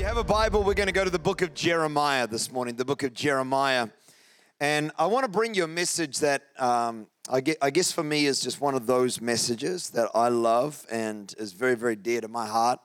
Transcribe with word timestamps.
You 0.00 0.06
have 0.06 0.16
a 0.16 0.24
Bible, 0.24 0.62
we're 0.62 0.72
going 0.72 0.86
to 0.86 0.94
go 0.94 1.04
to 1.04 1.10
the 1.10 1.18
book 1.18 1.42
of 1.42 1.52
Jeremiah 1.52 2.26
this 2.26 2.50
morning, 2.50 2.74
the 2.74 2.86
book 2.86 3.02
of 3.02 3.12
Jeremiah. 3.12 3.88
And 4.58 4.92
I 4.96 5.04
want 5.04 5.24
to 5.24 5.30
bring 5.30 5.52
you 5.52 5.64
a 5.64 5.68
message 5.68 6.20
that 6.20 6.44
um, 6.58 7.06
I, 7.28 7.42
guess, 7.42 7.56
I 7.60 7.68
guess 7.68 7.92
for 7.92 8.02
me 8.02 8.24
is 8.24 8.40
just 8.40 8.62
one 8.62 8.74
of 8.74 8.86
those 8.86 9.20
messages 9.20 9.90
that 9.90 10.08
I 10.14 10.28
love 10.28 10.86
and 10.90 11.34
is 11.36 11.52
very, 11.52 11.74
very 11.74 11.96
dear 11.96 12.22
to 12.22 12.28
my 12.28 12.46
heart. 12.46 12.80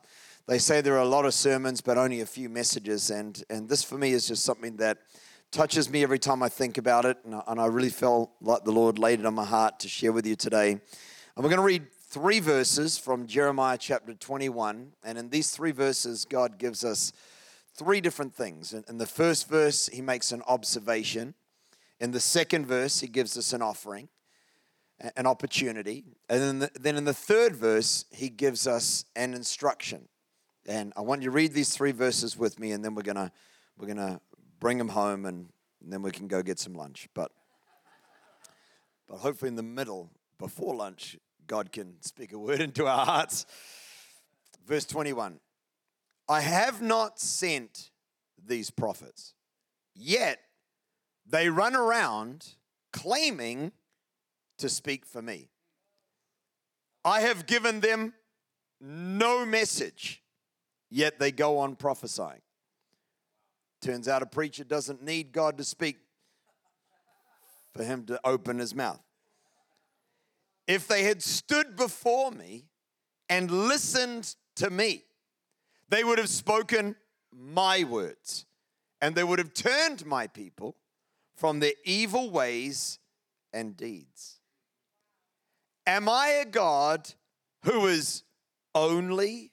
They 0.47 0.57
say 0.57 0.81
there 0.81 0.95
are 0.95 1.03
a 1.03 1.07
lot 1.07 1.23
of 1.23 1.33
sermons, 1.33 1.79
but 1.79 1.97
only 1.97 2.19
a 2.19 2.25
few 2.25 2.49
messages. 2.49 3.09
And, 3.09 3.41
and 3.49 3.69
this 3.69 3.81
for 3.81 3.97
me 3.97 4.11
is 4.11 4.27
just 4.27 4.43
something 4.43 4.75
that 4.75 4.97
touches 5.51 5.89
me 5.89 6.03
every 6.03 6.19
time 6.19 6.43
I 6.43 6.49
think 6.49 6.77
about 6.77 7.05
it. 7.05 7.17
And 7.23 7.35
I, 7.35 7.43
and 7.47 7.61
I 7.61 7.67
really 7.67 7.87
felt 7.87 8.31
like 8.41 8.65
the 8.65 8.73
Lord 8.73 8.99
laid 8.99 9.21
it 9.21 9.25
on 9.25 9.35
my 9.35 9.45
heart 9.45 9.79
to 9.79 9.87
share 9.87 10.11
with 10.11 10.27
you 10.27 10.35
today. 10.35 10.71
And 10.71 10.81
we're 11.37 11.49
going 11.49 11.61
to 11.61 11.63
read 11.63 11.87
three 12.15 12.39
verses 12.39 12.97
from 12.97 13.27
Jeremiah 13.27 13.77
chapter 13.77 14.13
21. 14.13 14.93
And 15.03 15.17
in 15.17 15.31
these 15.31 15.51
three 15.51 15.73
verses, 15.73 16.23
God 16.23 16.57
gives 16.57 16.85
us 16.85 17.11
three 17.77 17.99
different 17.99 18.33
things. 18.33 18.73
In 18.73 18.99
the 18.99 19.05
first 19.05 19.49
verse, 19.49 19.89
he 19.91 20.01
makes 20.01 20.31
an 20.31 20.41
observation. 20.47 21.33
In 21.99 22.11
the 22.11 22.21
second 22.21 22.67
verse, 22.67 23.01
he 23.01 23.07
gives 23.07 23.37
us 23.37 23.51
an 23.51 23.61
offering, 23.61 24.07
an 25.17 25.27
opportunity. 25.27 26.05
And 26.29 26.41
then, 26.41 26.59
the, 26.59 26.71
then 26.79 26.95
in 26.95 27.03
the 27.03 27.13
third 27.13 27.53
verse, 27.53 28.05
he 28.11 28.29
gives 28.29 28.65
us 28.65 29.03
an 29.17 29.33
instruction. 29.33 30.07
And 30.65 30.93
I 30.95 31.01
want 31.01 31.21
you 31.21 31.31
to 31.31 31.35
read 31.35 31.51
these 31.51 31.75
three 31.75 31.91
verses 31.91 32.37
with 32.37 32.61
me, 32.61 32.71
and 32.71 32.81
then 32.81 32.95
we're 32.95 33.01
gonna 33.01 33.33
we're 33.77 33.87
gonna 33.87 34.21
bring 34.61 34.77
them 34.77 34.87
home, 34.87 35.25
and, 35.25 35.49
and 35.83 35.91
then 35.91 36.01
we 36.01 36.11
can 36.11 36.29
go 36.29 36.41
get 36.41 36.59
some 36.59 36.75
lunch. 36.75 37.09
But 37.13 37.33
but 39.09 39.17
hopefully 39.17 39.49
in 39.49 39.55
the 39.55 39.63
middle, 39.63 40.11
before 40.39 40.75
lunch, 40.75 41.17
God 41.47 41.71
can 41.71 42.01
speak 42.01 42.33
a 42.33 42.39
word 42.39 42.61
into 42.61 42.87
our 42.87 43.05
hearts. 43.05 43.45
Verse 44.65 44.85
21 44.85 45.39
I 46.27 46.41
have 46.41 46.81
not 46.81 47.19
sent 47.19 47.91
these 48.43 48.69
prophets, 48.71 49.33
yet 49.93 50.39
they 51.25 51.49
run 51.49 51.75
around 51.75 52.55
claiming 52.91 53.71
to 54.57 54.69
speak 54.69 55.05
for 55.05 55.21
me. 55.21 55.49
I 57.03 57.21
have 57.21 57.45
given 57.45 57.81
them 57.81 58.13
no 58.81 59.45
message, 59.45 60.23
yet 60.89 61.19
they 61.19 61.31
go 61.31 61.59
on 61.59 61.75
prophesying. 61.75 62.41
Turns 63.81 64.07
out 64.07 64.23
a 64.23 64.25
preacher 64.25 64.63
doesn't 64.63 65.03
need 65.03 65.31
God 65.31 65.57
to 65.59 65.63
speak 65.63 65.97
for 67.73 67.83
him 67.83 68.05
to 68.05 68.19
open 68.23 68.57
his 68.57 68.73
mouth 68.73 69.04
if 70.67 70.87
they 70.87 71.03
had 71.03 71.21
stood 71.21 71.75
before 71.75 72.31
me 72.31 72.65
and 73.29 73.51
listened 73.51 74.35
to 74.55 74.69
me, 74.69 75.03
they 75.89 76.03
would 76.03 76.17
have 76.17 76.29
spoken 76.29 76.95
my 77.31 77.83
words 77.83 78.45
and 79.01 79.15
they 79.15 79.23
would 79.23 79.39
have 79.39 79.53
turned 79.53 80.05
my 80.05 80.27
people 80.27 80.75
from 81.35 81.59
their 81.59 81.73
evil 81.83 82.29
ways 82.29 82.99
and 83.53 83.75
deeds. 83.77 84.39
Am 85.85 86.09
I 86.09 86.27
a 86.41 86.45
God 86.45 87.13
who 87.63 87.87
is 87.87 88.23
only 88.73 89.51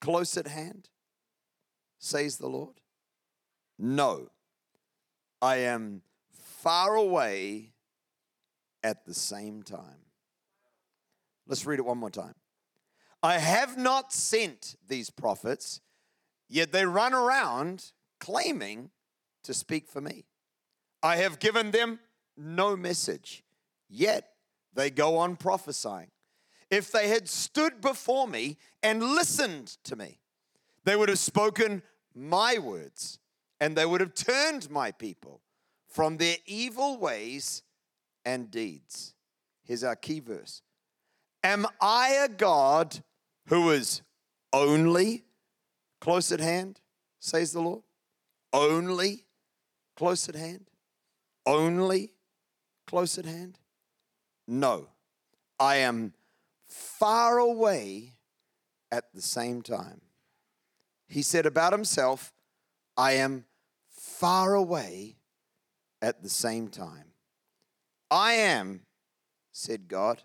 close 0.00 0.36
at 0.36 0.46
hand? 0.46 0.88
Says 1.98 2.36
the 2.36 2.46
Lord. 2.46 2.80
No, 3.78 4.30
I 5.42 5.56
am 5.56 6.02
far 6.30 6.94
away 6.94 7.72
at 8.82 9.04
the 9.04 9.14
same 9.14 9.62
time. 9.62 10.05
Let's 11.46 11.66
read 11.66 11.78
it 11.78 11.84
one 11.84 11.98
more 11.98 12.10
time. 12.10 12.34
I 13.22 13.38
have 13.38 13.76
not 13.76 14.12
sent 14.12 14.76
these 14.88 15.10
prophets, 15.10 15.80
yet 16.48 16.72
they 16.72 16.84
run 16.84 17.14
around 17.14 17.92
claiming 18.20 18.90
to 19.44 19.54
speak 19.54 19.88
for 19.88 20.00
me. 20.00 20.26
I 21.02 21.16
have 21.16 21.38
given 21.38 21.70
them 21.70 22.00
no 22.36 22.76
message, 22.76 23.44
yet 23.88 24.30
they 24.74 24.90
go 24.90 25.18
on 25.18 25.36
prophesying. 25.36 26.10
If 26.70 26.90
they 26.90 27.08
had 27.08 27.28
stood 27.28 27.80
before 27.80 28.26
me 28.26 28.58
and 28.82 29.02
listened 29.02 29.76
to 29.84 29.96
me, 29.96 30.18
they 30.84 30.96
would 30.96 31.08
have 31.08 31.18
spoken 31.18 31.82
my 32.14 32.58
words 32.58 33.18
and 33.60 33.76
they 33.76 33.86
would 33.86 34.00
have 34.00 34.14
turned 34.14 34.70
my 34.70 34.90
people 34.90 35.40
from 35.88 36.16
their 36.16 36.36
evil 36.46 36.98
ways 36.98 37.62
and 38.24 38.50
deeds. 38.50 39.14
Here's 39.62 39.84
our 39.84 39.96
key 39.96 40.20
verse 40.20 40.62
Am 41.42 41.66
I 41.80 42.10
a 42.24 42.28
God 42.28 43.02
who 43.48 43.70
is 43.70 44.02
only 44.52 45.24
close 46.00 46.32
at 46.32 46.40
hand, 46.40 46.80
says 47.20 47.52
the 47.52 47.60
Lord? 47.60 47.82
Only 48.52 49.24
close 49.96 50.28
at 50.28 50.34
hand? 50.34 50.70
Only 51.44 52.10
close 52.86 53.18
at 53.18 53.24
hand? 53.24 53.58
No, 54.48 54.88
I 55.58 55.76
am 55.76 56.14
far 56.66 57.38
away 57.38 58.14
at 58.90 59.12
the 59.14 59.22
same 59.22 59.62
time. 59.62 60.00
He 61.08 61.22
said 61.22 61.46
about 61.46 61.72
himself, 61.72 62.32
I 62.96 63.12
am 63.12 63.44
far 63.88 64.54
away 64.54 65.16
at 66.00 66.22
the 66.22 66.28
same 66.28 66.68
time. 66.68 67.12
I 68.10 68.34
am, 68.34 68.82
said 69.52 69.88
God, 69.88 70.22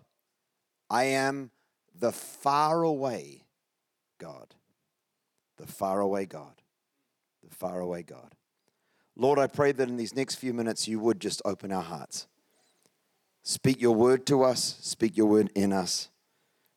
I 0.92 1.04
am 1.04 1.50
the 1.98 2.12
faraway 2.12 3.44
God. 4.18 4.54
The 5.56 5.66
faraway 5.66 6.26
God. 6.26 6.52
The 7.42 7.54
faraway 7.54 8.02
God. 8.02 8.34
Lord, 9.16 9.38
I 9.38 9.46
pray 9.46 9.72
that 9.72 9.88
in 9.88 9.96
these 9.96 10.14
next 10.14 10.34
few 10.34 10.52
minutes 10.52 10.86
you 10.86 11.00
would 11.00 11.18
just 11.18 11.40
open 11.46 11.72
our 11.72 11.82
hearts. 11.82 12.26
Speak 13.42 13.80
your 13.80 13.94
word 13.94 14.26
to 14.26 14.42
us, 14.42 14.76
speak 14.82 15.16
your 15.16 15.26
word 15.26 15.50
in 15.54 15.72
us. 15.72 16.10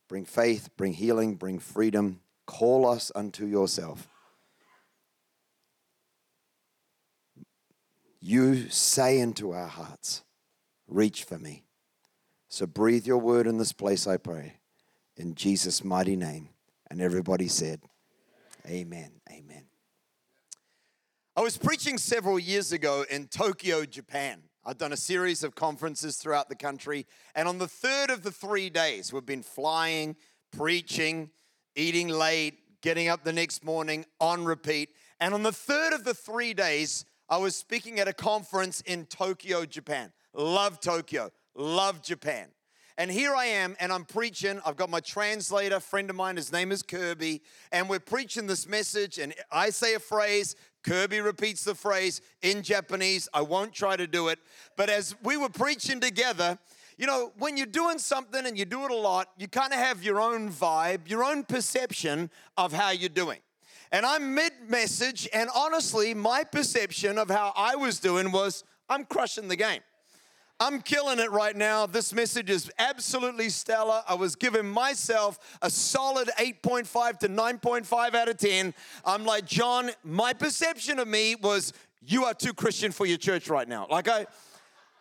Bring 0.08 0.24
faith, 0.24 0.70
bring 0.78 0.94
healing, 0.94 1.34
bring 1.34 1.58
freedom. 1.58 2.20
Call 2.46 2.88
us 2.88 3.12
unto 3.14 3.44
yourself. 3.44 4.08
You 8.20 8.70
say 8.70 9.18
into 9.18 9.52
our 9.52 9.68
hearts, 9.68 10.22
Reach 10.88 11.24
for 11.24 11.38
me. 11.38 11.65
So 12.56 12.66
breathe 12.66 13.06
your 13.06 13.18
word 13.18 13.46
in 13.46 13.58
this 13.58 13.74
place, 13.74 14.06
I 14.06 14.16
pray. 14.16 14.54
In 15.18 15.34
Jesus' 15.34 15.84
mighty 15.84 16.16
name. 16.16 16.48
And 16.90 17.02
everybody 17.02 17.48
said, 17.48 17.82
Amen. 18.66 19.10
Amen. 19.30 19.64
I 21.36 21.42
was 21.42 21.58
preaching 21.58 21.98
several 21.98 22.38
years 22.38 22.72
ago 22.72 23.04
in 23.10 23.26
Tokyo, 23.26 23.84
Japan. 23.84 24.40
I've 24.64 24.78
done 24.78 24.94
a 24.94 24.96
series 24.96 25.44
of 25.44 25.54
conferences 25.54 26.16
throughout 26.16 26.48
the 26.48 26.54
country. 26.54 27.04
And 27.34 27.46
on 27.46 27.58
the 27.58 27.68
third 27.68 28.08
of 28.08 28.22
the 28.22 28.32
three 28.32 28.70
days, 28.70 29.12
we've 29.12 29.26
been 29.26 29.42
flying, 29.42 30.16
preaching, 30.50 31.28
eating 31.74 32.08
late, 32.08 32.80
getting 32.80 33.08
up 33.08 33.22
the 33.22 33.34
next 33.34 33.66
morning 33.66 34.06
on 34.18 34.46
repeat. 34.46 34.94
And 35.20 35.34
on 35.34 35.42
the 35.42 35.52
third 35.52 35.92
of 35.92 36.04
the 36.04 36.14
three 36.14 36.54
days, 36.54 37.04
I 37.28 37.36
was 37.36 37.54
speaking 37.54 38.00
at 38.00 38.08
a 38.08 38.14
conference 38.14 38.80
in 38.80 39.04
Tokyo, 39.04 39.66
Japan. 39.66 40.10
Love 40.32 40.80
Tokyo 40.80 41.30
love 41.56 42.02
Japan. 42.02 42.48
And 42.98 43.10
here 43.10 43.34
I 43.34 43.44
am, 43.46 43.76
and 43.78 43.92
I'm 43.92 44.06
preaching. 44.06 44.58
I've 44.64 44.76
got 44.76 44.88
my 44.88 45.00
translator, 45.00 45.80
friend 45.80 46.08
of 46.08 46.16
mine, 46.16 46.36
his 46.36 46.50
name 46.50 46.72
is 46.72 46.82
Kirby, 46.82 47.42
and 47.70 47.90
we're 47.90 48.00
preaching 48.00 48.46
this 48.46 48.66
message. 48.66 49.18
And 49.18 49.34
I 49.52 49.68
say 49.68 49.94
a 49.94 49.98
phrase, 49.98 50.56
Kirby 50.82 51.20
repeats 51.20 51.62
the 51.64 51.74
phrase 51.74 52.22
in 52.40 52.62
Japanese. 52.62 53.28
I 53.34 53.42
won't 53.42 53.74
try 53.74 53.96
to 53.96 54.06
do 54.06 54.28
it. 54.28 54.38
But 54.78 54.88
as 54.88 55.14
we 55.22 55.36
were 55.36 55.50
preaching 55.50 56.00
together, 56.00 56.58
you 56.96 57.06
know, 57.06 57.32
when 57.36 57.58
you're 57.58 57.66
doing 57.66 57.98
something 57.98 58.46
and 58.46 58.58
you 58.58 58.64
do 58.64 58.86
it 58.86 58.90
a 58.90 58.96
lot, 58.96 59.28
you 59.36 59.46
kind 59.46 59.74
of 59.74 59.78
have 59.78 60.02
your 60.02 60.18
own 60.18 60.50
vibe, 60.50 61.10
your 61.10 61.22
own 61.22 61.44
perception 61.44 62.30
of 62.56 62.72
how 62.72 62.90
you're 62.90 63.10
doing. 63.10 63.40
And 63.92 64.06
I'm 64.06 64.34
mid 64.34 64.52
message, 64.68 65.28
and 65.34 65.50
honestly, 65.54 66.14
my 66.14 66.44
perception 66.44 67.18
of 67.18 67.28
how 67.28 67.52
I 67.54 67.76
was 67.76 68.00
doing 68.00 68.32
was 68.32 68.64
I'm 68.88 69.04
crushing 69.04 69.48
the 69.48 69.56
game. 69.56 69.80
I'm 70.58 70.80
killing 70.80 71.18
it 71.18 71.30
right 71.30 71.54
now. 71.54 71.84
This 71.84 72.14
message 72.14 72.48
is 72.48 72.70
absolutely 72.78 73.50
stellar. 73.50 74.02
I 74.08 74.14
was 74.14 74.36
giving 74.36 74.66
myself 74.66 75.38
a 75.60 75.68
solid 75.68 76.30
8.5 76.38 77.18
to 77.18 77.28
9.5 77.28 78.14
out 78.14 78.28
of 78.28 78.38
10. 78.38 78.72
I'm 79.04 79.26
like, 79.26 79.44
John, 79.44 79.90
my 80.02 80.32
perception 80.32 80.98
of 80.98 81.08
me 81.08 81.34
was 81.34 81.74
you 82.06 82.24
are 82.24 82.32
too 82.32 82.54
Christian 82.54 82.90
for 82.90 83.04
your 83.04 83.18
church 83.18 83.50
right 83.50 83.68
now. 83.68 83.86
Like 83.90 84.08
I, 84.08 84.26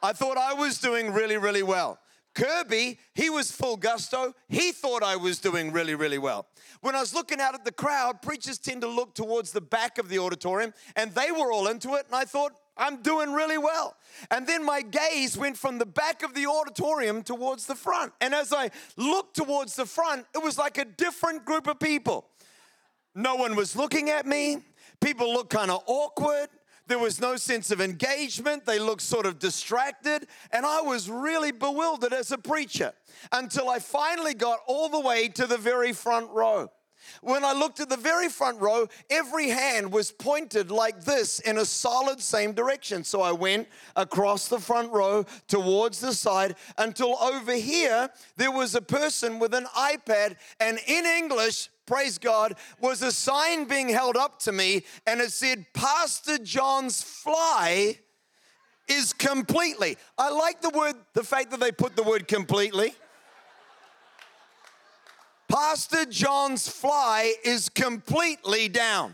I 0.04 0.12
thought 0.12 0.38
I 0.38 0.54
was 0.54 0.80
doing 0.80 1.14
really, 1.14 1.38
really 1.38 1.64
well. 1.64 2.00
Kirby, 2.34 3.00
he 3.14 3.30
was 3.30 3.50
full 3.50 3.78
gusto. 3.78 4.34
He 4.50 4.74
thought 4.74 5.04
I 5.04 5.16
was 5.16 5.40
doing 5.40 5.72
really, 5.72 5.96
really 5.96 6.18
well. 6.18 6.48
When 6.82 6.96
I 6.96 7.00
was 7.00 7.14
looking 7.14 7.40
out 7.40 7.56
at 7.56 7.64
the 7.64 7.72
crowd, 7.72 8.22
preachers 8.22 8.58
tend 8.58 8.82
to 8.82 8.90
look 8.90 9.16
towards 9.16 9.54
the 9.54 9.62
back 9.62 10.00
of 10.00 10.10
the 10.10 10.20
auditorium, 10.20 10.74
and 10.98 11.12
they 11.14 11.32
were 11.32 11.50
all 11.54 11.68
into 11.68 11.94
it. 11.94 12.08
And 12.08 12.16
I 12.16 12.26
thought, 12.26 12.52
I'm 12.78 13.02
doing 13.02 13.32
really 13.32 13.58
well. 13.58 13.96
And 14.32 14.46
then 14.46 14.66
my 14.66 14.82
gaze 14.82 15.38
went 15.38 15.58
from 15.58 15.78
the 15.78 15.86
back 15.86 16.24
of 16.24 16.34
the 16.34 16.46
auditorium 16.48 17.24
towards 17.24 17.66
the 17.66 17.76
front. 17.76 18.14
And 18.22 18.34
as 18.34 18.52
I 18.52 18.72
looked 18.98 19.36
towards 19.36 19.76
the 19.76 19.86
front, 19.86 20.26
it 20.34 20.44
was 20.44 20.58
like 20.58 20.78
a 20.78 20.86
different 20.86 21.46
group 21.46 21.68
of 21.68 21.80
people. 21.80 22.28
No 23.14 23.36
one 23.36 23.56
was 23.56 23.76
looking 23.76 24.10
at 24.10 24.26
me. 24.26 24.58
People 25.00 25.34
looked 25.34 25.52
kind 25.52 25.72
of 25.72 25.84
awkward. 25.88 26.50
There 26.88 27.00
was 27.00 27.20
no 27.20 27.36
sense 27.36 27.72
of 27.72 27.82
engagement. 27.82 28.66
They 28.66 28.78
looked 28.78 29.02
sort 29.02 29.26
of 29.26 29.40
distracted. 29.40 30.28
And 30.52 30.66
I 30.66 30.82
was 30.82 31.10
really 31.10 31.52
bewildered 31.52 32.14
as 32.14 32.32
a 32.32 32.38
preacher 32.38 32.94
until 33.32 33.70
I 33.70 33.80
finally 33.80 34.34
got 34.34 34.60
all 34.68 34.90
the 34.90 35.00
way 35.00 35.30
to 35.30 35.48
the 35.48 35.58
very 35.58 35.94
front 35.94 36.30
row. 36.32 36.70
When 37.22 37.44
I 37.44 37.54
looked 37.54 37.80
at 37.80 37.90
the 37.90 37.98
very 37.98 38.30
front 38.30 38.60
row, 38.62 38.88
every 39.10 39.50
hand 39.50 39.92
was 39.92 40.12
pointed 40.12 40.72
like 40.72 41.04
this 41.04 41.40
in 41.40 41.58
a 41.58 41.66
solid 41.66 42.22
same 42.22 42.54
direction. 42.54 43.04
So 43.04 43.22
I 43.22 43.32
went 43.32 43.68
across 43.96 44.48
the 44.48 44.60
front 44.60 44.92
row 44.92 45.26
towards 45.48 46.00
the 46.00 46.14
side 46.14 46.56
until 46.78 47.18
over 47.22 47.54
here 47.54 48.10
there 48.38 48.52
was 48.52 48.76
a 48.76 48.82
person 48.82 49.40
with 49.40 49.54
an 49.54 49.66
iPad 49.76 50.36
and 50.60 50.80
in 50.88 51.06
English, 51.06 51.70
praise 51.86 52.18
God, 52.18 52.56
was 52.80 53.02
a 53.02 53.12
sign 53.12 53.66
being 53.66 53.90
held 53.90 54.18
up 54.18 54.40
to 54.40 54.52
me 54.52 54.84
and 55.06 55.22
it 55.22 55.32
said, 55.32 55.66
Pastor 55.74 56.38
John's 56.38 57.04
fly 57.04 58.00
is 58.88 59.14
completely. 59.14 59.98
I 60.18 60.30
like 60.30 60.62
the 60.62 60.70
word, 60.70 60.96
the 61.14 61.24
fact 61.24 61.52
that 61.52 61.60
they 61.60 61.72
put 61.72 61.96
the 61.96 62.04
word 62.04 62.28
completely. 62.28 62.94
Pastor 65.48 66.06
John's 66.06 66.68
fly 66.68 67.34
is 67.44 67.70
completely 67.70 68.68
down. 68.68 69.14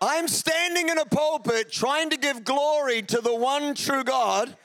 I'm 0.00 0.28
standing 0.28 0.88
in 0.88 0.98
a 0.98 1.04
pulpit 1.04 1.72
trying 1.72 2.10
to 2.10 2.16
give 2.16 2.44
glory 2.44 3.02
to 3.02 3.20
the 3.20 3.34
one 3.34 3.74
true 3.74 4.04
God. 4.04 4.56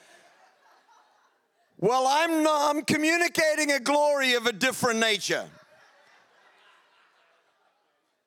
Well, 1.79 2.05
I'm, 2.07 2.43
not, 2.43 2.75
I'm 2.75 2.83
communicating 2.83 3.71
a 3.71 3.79
glory 3.79 4.33
of 4.35 4.45
a 4.45 4.53
different 4.53 4.99
nature. 4.99 5.45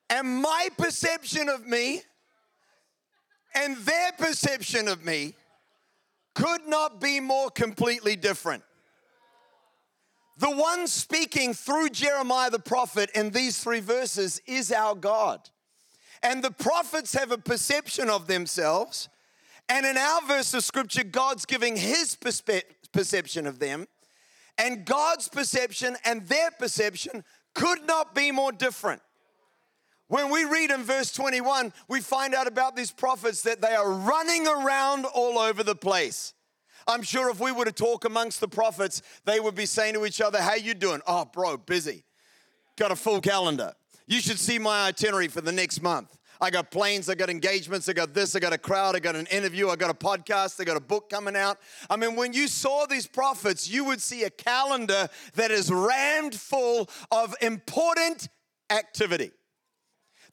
And 0.09 0.41
my 0.41 0.69
perception 0.77 1.49
of 1.49 1.65
me 1.65 2.01
and 3.55 3.77
their 3.77 4.11
perception 4.13 4.87
of 4.87 5.05
me 5.05 5.33
could 6.35 6.67
not 6.67 7.01
be 7.01 7.19
more 7.19 7.49
completely 7.49 8.15
different. 8.15 8.63
The 10.37 10.51
one 10.51 10.85
speaking 10.87 11.53
through 11.53 11.89
Jeremiah 11.89 12.51
the 12.51 12.59
prophet 12.59 13.09
in 13.15 13.31
these 13.31 13.57
three 13.57 13.79
verses 13.79 14.41
is 14.45 14.71
our 14.71 14.93
God. 14.93 15.49
And 16.21 16.43
the 16.43 16.51
prophets 16.51 17.13
have 17.13 17.31
a 17.31 17.37
perception 17.37 18.09
of 18.09 18.27
themselves. 18.27 19.09
And 19.67 19.85
in 19.85 19.97
our 19.97 20.21
verse 20.27 20.53
of 20.53 20.63
scripture, 20.63 21.03
God's 21.03 21.45
giving 21.45 21.75
his 21.75 22.15
perspe- 22.15 22.63
perception 22.91 23.47
of 23.47 23.59
them. 23.59 23.87
And 24.57 24.85
God's 24.85 25.27
perception 25.27 25.97
and 26.05 26.27
their 26.27 26.51
perception 26.51 27.23
could 27.53 27.85
not 27.85 28.13
be 28.13 28.31
more 28.31 28.51
different. 28.51 29.01
When 30.07 30.31
we 30.31 30.45
read 30.45 30.71
in 30.71 30.83
verse 30.83 31.11
21, 31.11 31.73
we 31.87 31.99
find 31.99 32.33
out 32.33 32.47
about 32.47 32.75
these 32.75 32.91
prophets 32.91 33.41
that 33.41 33.61
they 33.61 33.73
are 33.73 33.91
running 33.91 34.47
around 34.47 35.05
all 35.05 35.37
over 35.37 35.63
the 35.63 35.75
place. 35.75 36.33
I'm 36.87 37.01
sure 37.01 37.29
if 37.29 37.39
we 37.39 37.51
were 37.51 37.65
to 37.65 37.71
talk 37.71 38.05
amongst 38.05 38.39
the 38.39 38.47
prophets, 38.47 39.01
they 39.25 39.39
would 39.39 39.55
be 39.55 39.65
saying 39.65 39.93
to 39.95 40.05
each 40.05 40.21
other, 40.21 40.41
How 40.41 40.55
you 40.55 40.73
doing? 40.73 41.01
Oh, 41.05 41.25
bro, 41.25 41.57
busy. 41.57 42.03
Got 42.77 42.91
a 42.91 42.95
full 42.95 43.19
calendar. 43.19 43.73
You 44.07 44.21
should 44.21 44.39
see 44.39 44.57
my 44.57 44.87
itinerary 44.87 45.27
for 45.27 45.41
the 45.41 45.51
next 45.51 45.81
month. 45.81 46.17
I 46.39 46.51
got 46.51 46.69
planes, 46.69 47.09
I 47.09 47.15
got 47.15 47.29
engagements, 47.29 47.89
I 47.89 47.93
got 47.93 48.13
this, 48.13 48.35
I 48.35 48.39
got 48.39 48.53
a 48.53 48.59
crowd, 48.59 48.95
I 48.95 48.99
got 48.99 49.15
an 49.15 49.25
interview, 49.27 49.69
I 49.69 49.75
got 49.75 49.89
a 49.89 49.93
podcast, 49.95 50.61
I 50.61 50.65
got 50.65 50.77
a 50.77 50.81
book 50.81 51.09
coming 51.09 51.35
out. 51.35 51.57
I 51.89 51.95
mean, 51.95 52.15
when 52.15 52.31
you 52.31 52.47
saw 52.47 52.85
these 52.85 53.07
prophets, 53.07 53.67
you 53.67 53.83
would 53.85 53.99
see 54.01 54.23
a 54.23 54.29
calendar 54.29 55.09
that 55.33 55.49
is 55.49 55.71
rammed 55.71 56.35
full 56.35 56.89
of 57.11 57.35
important 57.41 58.29
activity. 58.69 59.31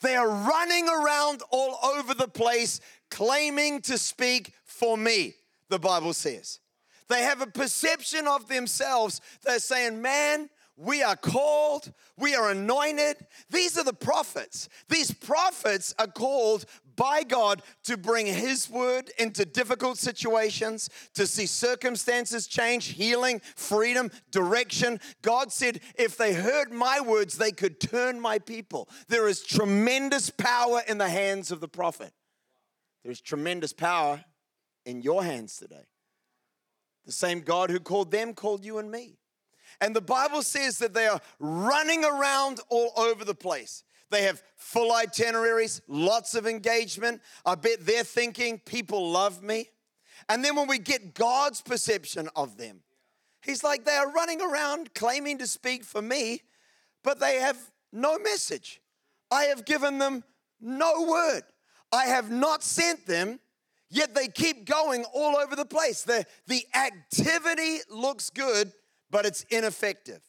They 0.02 0.14
are 0.14 0.28
running 0.28 0.88
around 0.88 1.42
all 1.50 1.78
over 1.82 2.12
the 2.12 2.28
place 2.28 2.80
claiming 3.10 3.80
to 3.82 3.96
speak 3.96 4.52
for 4.64 4.98
me 4.98 5.34
the 5.68 5.78
Bible 5.78 6.12
says. 6.12 6.60
They 7.08 7.22
have 7.22 7.42
a 7.42 7.46
perception 7.46 8.26
of 8.26 8.48
themselves. 8.48 9.20
They're 9.44 9.58
saying, 9.58 10.00
man, 10.00 10.48
we 10.76 11.02
are 11.02 11.16
called, 11.16 11.92
we 12.18 12.34
are 12.34 12.50
anointed. 12.50 13.16
These 13.50 13.78
are 13.78 13.84
the 13.84 13.92
prophets. 13.92 14.68
These 14.88 15.12
prophets 15.12 15.94
are 15.98 16.08
called 16.08 16.64
by 16.96 17.22
God 17.22 17.62
to 17.84 17.96
bring 17.96 18.26
His 18.26 18.68
word 18.68 19.10
into 19.18 19.44
difficult 19.44 19.98
situations, 19.98 20.90
to 21.14 21.26
see 21.26 21.46
circumstances 21.46 22.46
change, 22.46 22.86
healing, 22.86 23.40
freedom, 23.54 24.10
direction. 24.30 24.98
God 25.22 25.52
said, 25.52 25.80
if 25.96 26.16
they 26.16 26.34
heard 26.34 26.72
my 26.72 27.00
words, 27.00 27.36
they 27.36 27.52
could 27.52 27.80
turn 27.80 28.18
my 28.18 28.38
people. 28.38 28.88
There 29.08 29.28
is 29.28 29.42
tremendous 29.42 30.30
power 30.30 30.82
in 30.88 30.98
the 30.98 31.08
hands 31.08 31.52
of 31.52 31.60
the 31.60 31.68
prophet. 31.68 32.12
There's 33.04 33.20
tremendous 33.20 33.72
power 33.72 34.24
in 34.84 35.02
your 35.02 35.24
hands 35.24 35.56
today. 35.56 35.86
The 37.06 37.12
same 37.12 37.40
God 37.40 37.70
who 37.70 37.80
called 37.80 38.10
them 38.10 38.34
called 38.34 38.64
you 38.64 38.78
and 38.78 38.90
me. 38.90 39.18
And 39.80 39.94
the 39.94 40.00
Bible 40.00 40.42
says 40.42 40.78
that 40.78 40.94
they 40.94 41.06
are 41.06 41.20
running 41.38 42.04
around 42.04 42.60
all 42.68 42.92
over 42.96 43.24
the 43.24 43.34
place. 43.34 43.84
They 44.10 44.22
have 44.22 44.42
full 44.56 44.92
itineraries, 44.92 45.80
lots 45.88 46.34
of 46.34 46.46
engagement. 46.46 47.20
I 47.44 47.56
bet 47.56 47.84
they're 47.84 48.04
thinking, 48.04 48.60
people 48.60 49.10
love 49.10 49.42
me. 49.42 49.70
And 50.28 50.44
then 50.44 50.56
when 50.56 50.68
we 50.68 50.78
get 50.78 51.14
God's 51.14 51.60
perception 51.60 52.28
of 52.36 52.56
them, 52.56 52.80
He's 53.42 53.62
like, 53.62 53.84
they 53.84 53.92
are 53.92 54.10
running 54.10 54.40
around 54.40 54.94
claiming 54.94 55.36
to 55.38 55.46
speak 55.46 55.84
for 55.84 56.00
me, 56.00 56.40
but 57.02 57.20
they 57.20 57.40
have 57.40 57.58
no 57.92 58.18
message. 58.18 58.80
I 59.30 59.44
have 59.44 59.66
given 59.66 59.98
them 59.98 60.24
no 60.60 61.02
word. 61.02 61.42
I 61.92 62.06
have 62.06 62.30
not 62.30 62.62
sent 62.62 63.06
them 63.06 63.40
Yet 63.94 64.12
they 64.12 64.26
keep 64.26 64.64
going 64.64 65.04
all 65.14 65.36
over 65.36 65.54
the 65.54 65.64
place. 65.64 66.02
The, 66.02 66.26
the 66.48 66.66
activity 66.74 67.78
looks 67.88 68.28
good, 68.28 68.72
but 69.08 69.24
it's 69.24 69.44
ineffective. 69.50 70.20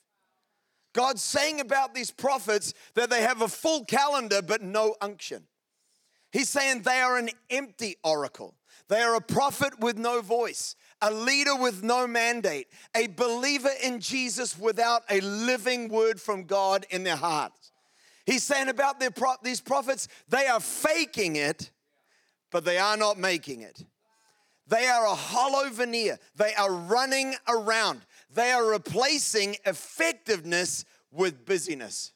God's 0.94 1.24
saying 1.24 1.60
about 1.60 1.96
these 1.96 2.12
prophets 2.12 2.76
that 2.94 3.10
they 3.10 3.24
have 3.24 3.42
a 3.42 3.48
full 3.48 3.84
calendar 3.84 4.44
but 4.44 4.62
no 4.62 4.96
unction. 5.02 5.48
He's 6.32 6.48
saying 6.48 6.84
they 6.84 7.02
are 7.02 7.18
an 7.18 7.32
empty 7.50 7.96
oracle. 8.04 8.54
They 8.88 9.02
are 9.02 9.16
a 9.16 9.22
prophet 9.22 9.80
with 9.80 9.98
no 9.98 10.22
voice, 10.22 10.76
a 11.02 11.12
leader 11.12 11.56
with 11.56 11.82
no 11.82 12.06
mandate, 12.06 12.68
a 12.96 13.08
believer 13.08 13.72
in 13.84 14.00
Jesus 14.00 14.60
without 14.60 15.02
a 15.10 15.22
living 15.22 15.90
word 15.90 16.22
from 16.22 16.44
God 16.44 16.86
in 16.92 17.04
their 17.04 17.16
hearts. 17.16 17.72
He's 18.28 18.44
saying 18.44 18.70
about 18.70 19.02
pro- 19.16 19.36
these 19.42 19.60
prophets, 19.60 20.08
they 20.30 20.46
are 20.46 20.60
faking 20.60 21.36
it 21.36 21.72
but 22.56 22.64
they 22.64 22.78
are 22.78 22.96
not 22.96 23.20
making 23.20 23.60
it. 23.60 23.84
They 24.70 24.88
are 24.88 25.06
a 25.06 25.14
hollow 25.14 25.70
veneer. 25.70 26.18
They 26.38 26.54
are 26.56 26.72
running 26.72 27.36
around. 27.50 28.06
They 28.34 28.54
are 28.54 28.66
replacing 28.66 29.58
effectiveness 29.66 30.86
with 31.12 31.46
busyness. 31.46 32.14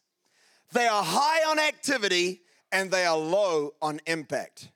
They 0.72 0.88
are 0.88 1.04
high 1.04 1.42
on 1.52 1.60
activity 1.60 2.40
and 2.72 2.90
they 2.90 3.06
are 3.06 3.18
low 3.18 3.72
on 3.82 4.00
impact. 4.06 4.72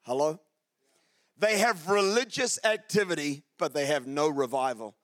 Hello? 0.00 0.40
They 1.36 1.58
have 1.58 1.90
religious 1.90 2.58
activity, 2.64 3.42
but 3.58 3.74
they 3.74 3.84
have 3.84 4.06
no 4.06 4.30
revival. 4.30 4.94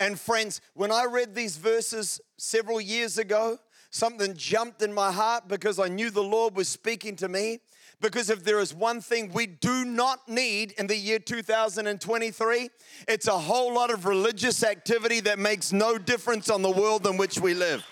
And 0.00 0.18
friends, 0.18 0.60
when 0.72 0.90
I 0.90 1.04
read 1.04 1.36
these 1.36 1.58
verses 1.58 2.20
several 2.38 2.80
years 2.80 3.18
ago, 3.18 3.58
something 3.90 4.34
jumped 4.34 4.82
in 4.82 4.92
my 4.92 5.12
heart 5.12 5.46
because 5.46 5.78
I 5.78 5.86
knew 5.86 6.10
the 6.10 6.24
Lord 6.24 6.56
was 6.56 6.68
speaking 6.68 7.14
to 7.14 7.28
me. 7.28 7.60
Because 8.00 8.30
if 8.30 8.44
there 8.44 8.58
is 8.60 8.74
one 8.74 9.00
thing 9.00 9.32
we 9.32 9.46
do 9.46 9.84
not 9.84 10.28
need 10.28 10.72
in 10.72 10.86
the 10.86 10.96
year 10.96 11.18
2023, 11.18 12.70
it's 13.08 13.26
a 13.26 13.38
whole 13.38 13.74
lot 13.74 13.90
of 13.90 14.04
religious 14.04 14.62
activity 14.62 15.20
that 15.20 15.38
makes 15.38 15.72
no 15.72 15.98
difference 15.98 16.50
on 16.50 16.62
the 16.62 16.70
world 16.70 17.06
in 17.06 17.16
which 17.16 17.38
we 17.38 17.54
live. 17.54 17.84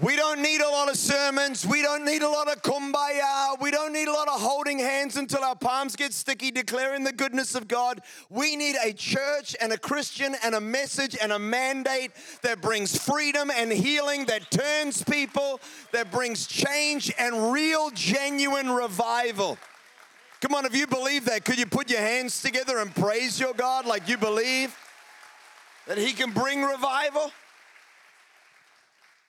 We 0.00 0.16
don't 0.16 0.40
need 0.42 0.60
a 0.60 0.68
lot 0.68 0.88
of 0.88 0.96
sermons. 0.96 1.66
We 1.66 1.82
don't 1.82 2.04
need 2.04 2.22
a 2.22 2.28
lot 2.28 2.48
of 2.48 2.62
kumbaya. 2.62 3.60
We 3.60 3.70
don't 3.70 3.92
need 3.92 4.08
a 4.08 4.12
lot 4.12 4.26
of 4.26 4.40
holding 4.40 4.78
hands 4.78 5.16
until 5.16 5.44
our 5.44 5.54
palms 5.54 5.96
get 5.96 6.12
sticky, 6.12 6.50
declaring 6.50 7.04
the 7.04 7.12
goodness 7.12 7.54
of 7.54 7.68
God. 7.68 8.00
We 8.30 8.56
need 8.56 8.76
a 8.82 8.92
church 8.92 9.54
and 9.60 9.72
a 9.72 9.78
Christian 9.78 10.34
and 10.42 10.54
a 10.54 10.60
message 10.60 11.16
and 11.20 11.32
a 11.32 11.38
mandate 11.38 12.12
that 12.42 12.62
brings 12.62 12.96
freedom 12.96 13.50
and 13.54 13.70
healing, 13.70 14.24
that 14.26 14.50
turns 14.50 15.04
people, 15.04 15.60
that 15.92 16.10
brings 16.10 16.46
change 16.46 17.12
and 17.18 17.52
real, 17.52 17.90
genuine 17.90 18.70
revival. 18.70 19.58
Come 20.40 20.54
on, 20.54 20.64
if 20.64 20.74
you 20.74 20.86
believe 20.86 21.26
that, 21.26 21.44
could 21.44 21.58
you 21.58 21.66
put 21.66 21.90
your 21.90 22.00
hands 22.00 22.42
together 22.42 22.78
and 22.78 22.92
praise 22.94 23.38
your 23.38 23.54
God 23.54 23.86
like 23.86 24.08
you 24.08 24.16
believe 24.16 24.76
that 25.86 25.98
He 25.98 26.12
can 26.12 26.30
bring 26.32 26.62
revival? 26.62 27.30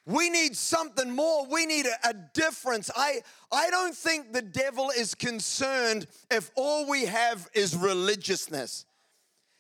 We 0.05 0.29
need 0.29 0.57
something 0.57 1.12
more. 1.12 1.45
We 1.48 1.65
need 1.65 1.86
a, 1.86 2.10
a, 2.10 2.13
difference. 2.33 2.91
I, 2.95 3.22
I 3.51 3.69
don't 3.69 3.95
think 3.95 4.33
the 4.33 4.41
devil 4.41 4.89
is 4.89 5.15
concerned 5.15 6.07
if 6.29 6.51
all 6.55 6.89
we 6.89 7.05
have 7.05 7.50
is 7.53 7.75
religiousness. 7.75 8.86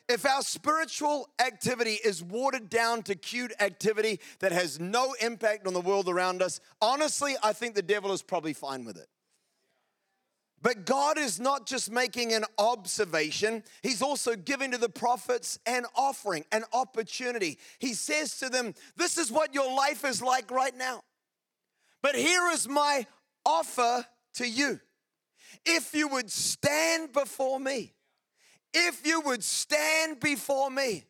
If 0.09 0.25
our 0.25 0.41
spiritual 0.41 1.29
activity 1.39 1.97
is 2.03 2.21
watered 2.21 2.69
down 2.69 3.03
to 3.03 3.15
cute 3.15 3.53
activity 3.61 4.19
that 4.39 4.51
has 4.51 4.81
no 4.81 5.15
impact 5.21 5.65
on 5.65 5.73
the 5.73 5.79
world 5.79 6.09
around 6.09 6.41
us, 6.41 6.59
honestly, 6.81 7.35
I 7.41 7.53
think 7.53 7.73
the 7.73 7.81
devil 7.81 8.11
is 8.11 8.21
probably 8.21 8.51
fine 8.51 8.83
with 8.83 8.97
it. 8.97 9.07
But 10.63 10.85
God 10.85 11.17
is 11.17 11.41
not 11.41 11.67
just 11.67 11.91
making 11.91 12.33
an 12.33 12.45
observation, 12.57 13.63
He's 13.83 14.01
also 14.01 14.35
giving 14.35 14.71
to 14.71 14.77
the 14.77 14.89
prophets 14.89 15.59
an 15.65 15.85
offering, 15.93 16.45
an 16.53 16.63
opportunity. 16.71 17.59
He 17.79 17.93
says 17.93 18.39
to 18.39 18.49
them, 18.49 18.73
This 18.95 19.17
is 19.17 19.31
what 19.31 19.53
your 19.53 19.75
life 19.75 20.05
is 20.05 20.21
like 20.21 20.49
right 20.49 20.75
now. 20.75 21.03
But 22.01 22.15
here 22.15 22.49
is 22.51 22.67
my 22.67 23.05
offer 23.45 24.05
to 24.35 24.47
you. 24.47 24.79
If 25.65 25.93
you 25.93 26.07
would 26.07 26.31
stand 26.31 27.11
before 27.11 27.59
me, 27.59 27.93
if 28.73 29.05
you 29.05 29.19
would 29.21 29.43
stand 29.43 30.21
before 30.21 30.71
me, 30.71 31.03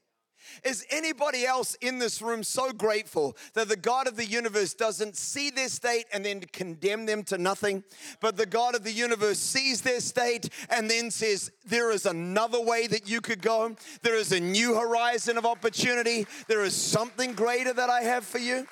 is 0.64 0.86
anybody 0.90 1.46
else 1.46 1.76
in 1.82 2.00
this 2.00 2.22
room 2.22 2.44
so 2.44 2.72
grateful 2.72 3.36
that 3.54 3.68
the 3.68 3.76
God 3.76 4.08
of 4.08 4.16
the 4.16 4.26
universe 4.26 4.74
doesn't 4.74 5.16
see 5.16 5.50
their 5.50 5.70
state 5.70 6.06
and 6.14 6.26
then 6.26 6.42
condemn 6.42 7.06
them 7.06 7.24
to 7.24 7.38
nothing, 7.38 7.84
but 8.20 8.38
the 8.38 8.46
God 8.46 8.76
of 8.76 8.84
the 8.84 8.92
universe 8.92 9.40
sees 9.40 9.82
their 9.82 10.00
state 10.00 10.50
and 10.70 10.90
then 10.90 11.12
says, 11.12 11.52
There 11.66 11.92
is 11.92 12.06
another 12.06 12.62
way 12.62 12.88
that 12.88 13.10
you 13.10 13.22
could 13.22 13.42
go. 13.42 13.76
There 14.02 14.16
is 14.16 14.32
a 14.32 14.40
new 14.40 14.76
horizon 14.76 15.38
of 15.38 15.46
opportunity. 15.46 16.28
There 16.48 16.64
is 16.64 16.76
something 16.76 17.34
greater 17.34 17.74
that 17.74 17.90
I 17.90 18.02
have 18.02 18.26
for 18.26 18.40
you. 18.40 18.68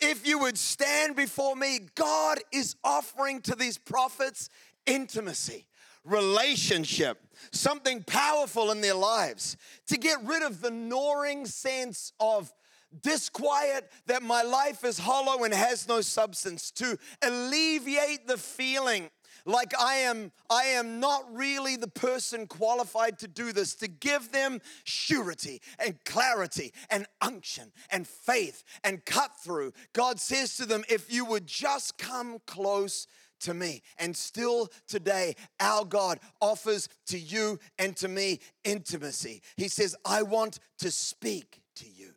If 0.00 0.26
you 0.26 0.38
would 0.40 0.58
stand 0.58 1.14
before 1.14 1.54
me, 1.54 1.78
God 1.94 2.40
is 2.52 2.74
offering 2.82 3.40
to 3.42 3.54
these 3.54 3.78
prophets 3.78 4.50
intimacy 4.84 5.66
relationship, 6.04 7.18
something 7.50 8.02
powerful 8.04 8.70
in 8.70 8.80
their 8.80 8.94
lives, 8.94 9.56
to 9.88 9.96
get 9.96 10.22
rid 10.24 10.42
of 10.42 10.60
the 10.60 10.70
gnawing 10.70 11.46
sense 11.46 12.12
of 12.20 12.52
disquiet 13.00 13.90
that 14.06 14.22
my 14.22 14.42
life 14.42 14.84
is 14.84 14.98
hollow 14.98 15.44
and 15.44 15.54
has 15.54 15.88
no 15.88 16.00
substance, 16.00 16.70
to 16.70 16.98
alleviate 17.22 18.26
the 18.26 18.36
feeling 18.36 19.10
like 19.44 19.72
I 19.78 19.96
am 19.96 20.30
I 20.50 20.64
am 20.64 21.00
not 21.00 21.24
really 21.34 21.76
the 21.76 21.88
person 21.88 22.46
qualified 22.46 23.18
to 23.20 23.28
do 23.28 23.52
this 23.52 23.74
to 23.76 23.88
give 23.88 24.30
them 24.30 24.60
surety 24.84 25.60
and 25.78 25.96
clarity 26.04 26.72
and 26.90 27.06
unction 27.20 27.72
and 27.90 28.06
faith 28.06 28.62
and 28.84 29.04
cut 29.04 29.32
through. 29.42 29.72
God 29.92 30.20
says 30.20 30.56
to 30.58 30.66
them 30.66 30.84
if 30.88 31.12
you 31.12 31.24
would 31.24 31.46
just 31.46 31.98
come 31.98 32.38
close 32.46 33.06
to 33.42 33.54
me. 33.54 33.82
And 33.98 34.16
still 34.16 34.70
today, 34.88 35.36
our 35.60 35.84
God 35.84 36.18
offers 36.40 36.88
to 37.06 37.18
you 37.18 37.58
and 37.78 37.96
to 37.96 38.08
me 38.08 38.40
intimacy. 38.64 39.42
He 39.56 39.68
says, 39.68 39.94
I 40.04 40.22
want 40.22 40.58
to 40.78 40.90
speak 40.90 41.60
to 41.76 41.88
you. 41.88 42.14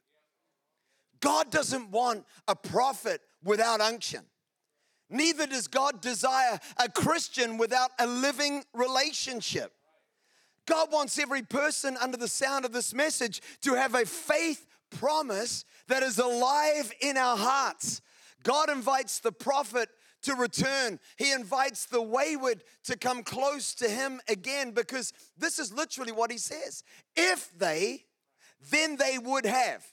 God 1.19 1.51
doesn't 1.51 1.91
want 1.91 2.25
a 2.47 2.55
prophet 2.55 3.21
without 3.43 3.81
unction. 3.81 4.21
Neither 5.09 5.47
does 5.47 5.67
God 5.67 6.01
desire 6.01 6.59
a 6.77 6.89
Christian 6.89 7.57
without 7.57 7.91
a 7.99 8.07
living 8.07 8.63
relationship. 8.73 9.71
God 10.65 10.91
wants 10.91 11.19
every 11.19 11.43
person 11.43 11.95
under 12.01 12.17
the 12.17 12.27
sound 12.27 12.65
of 12.65 12.71
this 12.71 12.93
message 12.93 13.41
to 13.61 13.75
have 13.75 13.93
a 13.93 14.05
faith 14.05 14.65
promise 14.89 15.63
that 15.87 16.01
is 16.01 16.17
alive 16.17 16.91
in 17.01 17.17
our 17.17 17.37
hearts. 17.37 18.01
God 18.43 18.69
invites 18.69 19.19
the 19.19 19.31
prophet 19.31 19.89
to 20.25 20.35
return. 20.35 20.99
He 21.17 21.31
invites 21.31 21.85
the 21.85 22.01
wayward 22.01 22.63
to 22.83 22.97
come 22.97 23.23
close 23.23 23.73
to 23.75 23.89
him 23.89 24.21
again 24.27 24.71
because 24.71 25.13
this 25.37 25.57
is 25.59 25.73
literally 25.73 26.11
what 26.11 26.31
he 26.31 26.37
says. 26.37 26.83
If 27.15 27.51
they, 27.57 28.05
then 28.71 28.97
they 28.97 29.17
would 29.17 29.45
have. 29.45 29.85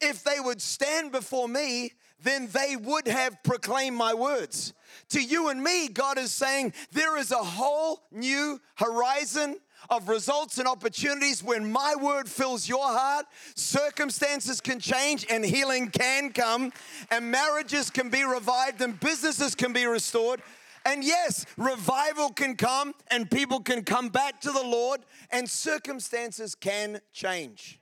If 0.00 0.24
they 0.24 0.40
would 0.40 0.62
stand 0.62 1.12
before 1.12 1.48
me, 1.48 1.92
then 2.22 2.48
they 2.52 2.76
would 2.76 3.06
have 3.06 3.42
proclaimed 3.42 3.96
my 3.96 4.14
words. 4.14 4.72
To 5.10 5.22
you 5.22 5.48
and 5.48 5.62
me, 5.62 5.88
God 5.88 6.18
is 6.18 6.32
saying 6.32 6.72
there 6.92 7.18
is 7.18 7.32
a 7.32 7.36
whole 7.36 8.02
new 8.10 8.60
horizon 8.76 9.56
of 9.90 10.08
results 10.08 10.58
and 10.58 10.66
opportunities 10.66 11.42
when 11.42 11.70
my 11.70 11.94
word 12.00 12.28
fills 12.28 12.68
your 12.68 12.86
heart, 12.86 13.26
circumstances 13.54 14.60
can 14.60 14.80
change 14.80 15.26
and 15.30 15.44
healing 15.44 15.88
can 15.88 16.32
come, 16.32 16.72
and 17.10 17.30
marriages 17.30 17.90
can 17.90 18.08
be 18.08 18.24
revived 18.24 18.80
and 18.80 18.98
businesses 19.00 19.54
can 19.54 19.72
be 19.72 19.86
restored. 19.86 20.42
And 20.86 21.02
yes, 21.02 21.46
revival 21.56 22.30
can 22.30 22.56
come 22.56 22.94
and 23.08 23.30
people 23.30 23.60
can 23.60 23.84
come 23.84 24.08
back 24.08 24.40
to 24.42 24.52
the 24.52 24.62
Lord 24.62 25.00
and 25.30 25.48
circumstances 25.48 26.54
can 26.54 27.00
change. 27.12 27.80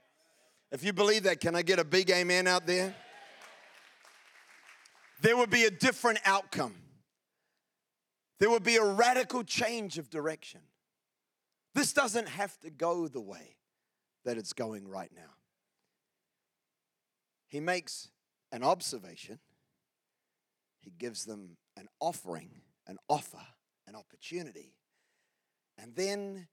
If 0.71 0.83
you 0.83 0.93
believe 0.93 1.23
that, 1.23 1.39
can 1.39 1.55
I 1.55 1.61
get 1.61 1.79
a 1.79 1.83
big 1.83 2.09
amen 2.09 2.47
out 2.47 2.65
there? 2.65 2.95
There 5.21 5.37
would 5.37 5.49
be 5.49 5.65
a 5.65 5.71
different 5.71 6.19
outcome. 6.25 6.75
There 8.39 8.49
would 8.49 8.63
be 8.63 8.77
a 8.77 8.83
radical 8.83 9.43
change 9.43 9.97
of 9.97 10.09
direction. 10.09 10.61
This 11.73 11.93
doesn't 11.93 12.29
have 12.29 12.59
to 12.59 12.69
go 12.69 13.07
the 13.07 13.21
way 13.21 13.57
that 14.25 14.37
it's 14.37 14.53
going 14.53 14.87
right 14.87 15.11
now. 15.15 15.33
He 17.47 17.59
makes 17.59 18.09
an 18.51 18.63
observation, 18.63 19.39
he 20.79 20.91
gives 20.91 21.25
them 21.25 21.57
an 21.77 21.87
offering, 21.99 22.49
an 22.87 22.97
offer, 23.09 23.45
an 23.87 23.95
opportunity, 23.95 24.73
and 25.77 25.95
then 25.95 26.47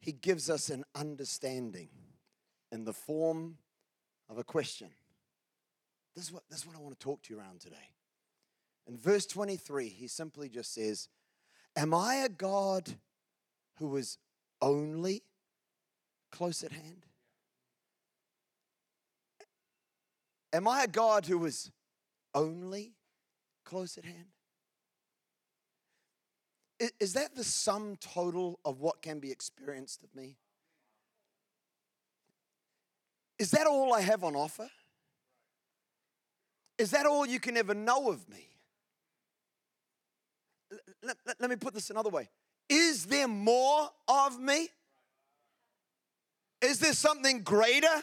he 0.00 0.12
gives 0.12 0.48
us 0.48 0.68
an 0.68 0.84
understanding 0.94 1.88
in 2.70 2.84
the 2.84 2.92
form 2.92 3.56
of 4.28 4.38
a 4.38 4.44
question. 4.44 4.88
This 6.14 6.26
is 6.26 6.32
what, 6.32 6.42
this 6.50 6.60
is 6.60 6.66
what 6.66 6.76
I 6.76 6.80
want 6.80 6.98
to 6.98 7.04
talk 7.04 7.22
to 7.22 7.34
you 7.34 7.40
around 7.40 7.60
today. 7.60 7.76
In 8.86 8.96
verse 8.96 9.26
23, 9.26 9.88
he 9.88 10.08
simply 10.08 10.48
just 10.48 10.72
says, 10.72 11.08
Am 11.76 11.94
I 11.94 12.16
a 12.16 12.28
God 12.28 12.96
who 13.78 13.96
is 13.96 14.18
only 14.60 15.22
close 16.30 16.62
at 16.62 16.72
hand? 16.72 17.06
Am 20.52 20.66
I 20.66 20.84
a 20.84 20.88
God 20.88 21.26
who 21.26 21.44
is 21.44 21.70
only 22.34 22.92
close 23.64 23.98
at 23.98 24.04
hand? 24.04 24.26
Is 27.00 27.14
that 27.14 27.34
the 27.34 27.44
sum 27.44 27.96
total 27.96 28.60
of 28.64 28.80
what 28.80 29.02
can 29.02 29.18
be 29.18 29.32
experienced 29.32 30.02
of 30.04 30.14
me? 30.14 30.36
Is 33.38 33.50
that 33.50 33.66
all 33.66 33.92
I 33.92 34.00
have 34.00 34.22
on 34.24 34.36
offer? 34.36 34.68
Is 36.78 36.92
that 36.92 37.06
all 37.06 37.26
you 37.26 37.40
can 37.40 37.56
ever 37.56 37.74
know 37.74 38.10
of 38.10 38.28
me? 38.28 38.48
Let, 41.02 41.16
let, 41.26 41.40
let 41.40 41.50
me 41.50 41.56
put 41.56 41.74
this 41.74 41.90
another 41.90 42.10
way 42.10 42.28
is 42.68 43.06
there 43.06 43.28
more 43.28 43.90
of 44.06 44.38
me? 44.38 44.68
Is 46.60 46.80
there 46.80 46.92
something 46.92 47.42
greater 47.42 48.02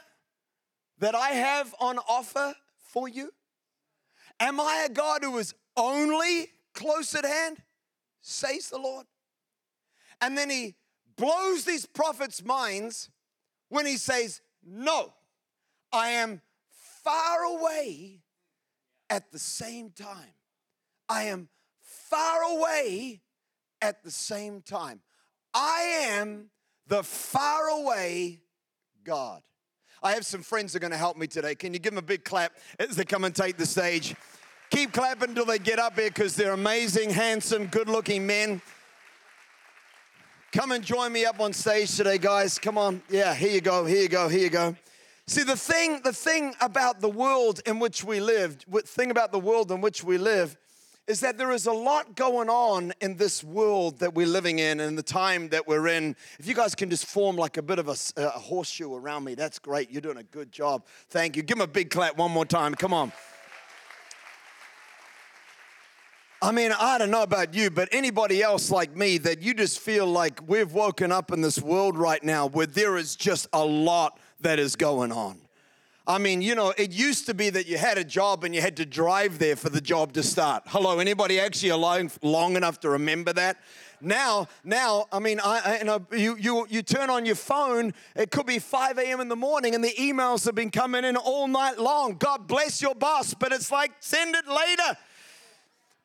that 1.00 1.13
I 1.13 1.29
have 1.29 1.75
on 1.79 2.00
offer 2.00 2.55
for 2.77 3.07
you? 3.07 3.31
Am 4.39 4.60
I 4.60 4.86
a 4.89 4.91
God 4.91 5.24
who 5.24 5.38
is 5.38 5.53
only 5.77 6.50
close 6.74 7.13
at 7.15 7.25
hand? 7.25 7.57
Says 8.22 8.69
the 8.69 8.77
Lord. 8.77 9.05
And 10.22 10.38
then 10.38 10.50
he 10.50 10.75
blows 11.17 11.65
these 11.65 11.86
prophets' 11.86 12.43
minds 12.43 13.10
when 13.69 13.86
he 13.86 13.98
says, 13.98 14.41
No, 14.65 15.13
I 15.91 16.10
am 16.10 16.41
far 17.03 17.43
away 17.43 18.22
at 19.10 19.31
the 19.31 19.39
same 19.39 19.91
time. 19.91 20.34
I 21.07 21.24
am 21.24 21.50
far 21.81 22.41
away 22.43 23.22
at 23.86 24.04
the 24.04 24.10
same 24.10 24.62
time. 24.62 25.00
I 25.54 26.08
am 26.10 26.50
the 26.88 27.04
faraway 27.04 28.39
God. 29.04 29.44
I 30.01 30.13
have 30.13 30.25
some 30.25 30.42
friends 30.42 30.74
that 30.74 30.80
are 30.80 30.82
going 30.82 30.92
to 30.92 30.98
help 30.98 31.18
me 31.18 31.27
today. 31.27 31.54
Can 31.54 31.72
you 31.72 31.80
give 31.80 31.94
them 31.94 32.00
a 32.00 32.06
big 32.06 32.25
clap 32.25 32.54
as 32.80 32.96
they 32.96 33.06
come 33.06 33.24
and 33.25 33.36
take 33.36 33.58
the 33.58 33.65
stage? 33.65 34.15
Keep 34.72 34.92
clapping 34.94 35.30
until 35.30 35.46
they 35.46 35.60
get 35.60 35.77
up 35.77 35.98
here 36.00 36.10
because 36.10 36.36
they're 36.36 36.54
amazing, 36.54 37.12
handsome, 37.12 37.68
good 37.68 37.88
looking 37.88 38.25
men. 38.25 38.60
Come 40.51 40.72
and 40.72 40.84
join 40.84 41.13
me 41.13 41.25
up 41.25 41.39
on 41.39 41.54
stage 41.54 41.96
today, 41.96 42.18
guys. 42.18 42.58
Come 42.58 42.80
on. 42.80 43.04
Yeah, 43.10 43.36
here 43.36 43.51
you 43.51 43.62
go, 43.62 43.86
here 43.86 44.01
you 44.01 44.10
go, 44.10 44.27
here 44.27 44.42
you 44.42 44.50
go. 44.50 44.75
See, 45.27 45.44
the 45.44 45.58
thing, 45.58 46.01
the 46.04 46.13
thing 46.13 46.56
about 46.60 47.01
the 47.01 47.10
world 47.10 47.62
in 47.68 47.80
which 47.80 48.04
we 48.04 48.20
live, 48.20 48.65
the 48.68 48.82
thing 48.82 49.12
about 49.12 49.32
the 49.32 49.39
world 49.39 49.72
in 49.72 49.80
which 49.80 50.04
we 50.04 50.18
live 50.18 50.58
is 51.07 51.19
that 51.19 51.38
there 51.38 51.51
is 51.51 51.67
a 51.67 51.71
lot 51.71 52.15
going 52.15 52.50
on 52.50 52.91
in 53.00 53.15
this 53.15 53.43
world 53.43 54.00
that 54.00 54.15
we're 54.15 54.25
living 54.25 54.57
in 54.57 54.79
and 54.79 54.97
the 54.97 55.03
time 55.03 55.50
that 55.50 55.67
we're 55.67 55.88
in. 55.88 56.15
If 56.39 56.47
you 56.47 56.55
guys 56.55 56.74
can 56.74 56.89
just 56.89 57.05
form 57.05 57.35
like 57.35 57.57
a 57.57 57.62
bit 57.62 57.77
of 57.77 57.88
a, 57.88 57.95
a 58.17 58.29
horseshoe 58.29 58.93
around 58.93 59.24
me, 59.24 59.35
that's 59.35 59.59
great. 59.59 59.91
You're 59.91 60.01
doing 60.01 60.17
a 60.17 60.24
good 60.24 60.51
job. 60.51 60.85
Thank 61.09 61.35
you. 61.35 61.43
Give 61.43 61.57
them 61.57 61.63
a 61.63 61.71
big 61.71 61.91
clap 61.91 62.17
one 62.17 62.31
more 62.31 62.45
time. 62.45 62.74
Come 62.74 62.93
on. 62.93 63.12
I 66.41 66.51
mean, 66.51 66.71
I 66.71 66.97
don't 66.97 67.12
know 67.12 67.24
about 67.24 67.53
you, 67.53 67.69
but 67.69 67.88
anybody 67.91 68.41
else 68.41 68.69
like 68.69 68.95
me 68.95 69.17
that 69.19 69.41
you 69.41 69.53
just 69.53 69.79
feel 69.79 70.05
like 70.05 70.39
we've 70.47 70.71
woken 70.74 71.12
up 71.12 71.31
in 71.31 71.41
this 71.41 71.59
world 71.62 71.97
right 71.97 72.24
now 72.24 72.47
where 72.47 72.67
there 72.67 72.97
is 72.97 73.15
just 73.15 73.47
a 73.53 73.63
lot 73.63 74.19
that 74.41 74.59
is 74.59 74.75
going 74.75 75.12
on. 75.12 75.44
I 76.07 76.19
mean, 76.19 76.43
you 76.43 76.53
know, 76.53 76.71
it 76.77 76.91
used 76.91 77.25
to 77.25 77.33
be 77.33 77.50
that 77.50 77.65
you 77.65 77.79
had 77.79 77.97
a 77.97 78.03
job 78.03 78.43
and 78.43 78.53
you 78.53 78.62
had 78.62 78.77
to 78.77 78.85
drive 78.85 79.39
there 79.39 79.55
for 79.55 79.69
the 79.69 79.81
job 79.81 80.13
to 80.13 80.21
start. 80.21 80.63
Hello, 80.67 81.00
anybody 81.00 81.39
actually 81.39 81.69
alive 81.69 82.19
long 82.21 82.55
enough 82.55 82.79
to 82.81 82.89
remember 82.89 83.33
that? 83.33 83.57
Now, 84.01 84.47
now, 84.63 85.07
I 85.12 85.17
mean, 85.17 85.39
I, 85.43 85.79
you, 85.79 85.83
know, 85.85 86.05
you, 86.12 86.38
you, 86.38 86.67
you 86.69 86.81
turn 86.83 87.09
on 87.09 87.25
your 87.25 87.35
phone, 87.35 87.91
it 88.15 88.29
could 88.29 88.45
be 88.45 88.59
5 88.59 89.00
a.m. 89.00 89.19
in 89.19 89.29
the 89.29 89.35
morning, 89.35 89.74
and 89.74 89.83
the 89.83 89.93
emails 89.97 90.45
have 90.45 90.53
been 90.53 90.69
coming 90.69 91.05
in 91.05 91.17
all 91.17 91.47
night 91.47 91.79
long. 91.79 92.17
God 92.17 92.45
bless 92.45 92.83
your 92.83 92.93
boss, 92.93 93.33
but 93.33 93.51
it's 93.51 93.71
like, 93.71 93.91
send 94.00 94.35
it 94.35 94.47
later. 94.47 94.97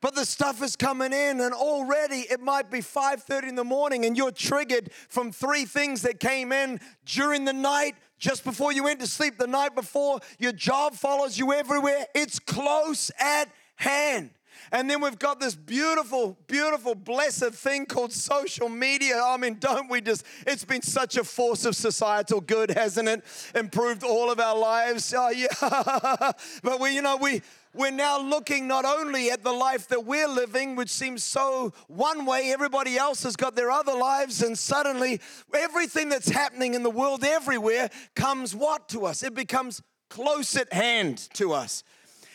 But 0.01 0.15
the 0.15 0.25
stuff 0.25 0.63
is 0.63 0.77
coming 0.77 1.13
in, 1.13 1.41
and 1.41 1.53
already 1.53 2.21
it 2.21 2.41
might 2.41 2.71
be 2.71 2.81
5:30 2.81 3.49
in 3.49 3.55
the 3.55 3.65
morning, 3.65 4.05
and 4.05 4.17
you're 4.17 4.33
triggered 4.33 4.91
from 5.09 5.31
three 5.31 5.65
things 5.65 6.03
that 6.03 6.21
came 6.21 6.53
in 6.53 6.81
during 7.05 7.45
the 7.45 7.53
night, 7.53 7.97
just 8.19 8.45
before 8.45 8.73
you 8.73 8.85
went 8.85 9.01
to 9.01 9.07
sleep 9.07 9.37
the 9.37 9.47
night 9.47 9.75
before. 9.75 10.21
Your 10.39 10.53
job 10.53 10.95
follows 10.95 11.39
you 11.39 11.53
everywhere. 11.53 12.07
It's 12.15 12.39
close 12.39 13.11
at 13.19 13.49
hand. 13.77 14.31
And 14.73 14.89
then 14.89 15.01
we've 15.01 15.19
got 15.19 15.41
this 15.41 15.55
beautiful, 15.55 16.39
beautiful, 16.47 16.95
blessed 16.95 17.53
thing 17.53 17.87
called 17.87 18.13
social 18.13 18.69
media. 18.69 19.21
I 19.23 19.37
mean, 19.37 19.57
don't 19.59 19.91
we 19.91 20.01
just, 20.01 20.25
it's 20.47 20.65
been 20.65 20.83
such 20.83 21.17
a 21.17 21.25
force 21.25 21.65
of 21.65 21.75
societal 21.75 22.41
good, 22.41 22.71
hasn't 22.71 23.09
it? 23.09 23.25
Improved 23.55 24.05
all 24.05 24.31
of 24.31 24.39
our 24.39 24.57
lives. 24.57 25.13
Oh, 25.17 25.31
yeah. 25.31 25.49
but 26.63 26.79
we, 26.79 26.95
you 26.95 27.03
know, 27.03 27.17
we, 27.17 27.43
we're 27.75 27.91
now 27.91 28.21
looking 28.21 28.67
not 28.67 28.85
only 28.85 29.31
at 29.31 29.45
the 29.45 29.53
life 29.53 29.89
that 29.89 30.05
we're 30.05 30.29
living, 30.29 30.75
which 30.75 30.91
seems 30.91 31.23
so 31.23 31.73
one 31.87 32.27
way, 32.27 32.53
everybody 32.53 32.97
else 32.97 33.23
has 33.23 33.37
got 33.37 33.55
their 33.55 33.71
other 33.71 33.95
lives, 33.95 34.43
and 34.43 34.59
suddenly 34.59 35.21
everything 35.55 36.09
that's 36.09 36.29
happening 36.29 36.75
in 36.75 36.83
the 36.83 36.91
world 36.91 37.25
everywhere 37.25 37.89
comes 38.17 38.55
what 38.55 38.89
to 38.89 39.07
us? 39.07 39.23
It 39.23 39.35
becomes 39.35 39.83
close 40.09 40.57
at 40.57 40.73
hand 40.73 41.19
to 41.35 41.53
us. 41.53 41.85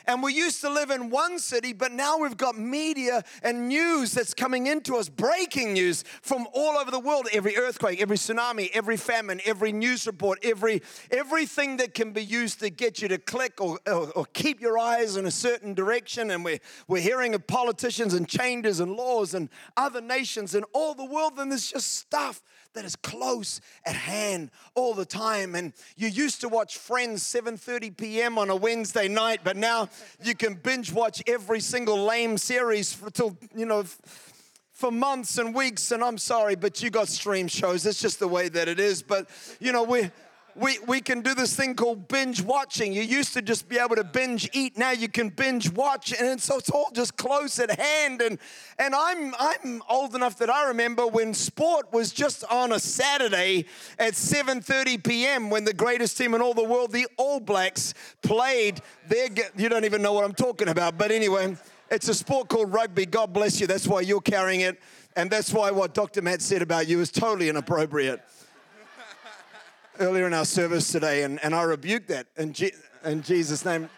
And 0.08 0.22
we 0.22 0.34
used 0.34 0.62
to 0.62 0.70
live 0.70 0.92
in 0.92 1.10
one 1.10 1.40
city, 1.40 1.74
but 1.74 1.92
now 1.92 2.18
we've 2.18 2.38
got 2.38 2.58
media 2.58 3.24
and 3.44 3.68
news 3.68 4.14
that's 4.14 4.34
coming 4.34 4.68
into 4.68 4.96
us, 4.96 5.10
breaking 5.10 5.74
news 5.74 6.04
from 6.22 6.48
all 6.54 6.78
over 6.78 6.92
the 6.92 7.00
world. 7.00 7.28
Every 7.34 7.58
earthquake, 7.58 8.02
every 8.02 8.18
tsunami, 8.18 8.70
every 8.74 8.98
famine, 8.98 9.42
every 9.46 9.72
news 9.72 10.06
report, 10.08 10.40
every 10.44 10.82
everything 11.12 11.78
that 11.78 11.94
can 11.94 12.12
be 12.12 12.24
used 12.24 12.60
to 12.60 12.70
get 12.70 13.02
you 13.02 13.08
to 13.08 13.18
click 13.18 13.60
or, 13.60 13.80
or, 13.88 14.12
or 14.12 14.26
keep 14.34 14.62
your 14.62 14.78
eyes 14.78 15.18
in 15.18 15.26
a 15.26 15.32
certain 15.32 15.74
direction. 15.74 16.32
And 16.32 16.44
we're, 16.46 16.60
we're 16.88 17.02
hearing 17.02 17.36
of 17.36 17.48
politicians 17.48 18.14
and 18.14 18.28
changes 18.28 18.80
and 18.80 18.94
laws 18.94 19.34
and 19.34 19.50
other 19.76 20.02
nations 20.02 20.56
and 20.56 20.66
all 20.74 20.94
the 20.94 21.06
world, 21.06 21.34
and 21.38 21.52
there's 21.52 21.72
just 21.72 21.96
stuff 21.98 22.42
that 22.76 22.86
is 22.86 22.96
close 22.96 23.60
at 23.86 23.96
hand 23.96 24.52
all 24.76 24.94
the 24.94 25.06
time. 25.06 25.56
And 25.56 25.74
you 25.98 26.08
used 26.08 26.42
to 26.42 26.50
watch 26.50 26.78
Friends 26.78 27.24
7:30 27.24 27.98
p.m. 27.98 28.38
on 28.38 28.50
a 28.50 28.56
Wednesday 28.56 29.08
night, 29.08 29.42
but 29.44 29.58
now 29.58 29.90
you 30.24 30.36
can 30.36 30.54
binge 30.54 30.94
watch 30.94 31.24
every 31.28 31.60
single 31.60 32.06
lame 32.06 32.38
series 32.38 32.94
for 32.94 33.10
till 33.10 33.36
you 33.56 33.66
know 33.66 33.84
for 34.72 34.92
months 34.92 35.38
and 35.38 35.56
weeks. 35.56 35.92
And 35.92 36.04
I'm 36.04 36.18
sorry, 36.18 36.56
but 36.56 36.84
you 36.84 36.90
got 36.90 37.08
stream 37.08 37.48
shows. 37.48 37.86
It's 37.86 38.02
just 38.02 38.20
the 38.20 38.28
way 38.28 38.50
that 38.50 38.68
it 38.68 38.80
is. 38.80 39.02
But 39.02 39.28
you 39.60 39.72
know 39.72 39.84
we 39.84 40.12
we, 40.56 40.80
we 40.88 41.02
can 41.02 41.22
do 41.22 41.36
this 41.36 41.54
thing 41.54 41.76
called 41.76 42.08
binge 42.08 42.42
watching. 42.42 42.94
You 42.94 43.02
used 43.02 43.34
to 43.34 43.42
just 43.42 43.68
be 43.68 43.78
able 43.78 43.98
to 43.98 44.06
binge 44.06 44.50
eat. 44.54 44.78
Now 44.78 44.92
you 44.92 45.10
can 45.10 45.30
binge 45.30 45.70
watch. 45.72 46.14
And 46.14 46.42
so 46.42 46.58
it's 46.58 46.70
all 46.70 46.92
just 46.94 47.18
close 47.18 47.60
at 47.60 47.78
hand. 47.78 48.22
And, 48.22 48.40
and 48.80 48.96
I'm, 48.96 49.36
I'm 49.38 49.84
old 49.90 50.16
enough 50.16 50.38
that 50.38 50.50
I 50.50 50.68
remember 50.70 51.08
when 51.08 51.34
sport 51.34 51.92
was 51.92 52.14
just 52.14 52.46
on 52.46 52.72
a 52.72 52.80
Saturday 52.80 53.66
at 54.00 54.14
7.30 54.14 55.04
p.m. 55.04 55.50
when 55.50 55.66
the 55.66 55.74
greatest 55.74 56.18
team 56.18 56.34
in 56.34 56.42
all 56.42 56.54
the 56.54 56.64
world, 56.64 56.92
the 56.92 57.08
All 57.18 57.40
Blacks, 57.40 57.94
played 58.22 58.82
their... 59.10 59.28
You 59.58 59.68
don't 59.68 59.86
even 59.86 60.02
know 60.02 60.14
what 60.14 60.24
I'm 60.24 60.34
talking 60.34 60.70
about. 60.70 60.98
But 60.98 61.12
anyway, 61.12 61.58
it's 61.92 62.08
a 62.08 62.14
sport 62.14 62.48
called 62.48 62.72
rugby. 62.72 63.06
God 63.06 63.34
bless 63.34 63.60
you. 63.60 63.68
That's 63.68 63.88
why 63.88 64.02
you're 64.02 64.22
carrying 64.22 64.62
it. 64.62 64.80
And 65.18 65.30
that's 65.30 65.52
why 65.52 65.72
what 65.72 65.94
Dr. 65.94 66.22
Matt 66.22 66.42
said 66.42 66.62
about 66.62 66.88
you 66.88 67.02
is 67.02 67.12
totally 67.12 67.50
inappropriate 67.50 68.22
earlier 70.00 70.28
in 70.28 70.34
our 70.34 70.46
service 70.46 70.92
today, 70.92 71.24
and, 71.24 71.44
and 71.44 71.54
I 71.54 71.64
rebuked 71.64 72.08
that 72.10 72.28
in, 72.38 72.54
G- 72.54 72.72
in 73.04 73.22
Jesus' 73.22 73.66
name. 73.66 73.90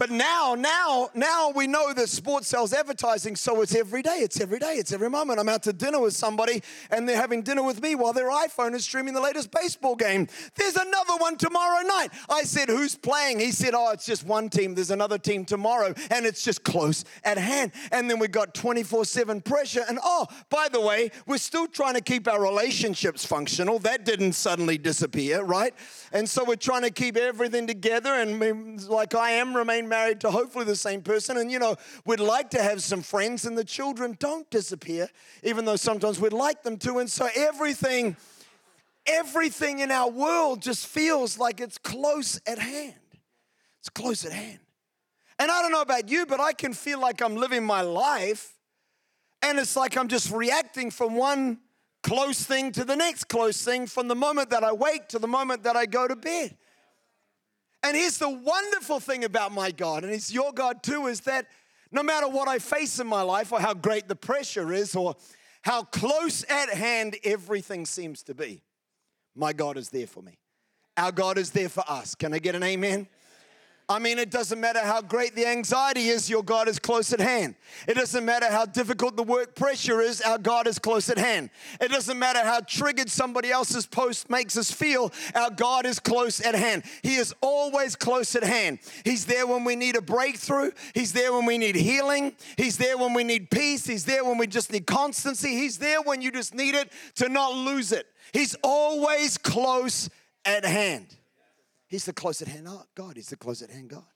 But 0.00 0.10
now, 0.10 0.54
now, 0.54 1.10
now 1.14 1.52
we 1.54 1.66
know 1.66 1.92
that 1.92 2.08
sports 2.08 2.48
sells 2.48 2.72
advertising, 2.72 3.36
so 3.36 3.60
it's 3.60 3.74
every 3.74 4.00
day, 4.00 4.20
it's 4.20 4.40
every 4.40 4.58
day, 4.58 4.76
it's 4.76 4.94
every 4.94 5.10
moment. 5.10 5.38
I'm 5.38 5.48
out 5.50 5.62
to 5.64 5.74
dinner 5.74 6.00
with 6.00 6.14
somebody 6.14 6.62
and 6.90 7.06
they're 7.06 7.18
having 7.18 7.42
dinner 7.42 7.62
with 7.62 7.82
me 7.82 7.96
while 7.96 8.14
their 8.14 8.30
iPhone 8.30 8.72
is 8.72 8.82
streaming 8.82 9.12
the 9.12 9.20
latest 9.20 9.50
baseball 9.50 9.94
game. 9.94 10.26
There's 10.54 10.76
another 10.76 11.16
one 11.18 11.36
tomorrow 11.36 11.86
night. 11.86 12.12
I 12.30 12.44
said, 12.44 12.70
Who's 12.70 12.96
playing? 12.96 13.40
He 13.40 13.52
said, 13.52 13.74
Oh, 13.74 13.90
it's 13.90 14.06
just 14.06 14.24
one 14.24 14.48
team. 14.48 14.74
There's 14.74 14.90
another 14.90 15.18
team 15.18 15.44
tomorrow, 15.44 15.92
and 16.10 16.24
it's 16.24 16.42
just 16.42 16.64
close 16.64 17.04
at 17.22 17.36
hand. 17.36 17.72
And 17.92 18.08
then 18.08 18.18
we 18.18 18.28
got 18.28 18.54
24 18.54 19.04
7 19.04 19.42
pressure. 19.42 19.84
And 19.86 19.98
oh, 20.02 20.26
by 20.48 20.70
the 20.70 20.80
way, 20.80 21.10
we're 21.26 21.36
still 21.36 21.66
trying 21.66 21.92
to 21.96 22.00
keep 22.00 22.26
our 22.26 22.42
relationships 22.42 23.26
functional. 23.26 23.78
That 23.80 24.06
didn't 24.06 24.32
suddenly 24.32 24.78
disappear, 24.78 25.42
right? 25.42 25.74
And 26.10 26.26
so 26.26 26.42
we're 26.42 26.56
trying 26.56 26.82
to 26.84 26.90
keep 26.90 27.18
everything 27.18 27.66
together 27.66 28.14
and, 28.14 28.82
like 28.88 29.14
I 29.14 29.32
am, 29.32 29.54
remain 29.54 29.89
married 29.90 30.20
to 30.20 30.30
hopefully 30.30 30.64
the 30.64 30.74
same 30.74 31.02
person. 31.02 31.36
And, 31.36 31.52
you 31.52 31.58
know, 31.58 31.76
we'd 32.06 32.20
like 32.20 32.48
to 32.50 32.62
have 32.62 32.82
some 32.82 33.02
friends, 33.02 33.44
and 33.44 33.58
the 33.58 33.64
children 33.64 34.16
don't 34.18 34.48
disappear, 34.48 35.10
even 35.42 35.66
though 35.66 35.76
sometimes 35.76 36.18
we'd 36.18 36.32
like 36.32 36.62
them 36.62 36.78
to. 36.78 36.98
And 37.00 37.10
so 37.10 37.28
everything, 37.36 38.16
everything 39.04 39.80
in 39.80 39.90
our 39.90 40.08
world 40.08 40.62
just 40.62 40.86
feels 40.86 41.38
like 41.38 41.60
it's 41.60 41.76
close 41.76 42.40
at 42.46 42.58
hand. 42.58 42.94
It's 43.80 43.90
close 43.90 44.24
at 44.24 44.32
hand. 44.32 44.60
And 45.38 45.50
I 45.50 45.60
don't 45.60 45.72
know 45.72 45.82
about 45.82 46.08
you, 46.08 46.24
but 46.24 46.40
I 46.40 46.54
can 46.54 46.72
feel 46.72 47.00
like 47.00 47.20
I'm 47.20 47.36
living 47.36 47.64
my 47.64 47.82
life, 47.82 48.54
and 49.42 49.58
it's 49.58 49.76
like 49.76 49.96
I'm 49.98 50.08
just 50.08 50.30
reacting 50.30 50.90
from 50.90 51.16
one 51.16 51.58
close 52.02 52.42
thing 52.42 52.72
to 52.72 52.84
the 52.84 52.96
next 52.96 53.24
close 53.24 53.62
thing 53.62 53.86
from 53.86 54.08
the 54.08 54.14
moment 54.14 54.50
that 54.50 54.64
I 54.64 54.72
wake 54.72 55.08
to 55.08 55.18
the 55.18 55.28
moment 55.28 55.64
that 55.64 55.76
I 55.76 55.86
go 55.86 56.08
to 56.08 56.16
bed. 56.16 56.56
And 57.82 57.96
here's 57.96 58.18
the 58.18 58.28
wonderful 58.28 59.00
thing 59.00 59.24
about 59.24 59.52
my 59.52 59.70
God, 59.70 60.04
and 60.04 60.12
He's 60.12 60.32
your 60.32 60.52
God 60.52 60.82
too, 60.82 61.06
is 61.06 61.20
that 61.22 61.46
no 61.90 62.02
matter 62.02 62.28
what 62.28 62.46
I 62.46 62.58
face 62.58 63.00
in 63.00 63.06
my 63.06 63.22
life, 63.22 63.52
or 63.52 63.60
how 63.60 63.74
great 63.74 64.06
the 64.06 64.16
pressure 64.16 64.72
is, 64.72 64.94
or 64.94 65.16
how 65.62 65.82
close 65.82 66.44
at 66.48 66.68
hand 66.68 67.16
everything 67.24 67.86
seems 67.86 68.22
to 68.24 68.34
be, 68.34 68.62
my 69.34 69.52
God 69.52 69.76
is 69.76 69.88
there 69.88 70.06
for 70.06 70.22
me. 70.22 70.38
Our 70.96 71.12
God 71.12 71.38
is 71.38 71.50
there 71.50 71.68
for 71.68 71.84
us. 71.88 72.14
Can 72.14 72.34
I 72.34 72.38
get 72.38 72.54
an 72.54 72.62
amen? 72.62 73.08
I 73.90 73.98
mean, 73.98 74.20
it 74.20 74.30
doesn't 74.30 74.60
matter 74.60 74.78
how 74.78 75.02
great 75.02 75.34
the 75.34 75.48
anxiety 75.48 76.10
is, 76.10 76.30
your 76.30 76.44
God 76.44 76.68
is 76.68 76.78
close 76.78 77.12
at 77.12 77.18
hand. 77.18 77.56
It 77.88 77.94
doesn't 77.94 78.24
matter 78.24 78.46
how 78.46 78.64
difficult 78.64 79.16
the 79.16 79.24
work 79.24 79.56
pressure 79.56 80.00
is, 80.00 80.20
our 80.20 80.38
God 80.38 80.68
is 80.68 80.78
close 80.78 81.10
at 81.10 81.18
hand. 81.18 81.50
It 81.80 81.90
doesn't 81.90 82.16
matter 82.16 82.38
how 82.38 82.60
triggered 82.60 83.10
somebody 83.10 83.50
else's 83.50 83.86
post 83.86 84.30
makes 84.30 84.56
us 84.56 84.70
feel, 84.70 85.12
our 85.34 85.50
God 85.50 85.86
is 85.86 85.98
close 85.98 86.40
at 86.40 86.54
hand. 86.54 86.84
He 87.02 87.16
is 87.16 87.34
always 87.40 87.96
close 87.96 88.36
at 88.36 88.44
hand. 88.44 88.78
He's 89.04 89.26
there 89.26 89.44
when 89.44 89.64
we 89.64 89.74
need 89.74 89.96
a 89.96 90.02
breakthrough, 90.02 90.70
He's 90.94 91.12
there 91.12 91.32
when 91.32 91.44
we 91.44 91.58
need 91.58 91.74
healing, 91.74 92.36
He's 92.56 92.76
there 92.76 92.96
when 92.96 93.12
we 93.12 93.24
need 93.24 93.50
peace, 93.50 93.86
He's 93.86 94.04
there 94.04 94.24
when 94.24 94.38
we 94.38 94.46
just 94.46 94.70
need 94.70 94.86
constancy, 94.86 95.48
He's 95.48 95.78
there 95.78 96.00
when 96.00 96.22
you 96.22 96.30
just 96.30 96.54
need 96.54 96.76
it 96.76 96.92
to 97.16 97.28
not 97.28 97.54
lose 97.54 97.90
it. 97.90 98.06
He's 98.32 98.54
always 98.62 99.36
close 99.36 100.08
at 100.44 100.64
hand. 100.64 101.16
He's 101.90 102.04
the 102.04 102.12
close 102.12 102.40
at 102.40 102.46
hand 102.46 102.68
God. 102.94 103.16
He's 103.16 103.28
the 103.28 103.36
close 103.36 103.62
at 103.62 103.70
hand 103.70 103.90
God. 103.90 104.06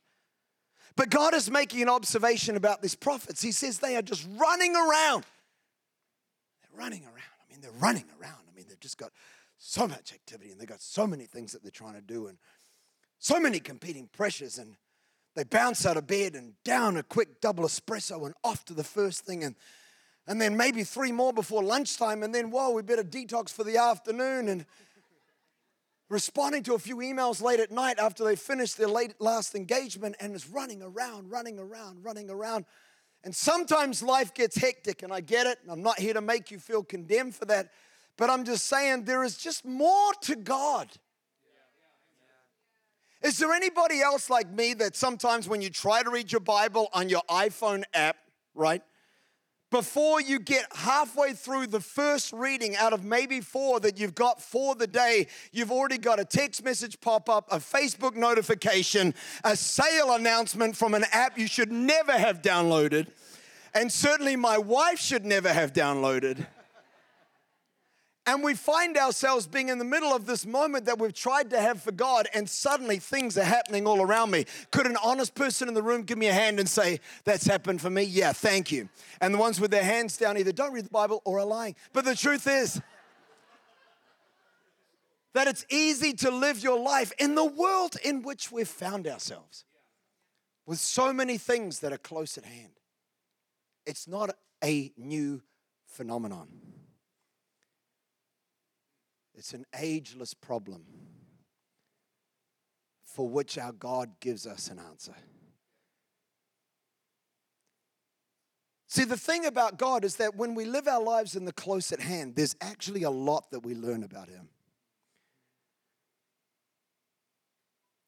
But 0.96 1.10
God 1.10 1.34
is 1.34 1.50
making 1.50 1.82
an 1.82 1.88
observation 1.88 2.56
about 2.56 2.80
these 2.80 2.94
prophets. 2.94 3.42
He 3.42 3.50
says 3.50 3.80
they 3.80 3.96
are 3.96 4.02
just 4.02 4.26
running 4.36 4.76
around. 4.76 5.24
They're 6.62 6.78
running 6.78 7.02
around. 7.02 7.16
I 7.16 7.50
mean, 7.50 7.60
they're 7.60 7.72
running 7.72 8.04
around. 8.20 8.38
I 8.48 8.56
mean, 8.56 8.66
they've 8.68 8.78
just 8.78 8.96
got 8.96 9.10
so 9.58 9.88
much 9.88 10.12
activity 10.12 10.52
and 10.52 10.60
they've 10.60 10.68
got 10.68 10.80
so 10.80 11.04
many 11.04 11.24
things 11.24 11.50
that 11.50 11.62
they're 11.62 11.72
trying 11.72 11.94
to 11.94 12.00
do 12.00 12.28
and 12.28 12.38
so 13.18 13.40
many 13.40 13.58
competing 13.58 14.08
pressures 14.12 14.58
and 14.58 14.76
they 15.34 15.42
bounce 15.42 15.84
out 15.84 15.96
of 15.96 16.06
bed 16.06 16.36
and 16.36 16.52
down 16.64 16.96
a 16.96 17.02
quick 17.02 17.40
double 17.40 17.64
espresso 17.64 18.24
and 18.24 18.34
off 18.44 18.64
to 18.66 18.74
the 18.74 18.84
first 18.84 19.24
thing 19.24 19.42
and 19.42 19.56
and 20.26 20.40
then 20.40 20.56
maybe 20.56 20.84
three 20.84 21.12
more 21.12 21.32
before 21.32 21.62
lunchtime 21.62 22.22
and 22.22 22.34
then 22.34 22.50
whoa 22.50 22.70
we 22.70 22.82
better 22.82 23.02
detox 23.02 23.50
for 23.50 23.64
the 23.64 23.76
afternoon 23.76 24.48
and 24.48 24.66
responding 26.08 26.62
to 26.62 26.74
a 26.74 26.78
few 26.78 26.96
emails 26.98 27.42
late 27.42 27.60
at 27.60 27.70
night 27.70 27.98
after 27.98 28.24
they 28.24 28.36
finished 28.36 28.76
their 28.76 28.88
late 28.88 29.14
last 29.20 29.54
engagement 29.54 30.16
and 30.20 30.34
is 30.34 30.48
running 30.48 30.82
around 30.82 31.30
running 31.30 31.58
around 31.58 32.04
running 32.04 32.30
around 32.30 32.64
and 33.24 33.34
sometimes 33.34 34.02
life 34.02 34.34
gets 34.34 34.56
hectic 34.56 35.02
and 35.02 35.12
i 35.12 35.20
get 35.20 35.46
it 35.46 35.58
and 35.62 35.72
i'm 35.72 35.82
not 35.82 35.98
here 35.98 36.12
to 36.14 36.20
make 36.20 36.50
you 36.50 36.58
feel 36.58 36.82
condemned 36.84 37.34
for 37.34 37.46
that 37.46 37.70
but 38.16 38.30
I'm 38.30 38.44
just 38.44 38.66
saying 38.66 39.04
there 39.04 39.24
is 39.24 39.36
just 39.36 39.64
more 39.64 40.12
to 40.22 40.36
God. 40.36 40.88
Is 43.22 43.38
there 43.38 43.52
anybody 43.52 44.00
else 44.02 44.28
like 44.28 44.50
me 44.50 44.74
that 44.74 44.94
sometimes 44.94 45.48
when 45.48 45.62
you 45.62 45.70
try 45.70 46.02
to 46.02 46.10
read 46.10 46.30
your 46.30 46.42
Bible 46.42 46.88
on 46.92 47.08
your 47.08 47.22
iPhone 47.30 47.84
app, 47.94 48.16
right? 48.54 48.82
Before 49.70 50.20
you 50.20 50.38
get 50.38 50.66
halfway 50.72 51.32
through 51.32 51.66
the 51.66 51.80
first 51.80 52.32
reading 52.32 52.76
out 52.76 52.92
of 52.92 53.04
maybe 53.04 53.40
four 53.40 53.80
that 53.80 53.98
you've 53.98 54.14
got 54.14 54.40
for 54.40 54.74
the 54.76 54.86
day, 54.86 55.26
you've 55.52 55.72
already 55.72 55.98
got 55.98 56.20
a 56.20 56.24
text 56.24 56.64
message 56.64 57.00
pop 57.00 57.28
up, 57.28 57.50
a 57.50 57.56
Facebook 57.56 58.14
notification, 58.14 59.14
a 59.42 59.56
sale 59.56 60.12
announcement 60.14 60.76
from 60.76 60.94
an 60.94 61.04
app 61.10 61.36
you 61.36 61.48
should 61.48 61.72
never 61.72 62.12
have 62.12 62.40
downloaded, 62.40 63.08
and 63.74 63.90
certainly 63.90 64.36
my 64.36 64.58
wife 64.58 65.00
should 65.00 65.24
never 65.24 65.52
have 65.52 65.72
downloaded. 65.72 66.46
And 68.26 68.42
we 68.42 68.54
find 68.54 68.96
ourselves 68.96 69.46
being 69.46 69.68
in 69.68 69.78
the 69.78 69.84
middle 69.84 70.14
of 70.14 70.24
this 70.24 70.46
moment 70.46 70.86
that 70.86 70.98
we've 70.98 71.12
tried 71.12 71.50
to 71.50 71.60
have 71.60 71.82
for 71.82 71.92
God, 71.92 72.26
and 72.32 72.48
suddenly 72.48 72.98
things 72.98 73.36
are 73.36 73.44
happening 73.44 73.86
all 73.86 74.00
around 74.00 74.30
me. 74.30 74.46
Could 74.70 74.86
an 74.86 74.96
honest 75.02 75.34
person 75.34 75.68
in 75.68 75.74
the 75.74 75.82
room 75.82 76.02
give 76.02 76.16
me 76.16 76.28
a 76.28 76.32
hand 76.32 76.58
and 76.58 76.68
say, 76.68 77.00
That's 77.24 77.46
happened 77.46 77.82
for 77.82 77.90
me? 77.90 78.04
Yeah, 78.04 78.32
thank 78.32 78.72
you. 78.72 78.88
And 79.20 79.34
the 79.34 79.38
ones 79.38 79.60
with 79.60 79.70
their 79.70 79.84
hands 79.84 80.16
down 80.16 80.38
either 80.38 80.52
don't 80.52 80.72
read 80.72 80.86
the 80.86 80.90
Bible 80.90 81.20
or 81.26 81.38
are 81.38 81.44
lying. 81.44 81.76
But 81.92 82.06
the 82.06 82.14
truth 82.14 82.46
is, 82.46 82.80
that 85.34 85.48
it's 85.48 85.66
easy 85.68 86.12
to 86.14 86.30
live 86.30 86.60
your 86.60 86.78
life 86.78 87.12
in 87.18 87.34
the 87.34 87.44
world 87.44 87.96
in 88.04 88.22
which 88.22 88.50
we've 88.50 88.68
found 88.68 89.06
ourselves 89.06 89.64
with 90.64 90.78
so 90.78 91.12
many 91.12 91.36
things 91.36 91.80
that 91.80 91.92
are 91.92 91.98
close 91.98 92.38
at 92.38 92.44
hand. 92.44 92.72
It's 93.84 94.08
not 94.08 94.30
a 94.62 94.92
new 94.96 95.42
phenomenon. 95.86 96.48
It's 99.34 99.52
an 99.52 99.66
ageless 99.76 100.34
problem 100.34 100.84
for 103.04 103.28
which 103.28 103.58
our 103.58 103.72
God 103.72 104.20
gives 104.20 104.46
us 104.46 104.68
an 104.68 104.78
answer. 104.78 105.14
See, 108.88 109.04
the 109.04 109.16
thing 109.16 109.44
about 109.44 109.76
God 109.76 110.04
is 110.04 110.16
that 110.16 110.36
when 110.36 110.54
we 110.54 110.64
live 110.64 110.86
our 110.86 111.02
lives 111.02 111.34
in 111.34 111.44
the 111.44 111.52
close 111.52 111.90
at 111.90 112.00
hand, 112.00 112.36
there's 112.36 112.54
actually 112.60 113.02
a 113.02 113.10
lot 113.10 113.50
that 113.50 113.60
we 113.60 113.74
learn 113.74 114.04
about 114.04 114.28
Him. 114.28 114.48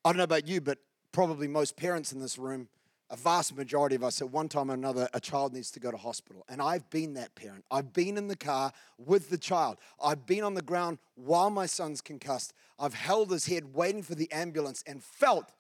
I 0.05 0.11
don't 0.11 0.19
know 0.19 0.25
about 0.25 0.47
you, 0.47 0.61
but 0.61 0.79
probably 1.11 1.49
most 1.49 1.77
parents 1.77 2.13
in 2.13 2.21
this 2.21 2.39
room 2.39 2.69
a 3.11 3.17
vast 3.17 3.57
majority 3.57 3.95
of 3.95 4.03
us 4.03 4.21
at 4.21 4.31
one 4.31 4.49
time 4.49 4.71
or 4.71 4.75
another 4.75 5.09
a 5.15 5.21
child 5.21 5.53
needs 5.53 5.71
to 5.71 5.81
go 5.81 5.91
to 5.91 5.97
hospital. 5.97 6.45
And 6.49 6.61
i've 6.61 6.89
been 6.91 7.15
that 7.15 7.35
parent. 7.35 7.65
I've 7.71 7.93
been 7.93 8.19
in 8.19 8.29
the 8.29 8.37
car 8.37 8.73
with 8.99 9.31
the 9.31 9.39
child. 9.39 9.79
I've 10.03 10.27
been 10.27 10.43
on 10.43 10.55
the 10.55 10.63
ground 10.63 10.99
while 11.15 11.51
my 11.51 11.67
son's 11.67 12.01
concussed. 12.01 12.53
I've 12.79 12.95
held 12.95 13.31
his 13.31 13.47
head 13.47 13.75
waiting 13.75 14.03
for 14.03 14.15
the 14.15 14.31
ambulance 14.33 14.83
and 14.87 15.03
felt 15.03 15.53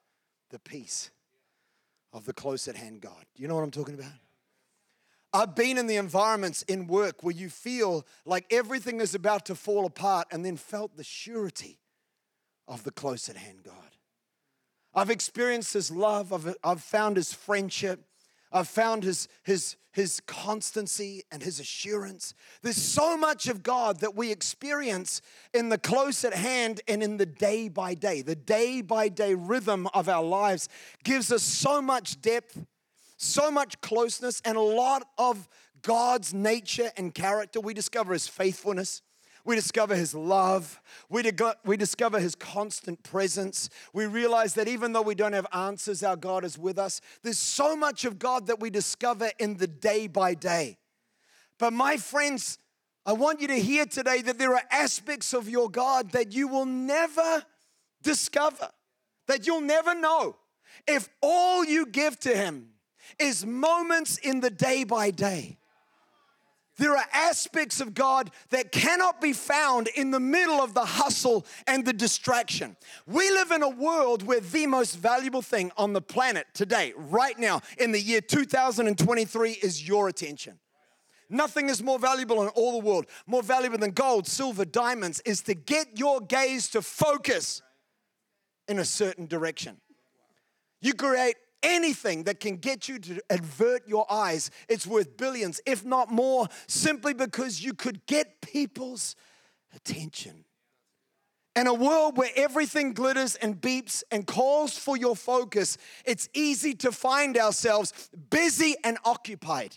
the 0.50 0.58
peace 0.58 1.10
of 2.12 2.24
the 2.24 2.32
close 2.32 2.68
at 2.68 2.76
hand 2.76 3.00
god. 3.00 3.24
Do 3.34 3.42
you 3.42 3.48
know 3.48 3.54
what 3.54 3.64
i'm 3.64 3.70
talking 3.70 3.94
about? 3.94 4.12
I've 5.32 5.54
been 5.54 5.76
in 5.76 5.86
the 5.86 5.96
environments 5.96 6.62
in 6.62 6.86
work 6.86 7.22
where 7.22 7.34
you 7.34 7.50
feel 7.50 8.06
like 8.24 8.46
everything 8.50 9.00
is 9.00 9.14
about 9.14 9.44
to 9.46 9.54
fall 9.54 9.84
apart 9.84 10.28
and 10.30 10.44
then 10.44 10.56
felt 10.56 10.96
the 10.96 11.04
surety 11.04 11.78
of 12.66 12.84
the 12.84 12.90
close 12.90 13.28
at 13.28 13.36
hand 13.36 13.62
God. 13.62 13.74
I've 14.96 15.10
experienced 15.10 15.74
his 15.74 15.90
love, 15.90 16.32
I've, 16.32 16.56
I've 16.64 16.82
found 16.82 17.16
his 17.16 17.32
friendship. 17.32 18.00
I've 18.52 18.68
found 18.68 19.04
his, 19.04 19.28
his, 19.42 19.76
his 19.92 20.20
constancy 20.26 21.22
and 21.30 21.42
his 21.42 21.60
assurance. 21.60 22.32
There's 22.62 22.76
so 22.80 23.16
much 23.16 23.48
of 23.48 23.62
God 23.62 24.00
that 24.00 24.14
we 24.14 24.30
experience 24.30 25.20
in 25.52 25.68
the 25.68 25.78
close 25.78 26.24
at 26.24 26.32
hand 26.32 26.80
and 26.88 27.02
in 27.02 27.16
the 27.16 27.26
day 27.26 27.68
by 27.68 27.94
day. 27.94 28.22
The 28.22 28.36
day 28.36 28.80
by 28.80 29.08
day 29.08 29.34
rhythm 29.34 29.88
of 29.88 30.08
our 30.08 30.24
lives 30.24 30.68
gives 31.04 31.32
us 31.32 31.42
so 31.42 31.82
much 31.82 32.20
depth, 32.22 32.64
so 33.16 33.50
much 33.50 33.80
closeness, 33.80 34.40
and 34.44 34.56
a 34.56 34.60
lot 34.62 35.06
of 35.18 35.48
God's 35.82 36.32
nature 36.32 36.90
and 36.96 37.12
character. 37.12 37.60
We 37.60 37.74
discover 37.74 38.12
his 38.12 38.28
faithfulness, 38.28 39.02
we 39.46 39.54
discover 39.54 39.94
His 39.94 40.14
love. 40.14 40.80
We, 41.08 41.22
we 41.64 41.76
discover 41.76 42.18
His 42.18 42.34
constant 42.34 43.02
presence. 43.02 43.70
We 43.92 44.06
realize 44.06 44.54
that 44.54 44.68
even 44.68 44.92
though 44.92 45.02
we 45.02 45.14
don't 45.14 45.32
have 45.32 45.46
answers, 45.52 46.02
our 46.02 46.16
God 46.16 46.44
is 46.44 46.58
with 46.58 46.78
us. 46.78 47.00
There's 47.22 47.38
so 47.38 47.76
much 47.76 48.04
of 48.04 48.18
God 48.18 48.48
that 48.48 48.60
we 48.60 48.70
discover 48.70 49.30
in 49.38 49.56
the 49.56 49.66
day 49.66 50.08
by 50.08 50.34
day. 50.34 50.78
But 51.58 51.72
my 51.72 51.96
friends, 51.96 52.58
I 53.06 53.12
want 53.12 53.40
you 53.40 53.46
to 53.48 53.58
hear 53.58 53.86
today 53.86 54.20
that 54.22 54.38
there 54.38 54.52
are 54.54 54.62
aspects 54.70 55.32
of 55.32 55.48
your 55.48 55.70
God 55.70 56.10
that 56.10 56.32
you 56.32 56.48
will 56.48 56.66
never 56.66 57.44
discover, 58.02 58.70
that 59.28 59.46
you'll 59.46 59.60
never 59.60 59.94
know. 59.94 60.36
If 60.86 61.08
all 61.22 61.64
you 61.64 61.86
give 61.86 62.18
to 62.20 62.36
Him 62.36 62.70
is 63.18 63.46
moments 63.46 64.18
in 64.18 64.40
the 64.40 64.50
day 64.50 64.84
by 64.84 65.12
day, 65.12 65.58
there 66.76 66.96
are 66.96 67.04
aspects 67.12 67.80
of 67.80 67.94
God 67.94 68.30
that 68.50 68.72
cannot 68.72 69.20
be 69.20 69.32
found 69.32 69.88
in 69.88 70.10
the 70.10 70.20
middle 70.20 70.60
of 70.60 70.74
the 70.74 70.84
hustle 70.84 71.46
and 71.66 71.84
the 71.84 71.92
distraction. 71.92 72.76
We 73.06 73.30
live 73.30 73.50
in 73.50 73.62
a 73.62 73.68
world 73.68 74.22
where 74.22 74.40
the 74.40 74.66
most 74.66 74.96
valuable 74.96 75.42
thing 75.42 75.72
on 75.76 75.92
the 75.92 76.02
planet 76.02 76.46
today, 76.54 76.92
right 76.96 77.38
now, 77.38 77.60
in 77.78 77.92
the 77.92 78.00
year 78.00 78.20
2023, 78.20 79.52
is 79.62 79.86
your 79.86 80.08
attention. 80.08 80.58
Nothing 81.28 81.68
is 81.68 81.82
more 81.82 81.98
valuable 81.98 82.42
in 82.42 82.48
all 82.48 82.80
the 82.80 82.86
world, 82.86 83.06
more 83.26 83.42
valuable 83.42 83.78
than 83.78 83.90
gold, 83.90 84.26
silver, 84.26 84.64
diamonds, 84.64 85.20
is 85.24 85.42
to 85.42 85.54
get 85.54 85.98
your 85.98 86.20
gaze 86.20 86.68
to 86.70 86.82
focus 86.82 87.62
in 88.68 88.78
a 88.78 88.84
certain 88.84 89.26
direction. 89.26 89.78
You 90.80 90.94
create 90.94 91.36
anything 91.66 92.22
that 92.22 92.40
can 92.40 92.56
get 92.56 92.88
you 92.88 92.98
to 93.00 93.20
avert 93.28 93.86
your 93.86 94.10
eyes, 94.10 94.50
it's 94.68 94.86
worth 94.86 95.16
billions, 95.16 95.60
if 95.66 95.84
not 95.84 96.10
more, 96.10 96.46
simply 96.68 97.12
because 97.12 97.62
you 97.62 97.74
could 97.74 98.06
get 98.06 98.40
people's 98.40 99.16
attention. 99.74 100.44
In 101.56 101.66
a 101.66 101.74
world 101.74 102.16
where 102.16 102.30
everything 102.36 102.92
glitters 102.92 103.34
and 103.34 103.60
beeps 103.60 104.04
and 104.10 104.26
calls 104.26 104.78
for 104.78 104.96
your 104.96 105.16
focus, 105.16 105.76
it's 106.04 106.28
easy 106.34 106.74
to 106.74 106.92
find 106.92 107.36
ourselves 107.36 108.10
busy 108.30 108.76
and 108.84 108.98
occupied, 109.04 109.76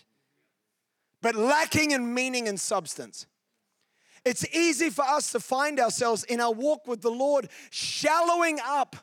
but 1.20 1.34
lacking 1.34 1.90
in 1.90 2.14
meaning 2.14 2.48
and 2.48 2.60
substance. 2.60 3.26
It's 4.24 4.46
easy 4.54 4.90
for 4.90 5.06
us 5.06 5.32
to 5.32 5.40
find 5.40 5.80
ourselves 5.80 6.24
in 6.24 6.40
our 6.40 6.52
walk 6.52 6.86
with 6.86 7.00
the 7.00 7.10
Lord 7.10 7.48
shallowing 7.70 8.58
up 8.62 8.96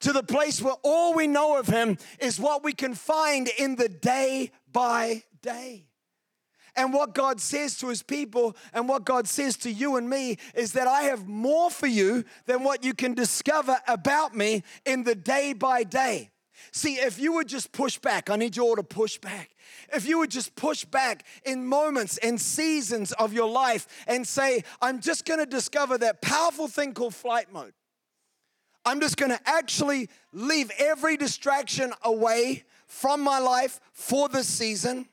to 0.00 0.12
the 0.12 0.22
place 0.22 0.60
where 0.60 0.74
all 0.82 1.14
we 1.14 1.26
know 1.26 1.58
of 1.58 1.66
Him 1.66 1.98
is 2.18 2.40
what 2.40 2.64
we 2.64 2.72
can 2.72 2.94
find 2.94 3.48
in 3.58 3.76
the 3.76 3.88
day 3.88 4.50
by 4.72 5.22
day. 5.42 5.86
And 6.76 6.92
what 6.92 7.14
God 7.14 7.40
says 7.40 7.76
to 7.78 7.88
His 7.88 8.02
people 8.02 8.56
and 8.72 8.88
what 8.88 9.04
God 9.04 9.28
says 9.28 9.56
to 9.58 9.70
you 9.70 9.96
and 9.96 10.08
me 10.08 10.38
is 10.54 10.72
that 10.72 10.86
I 10.86 11.02
have 11.02 11.26
more 11.26 11.70
for 11.70 11.86
you 11.86 12.24
than 12.46 12.62
what 12.62 12.84
you 12.84 12.94
can 12.94 13.14
discover 13.14 13.78
about 13.86 14.36
me 14.36 14.62
in 14.86 15.02
the 15.02 15.14
day 15.14 15.52
by 15.52 15.84
day. 15.84 16.30
See, 16.72 16.94
if 16.94 17.18
you 17.18 17.32
would 17.32 17.48
just 17.48 17.72
push 17.72 17.98
back, 17.98 18.30
I 18.30 18.36
need 18.36 18.56
you 18.56 18.62
all 18.62 18.76
to 18.76 18.82
push 18.82 19.18
back. 19.18 19.50
If 19.92 20.06
you 20.06 20.18
would 20.18 20.30
just 20.30 20.54
push 20.54 20.84
back 20.84 21.24
in 21.44 21.66
moments 21.66 22.18
and 22.18 22.40
seasons 22.40 23.12
of 23.12 23.32
your 23.32 23.48
life 23.48 23.86
and 24.06 24.26
say, 24.26 24.62
I'm 24.80 25.00
just 25.00 25.24
gonna 25.24 25.46
discover 25.46 25.98
that 25.98 26.20
powerful 26.20 26.68
thing 26.68 26.92
called 26.92 27.14
flight 27.14 27.52
mode. 27.52 27.72
I'm 28.84 29.00
just 29.00 29.16
gonna 29.16 29.40
actually 29.44 30.08
leave 30.32 30.70
every 30.78 31.16
distraction 31.16 31.92
away 32.02 32.64
from 32.86 33.20
my 33.20 33.38
life 33.38 33.80
for 33.92 34.28
this 34.28 34.48
season. 34.48 35.08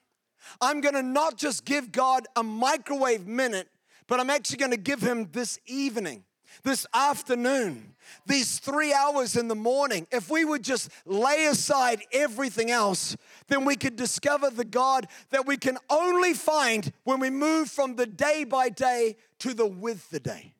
I'm 0.62 0.82
gonna 0.82 1.04
not 1.04 1.38
just 1.38 1.66
give 1.66 1.92
God 1.92 2.26
a 2.36 2.44
microwave 2.44 3.28
minute, 3.28 3.70
but 4.08 4.20
I'm 4.20 4.30
actually 4.30 4.58
gonna 4.58 4.78
give 4.78 5.02
Him 5.02 5.30
this 5.32 5.60
evening, 5.66 6.24
this 6.64 6.86
afternoon, 6.94 7.96
these 8.26 8.60
three 8.60 8.94
hours 8.94 9.36
in 9.36 9.50
the 9.50 9.56
morning. 9.56 10.08
If 10.12 10.30
we 10.30 10.46
would 10.46 10.64
just 10.64 10.90
lay 11.06 11.48
aside 11.48 12.02
everything 12.14 12.72
else, 12.72 13.18
then 13.48 13.66
we 13.66 13.76
could 13.76 13.98
discover 13.98 14.50
the 14.50 14.66
God 14.66 15.08
that 15.30 15.46
we 15.46 15.58
can 15.58 15.78
only 15.90 16.34
find 16.34 16.92
when 17.04 17.20
we 17.20 17.30
move 17.30 17.70
from 17.70 17.96
the 17.96 18.08
day 18.08 18.46
by 18.46 18.70
day 18.70 19.18
to 19.40 19.54
the 19.54 19.68
with 19.68 20.10
the 20.10 20.20
day. 20.22 20.54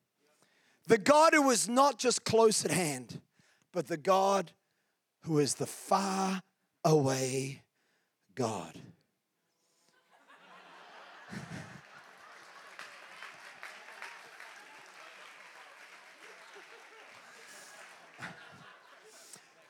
The 0.88 0.96
God 0.96 1.34
who 1.34 1.50
is 1.50 1.68
not 1.68 1.98
just 1.98 2.24
close 2.24 2.64
at 2.64 2.70
hand, 2.70 3.20
but 3.74 3.88
the 3.88 3.98
God 3.98 4.52
who 5.24 5.38
is 5.38 5.56
the 5.56 5.66
far 5.66 6.40
away 6.82 7.62
God. 8.34 8.72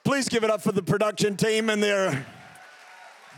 Please 0.05 0.29
give 0.29 0.45
it 0.45 0.51
up 0.51 0.63
for 0.63 0.71
the 0.71 0.83
production 0.83 1.37
team 1.37 1.69
and 1.69 1.83
their 1.83 2.25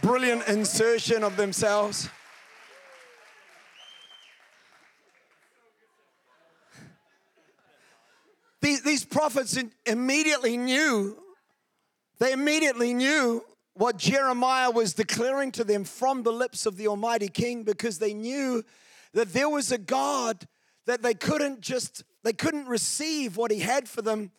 brilliant 0.02 0.46
insertion 0.48 1.24
of 1.24 1.38
themselves. 1.38 2.10
These, 8.60 8.82
these 8.82 9.04
prophets 9.20 9.62
immediately 9.84 10.56
knew, 10.56 11.14
they 12.20 12.32
immediately 12.32 12.94
knew 12.94 13.44
what 13.74 13.98
Jeremiah 13.98 14.70
was 14.70 14.94
declaring 14.94 15.52
to 15.52 15.62
them 15.62 15.84
from 15.84 16.22
the 16.22 16.32
lips 16.32 16.64
of 16.64 16.78
the 16.78 16.88
Almighty 16.88 17.28
King 17.28 17.62
because 17.62 17.98
they 17.98 18.14
knew 18.14 18.64
that 19.12 19.34
there 19.34 19.50
was 19.50 19.72
a 19.72 19.76
God 19.76 20.48
that 20.86 21.02
they 21.02 21.12
couldn't 21.12 21.60
just, 21.60 22.02
they 22.24 22.32
couldn't 22.32 22.66
receive 22.66 23.36
what 23.36 23.50
he 23.50 23.58
had 23.58 23.90
for 23.90 24.00
them 24.00 24.30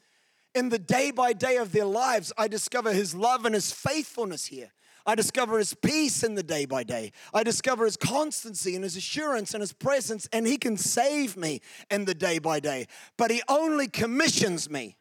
in 0.55 0.69
the 0.69 0.79
day 0.79 1.11
by 1.11 1.33
day 1.33 1.57
of 1.57 1.73
their 1.73 1.85
lives. 1.85 2.33
I 2.35 2.47
discover 2.47 2.91
his 2.91 3.13
love 3.13 3.45
and 3.45 3.53
his 3.53 3.71
faithfulness 3.71 4.47
here. 4.47 4.71
I 5.05 5.15
discover 5.15 5.57
his 5.57 5.73
peace 5.73 6.23
in 6.23 6.35
the 6.35 6.43
day 6.43 6.65
by 6.65 6.83
day. 6.83 7.11
I 7.33 7.43
discover 7.43 7.85
his 7.85 7.97
constancy 7.97 8.75
and 8.75 8.83
his 8.83 8.95
assurance 8.95 9.53
and 9.53 9.61
his 9.61 9.73
presence, 9.73 10.27
and 10.31 10.45
he 10.45 10.57
can 10.57 10.77
save 10.77 11.35
me 11.37 11.61
in 11.89 12.05
the 12.05 12.13
day 12.13 12.39
by 12.39 12.59
day. 12.59 12.87
But 13.17 13.31
he 13.31 13.41
only 13.47 13.87
commissions 13.87 14.69
me, 14.69 14.97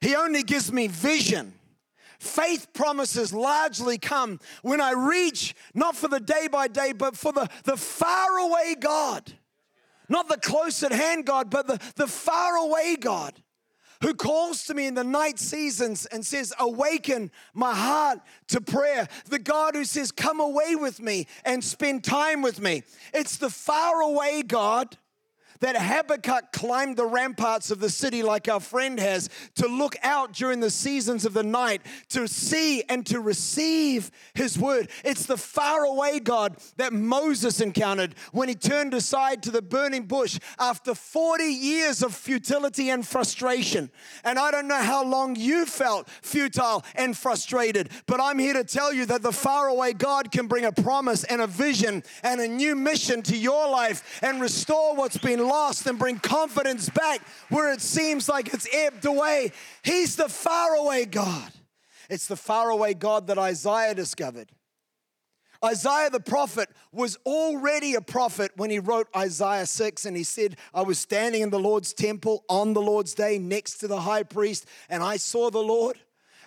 he 0.00 0.14
only 0.14 0.42
gives 0.42 0.72
me 0.72 0.86
vision. 0.86 1.54
Faith 2.18 2.74
promises 2.74 3.32
largely 3.32 3.96
come 3.96 4.40
when 4.60 4.78
I 4.78 4.92
reach 4.92 5.54
not 5.72 5.96
for 5.96 6.06
the 6.06 6.20
day 6.20 6.48
by 6.52 6.68
day, 6.68 6.92
but 6.92 7.16
for 7.16 7.32
the, 7.32 7.48
the 7.64 7.78
far 7.78 8.36
away 8.36 8.76
God. 8.78 9.32
Not 10.06 10.28
the 10.28 10.36
close 10.36 10.82
at 10.82 10.92
hand 10.92 11.24
God, 11.24 11.48
but 11.48 11.66
the, 11.66 11.80
the 11.96 12.06
far 12.06 12.56
away 12.56 12.96
God 13.00 13.40
who 14.00 14.14
calls 14.14 14.64
to 14.64 14.74
me 14.74 14.86
in 14.86 14.94
the 14.94 15.04
night 15.04 15.38
seasons 15.38 16.06
and 16.06 16.24
says, 16.24 16.52
Awaken 16.58 17.30
my 17.54 17.74
heart 17.74 18.20
to 18.48 18.60
prayer. 18.60 19.08
The 19.26 19.38
God 19.38 19.74
who 19.74 19.84
says, 19.84 20.10
Come 20.10 20.40
away 20.40 20.74
with 20.74 21.00
me 21.00 21.26
and 21.44 21.62
spend 21.62 22.04
time 22.04 22.42
with 22.42 22.60
me. 22.60 22.82
It's 23.12 23.36
the 23.36 23.50
far 23.50 24.00
away 24.00 24.42
God 24.42 24.96
that 25.60 25.76
Habakkuk 25.76 26.52
climbed 26.52 26.96
the 26.96 27.06
ramparts 27.06 27.70
of 27.70 27.80
the 27.80 27.90
city 27.90 28.22
like 28.22 28.48
our 28.48 28.60
friend 28.60 28.98
has 28.98 29.28
to 29.56 29.66
look 29.66 29.96
out 30.02 30.32
during 30.32 30.60
the 30.60 30.70
seasons 30.70 31.24
of 31.24 31.34
the 31.34 31.42
night 31.42 31.82
to 32.08 32.26
see 32.26 32.82
and 32.88 33.06
to 33.06 33.20
receive 33.20 34.10
his 34.34 34.58
word. 34.58 34.88
It's 35.04 35.26
the 35.26 35.36
faraway 35.36 36.18
God 36.18 36.56
that 36.76 36.92
Moses 36.92 37.60
encountered 37.60 38.14
when 38.32 38.48
he 38.48 38.54
turned 38.54 38.94
aside 38.94 39.42
to 39.44 39.50
the 39.50 39.62
burning 39.62 40.06
bush 40.06 40.38
after 40.58 40.94
40 40.94 41.44
years 41.44 42.02
of 42.02 42.14
futility 42.14 42.90
and 42.90 43.06
frustration. 43.06 43.90
And 44.24 44.38
I 44.38 44.50
don't 44.50 44.68
know 44.68 44.82
how 44.82 45.04
long 45.04 45.36
you 45.36 45.66
felt 45.66 46.08
futile 46.08 46.84
and 46.94 47.16
frustrated, 47.16 47.90
but 48.06 48.20
I'm 48.20 48.38
here 48.38 48.54
to 48.54 48.64
tell 48.64 48.92
you 48.92 49.04
that 49.06 49.22
the 49.22 49.32
faraway 49.32 49.92
God 49.92 50.32
can 50.32 50.46
bring 50.46 50.64
a 50.64 50.72
promise 50.72 51.24
and 51.24 51.42
a 51.42 51.46
vision 51.46 52.02
and 52.22 52.40
a 52.40 52.48
new 52.48 52.74
mission 52.74 53.22
to 53.22 53.36
your 53.36 53.68
life 53.68 54.20
and 54.22 54.40
restore 54.40 54.96
what's 54.96 55.18
been 55.18 55.40
lost 55.40 55.49
and 55.86 55.98
bring 55.98 56.18
confidence 56.18 56.88
back 56.88 57.20
where 57.48 57.72
it 57.72 57.80
seems 57.80 58.28
like 58.28 58.52
it's 58.52 58.68
ebbed 58.72 59.04
away. 59.04 59.52
He's 59.82 60.16
the 60.16 60.28
faraway 60.28 61.04
God. 61.04 61.52
It's 62.08 62.26
the 62.26 62.36
faraway 62.36 62.94
God 62.94 63.28
that 63.28 63.38
Isaiah 63.38 63.94
discovered. 63.94 64.50
Isaiah 65.64 66.08
the 66.08 66.20
prophet 66.20 66.70
was 66.90 67.16
already 67.26 67.94
a 67.94 68.00
prophet 68.00 68.52
when 68.56 68.70
he 68.70 68.78
wrote 68.78 69.08
Isaiah 69.14 69.66
6, 69.66 70.06
and 70.06 70.16
he 70.16 70.24
said, 70.24 70.56
I 70.72 70.82
was 70.82 70.98
standing 70.98 71.42
in 71.42 71.50
the 71.50 71.58
Lord's 71.58 71.92
temple 71.92 72.44
on 72.48 72.72
the 72.72 72.80
Lord's 72.80 73.12
day 73.12 73.38
next 73.38 73.78
to 73.78 73.88
the 73.88 74.00
high 74.00 74.22
priest, 74.22 74.66
and 74.88 75.02
I 75.02 75.18
saw 75.18 75.50
the 75.50 75.62
Lord 75.62 75.98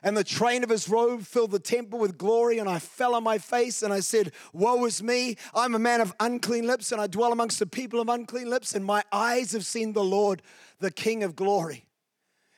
and 0.03 0.15
the 0.17 0.23
train 0.23 0.63
of 0.63 0.69
his 0.69 0.89
robe 0.89 1.23
filled 1.23 1.51
the 1.51 1.59
temple 1.59 1.97
with 1.97 2.17
glory. 2.17 2.59
And 2.59 2.69
I 2.69 2.79
fell 2.79 3.15
on 3.15 3.23
my 3.23 3.37
face 3.37 3.81
and 3.81 3.93
I 3.93 4.01
said, 4.01 4.33
Woe 4.51 4.85
is 4.85 5.01
me! 5.01 5.37
I'm 5.55 5.73
a 5.73 5.79
man 5.79 6.01
of 6.01 6.13
unclean 6.19 6.67
lips, 6.67 6.91
and 6.91 6.99
I 6.99 7.07
dwell 7.07 7.31
amongst 7.31 7.59
the 7.59 7.65
people 7.65 7.99
of 8.01 8.09
unclean 8.09 8.49
lips, 8.49 8.75
and 8.75 8.83
my 8.83 9.03
eyes 9.11 9.53
have 9.53 9.65
seen 9.65 9.93
the 9.93 10.03
Lord, 10.03 10.41
the 10.79 10.91
King 10.91 11.23
of 11.23 11.35
glory. 11.35 11.85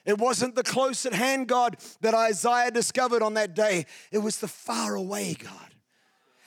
It 0.06 0.18
wasn't 0.20 0.56
the 0.56 0.64
close 0.64 1.06
at 1.06 1.14
hand 1.14 1.48
God 1.48 1.78
that 2.02 2.14
Isaiah 2.14 2.72
discovered 2.72 3.22
on 3.22 3.36
that 3.36 3.56
day, 3.56 3.86
it 4.12 4.20
was 4.20 4.38
the 4.38 4.48
far 4.48 4.96
away 4.96 5.36
God. 5.36 5.75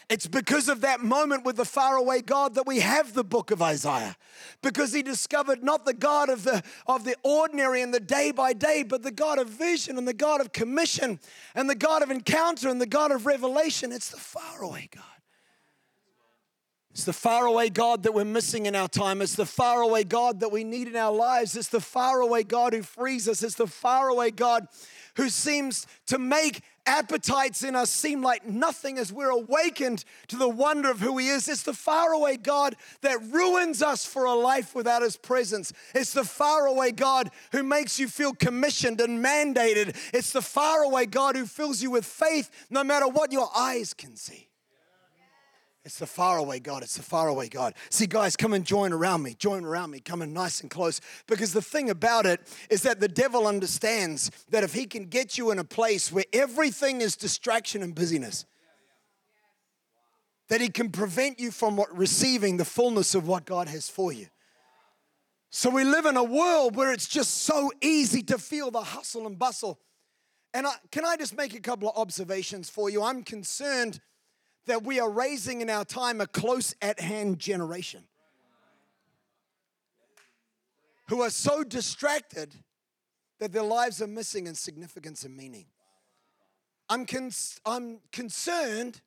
It's 0.09 0.27
because 0.27 0.71
of 0.71 0.81
that 0.81 1.01
moment 1.01 1.45
with 1.45 1.57
the 1.57 1.67
faraway 1.67 2.23
God 2.23 2.55
that 2.55 2.67
we 2.67 2.81
have 2.81 3.13
the 3.13 3.25
book 3.25 3.51
of 3.51 3.61
Isaiah. 3.61 4.17
Because 4.63 4.95
he 4.95 5.03
discovered 5.03 5.63
not 5.63 5.85
the 5.85 5.93
God 5.93 6.31
of 6.31 6.45
the, 6.45 6.63
of 6.87 7.05
the 7.05 7.15
ordinary 7.23 7.83
and 7.83 7.93
the 7.93 8.01
day 8.01 8.31
by 8.31 8.55
day, 8.55 8.83
but 8.83 9.03
the 9.03 9.11
God 9.11 9.39
of 9.39 9.49
vision 9.49 9.99
and 9.99 10.09
the 10.09 10.15
God 10.15 10.41
of 10.41 10.53
commission 10.53 11.21
and 11.55 11.69
the 11.69 11.75
God 11.75 12.03
of 12.03 12.11
encounter 12.11 12.71
and 12.71 12.81
the 12.81 12.87
God 12.87 13.13
of 13.13 13.27
revelation. 13.27 13.93
It's 13.93 14.11
the 14.11 14.17
faraway 14.17 14.89
God. 14.95 15.05
It's 16.99 17.05
the 17.05 17.13
faraway 17.13 17.71
God 17.71 18.03
that 18.03 18.13
we're 18.13 18.25
missing 18.25 18.67
in 18.67 18.75
our 18.75 18.89
time. 18.89 19.23
It's 19.23 19.37
the 19.37 19.47
faraway 19.47 20.03
God 20.03 20.41
that 20.41 20.51
we 20.51 20.65
need 20.65 20.89
in 20.89 20.97
our 20.97 21.13
lives. 21.13 21.57
It's 21.57 21.69
the 21.69 21.81
faraway 21.81 22.43
God 22.43 22.73
who 22.73 22.83
frees 22.83 23.29
us. 23.29 23.45
It's 23.45 23.55
the 23.55 23.69
faraway 23.69 24.33
God 24.33 24.67
who 25.15 25.29
seems 25.29 25.87
to 26.07 26.19
make 26.19 26.61
appetites 26.87 27.63
in 27.63 27.77
us 27.77 27.89
seem 27.89 28.21
like 28.21 28.49
nothing 28.49 28.99
as 28.99 29.13
we're 29.13 29.31
awakened 29.31 30.05
to 30.27 30.35
the 30.35 30.49
wonder 30.49 30.91
of 30.91 30.99
who 30.99 31.19
He 31.19 31.29
is. 31.29 31.49
It's 31.49 31.63
the 31.63 31.73
faraway 31.73 32.37
God 32.37 32.75
that 33.03 33.23
ruins 33.31 33.81
us 33.81 34.05
for 34.05 34.25
a 34.25 34.35
life 34.35 34.75
without 34.75 35.03
His 35.03 35.17
presence. 35.17 35.73
It's 35.95 36.15
the 36.15 36.25
faraway 36.25 36.91
God 36.91 37.31
who 37.53 37.63
makes 37.63 38.01
you 38.01 38.09
feel 38.09 38.33
commissioned 38.33 39.01
and 39.01 39.25
mandated. 39.25 39.97
It's 40.13 40.33
the 40.33 40.43
faraway 40.43 41.07
God 41.07 41.37
who 41.37 41.47
fills 41.47 41.81
you 41.81 41.93
with 41.93 42.05
faith 42.05 42.51
no 42.71 42.83
matter 42.83 43.07
what 43.07 43.31
your 43.31 43.51
eyes 43.57 43.95
can 43.95 44.17
see. 44.17 44.48
It's 45.89 45.99
the 45.99 46.07
faraway 46.07 46.61
God. 46.61 46.83
It's 46.83 46.99
the 46.99 47.03
faraway 47.03 47.49
God. 47.49 47.73
See, 47.89 48.07
guys, 48.07 48.37
come 48.37 48.53
and 48.53 48.63
join 48.63 48.93
around 48.93 49.23
me. 49.23 49.35
Join 49.39 49.65
around 49.65 49.91
me. 49.91 50.01
Come 50.01 50.21
in 50.21 50.35
nice 50.35 50.61
and 50.61 50.69
close. 50.69 51.01
Because 51.27 51.55
the 51.55 51.63
thing 51.63 51.89
about 51.89 52.27
it 52.27 52.43
is 52.69 52.83
that 52.83 53.01
the 53.01 53.09
devil 53.09 53.47
understands 53.47 54.31
that 54.51 54.63
if 54.63 54.75
he 54.75 54.85
can 54.85 55.07
get 55.07 55.39
you 55.39 55.51
in 55.51 55.59
a 55.59 55.65
place 55.65 56.13
where 56.13 56.27
everything 56.35 57.01
is 57.01 57.17
distraction 57.17 57.83
and 57.83 57.95
busyness, 57.95 58.45
that 60.51 60.61
he 60.61 60.69
can 60.69 60.91
prevent 60.91 61.41
you 61.41 61.51
from 61.51 61.83
receiving 61.95 62.59
the 62.59 62.67
fullness 62.67 63.15
of 63.15 63.27
what 63.27 63.47
God 63.47 63.67
has 63.69 63.89
for 63.89 64.13
you. 64.13 64.27
So 65.49 65.71
we 65.71 65.85
live 65.85 66.05
in 66.05 66.19
a 66.19 66.23
world 66.23 66.77
where 66.77 66.93
it's 66.93 67.09
just 67.09 67.45
so 67.45 67.73
easy 67.81 68.21
to 68.25 68.37
feel 68.37 68.71
the 68.71 68.83
hustle 68.83 69.27
and 69.27 69.39
bustle. 69.39 69.81
And 70.53 70.67
I, 70.67 70.75
can 70.91 71.07
I 71.07 71.17
just 71.17 71.35
make 71.35 71.55
a 71.55 71.61
couple 71.61 71.89
of 71.89 71.97
observations 71.97 72.69
for 72.69 72.91
you? 72.91 73.03
I'm 73.03 73.23
concerned 73.23 74.01
that 74.69 74.85
we 74.85 75.01
are 75.01 75.11
raising 75.11 75.61
in 75.63 75.71
our 75.71 75.85
time 75.85 76.21
a 76.21 76.27
close 76.27 76.75
at 76.81 77.01
hand 77.01 77.39
generation 77.39 78.05
who 81.09 81.23
are 81.23 81.31
so 81.31 81.65
distracted 81.65 82.55
that 83.39 83.53
their 83.53 83.63
lives 83.63 84.03
are 84.03 84.07
missing 84.07 84.47
in 84.47 84.55
significance 84.55 85.25
and 85.25 85.35
meaning. 85.35 85.65
I'm, 86.91 87.07
cons- 87.07 87.61
I'm 87.65 88.01
concerned 88.13 89.01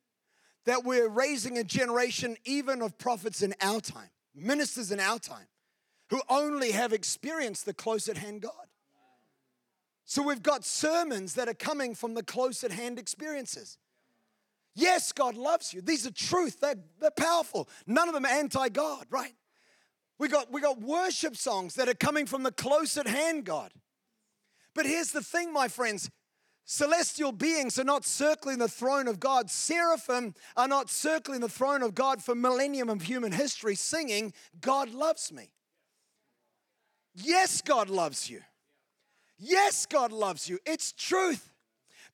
that 0.64 0.84
we're 0.84 1.08
raising 1.08 1.58
a 1.58 1.64
generation 1.64 2.36
even 2.44 2.82
of 2.82 2.98
prophets 2.98 3.40
in 3.40 3.54
our 3.60 3.80
time, 3.80 4.10
ministers 4.34 4.90
in 4.90 4.98
our 4.98 5.20
time, 5.20 5.46
who 6.10 6.20
only 6.28 6.72
have 6.72 6.92
experienced 6.92 7.66
the 7.66 7.74
close 7.74 8.08
at 8.08 8.16
hand 8.16 8.42
God. 8.42 8.52
So 10.04 10.22
we've 10.22 10.42
got 10.42 10.64
sermons 10.64 11.34
that 11.34 11.48
are 11.48 11.54
coming 11.54 11.94
from 11.94 12.14
the 12.14 12.22
close 12.24 12.64
at 12.64 12.72
hand 12.72 12.98
experiences. 12.98 13.78
Yes, 14.74 15.12
God 15.12 15.36
loves 15.36 15.74
you. 15.74 15.82
These 15.82 16.06
are 16.06 16.12
truth. 16.12 16.60
They're, 16.60 16.76
they're 17.00 17.10
powerful. 17.10 17.68
None 17.86 18.08
of 18.08 18.14
them 18.14 18.24
anti-God, 18.24 19.06
right? 19.10 19.34
We 20.18 20.28
got, 20.28 20.50
we 20.52 20.60
got 20.60 20.80
worship 20.80 21.36
songs 21.36 21.74
that 21.74 21.88
are 21.88 21.94
coming 21.94 22.26
from 22.26 22.42
the 22.42 22.52
close 22.52 22.96
at 22.96 23.06
hand 23.06 23.44
God. 23.44 23.72
But 24.74 24.86
here's 24.86 25.12
the 25.12 25.20
thing, 25.20 25.52
my 25.52 25.68
friends. 25.68 26.10
Celestial 26.64 27.32
beings 27.32 27.78
are 27.78 27.84
not 27.84 28.06
circling 28.06 28.58
the 28.58 28.68
throne 28.68 29.08
of 29.08 29.18
God. 29.18 29.50
Seraphim 29.50 30.34
are 30.56 30.68
not 30.68 30.88
circling 30.88 31.40
the 31.40 31.48
throne 31.48 31.82
of 31.82 31.94
God 31.94 32.22
for 32.22 32.34
millennium 32.34 32.88
of 32.88 33.02
human 33.02 33.32
history, 33.32 33.74
singing, 33.74 34.32
God 34.60 34.94
loves 34.94 35.32
me. 35.32 35.50
Yes, 37.14 37.60
God 37.60 37.90
loves 37.90 38.30
you. 38.30 38.40
Yes, 39.38 39.86
God 39.86 40.12
loves 40.12 40.48
you. 40.48 40.60
It's 40.64 40.92
truth. 40.92 41.52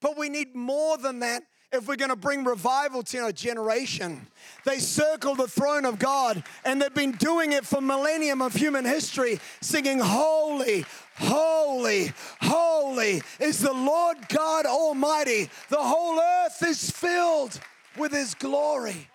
But 0.01 0.17
we 0.17 0.29
need 0.29 0.57
more 0.57 0.97
than 0.97 1.21
that 1.21 1.43
if 1.73 1.87
we're 1.87 1.97
going 1.97 2.11
to 2.11 2.17
bring 2.17 2.45
revival 2.45 3.03
to 3.03 3.19
our 3.19 3.33
generation, 3.33 4.27
they 4.65 4.79
circle 4.79 5.35
the 5.35 5.49
throne 5.49 5.85
of 5.85 5.99
God 5.99 6.43
and 6.65 6.81
they've 6.81 6.95
been 6.95 7.13
doing 7.13 7.53
it 7.53 7.67
for 7.67 7.81
millennium 7.81 8.41
of 8.41 8.55
human 8.55 8.85
history, 8.85 9.39
singing, 9.61 9.99
Holy, 9.99 10.85
Holy, 11.19 12.13
holy 12.41 13.21
is 13.41 13.59
the 13.59 13.73
Lord 13.73 14.17
God 14.29 14.67
Almighty. 14.67 15.51
The 15.69 15.77
whole 15.77 16.19
earth 16.19 16.63
is 16.65 16.91
filled 16.91 17.59
with 17.97 18.13
His 18.13 18.35
glory. 18.35 19.09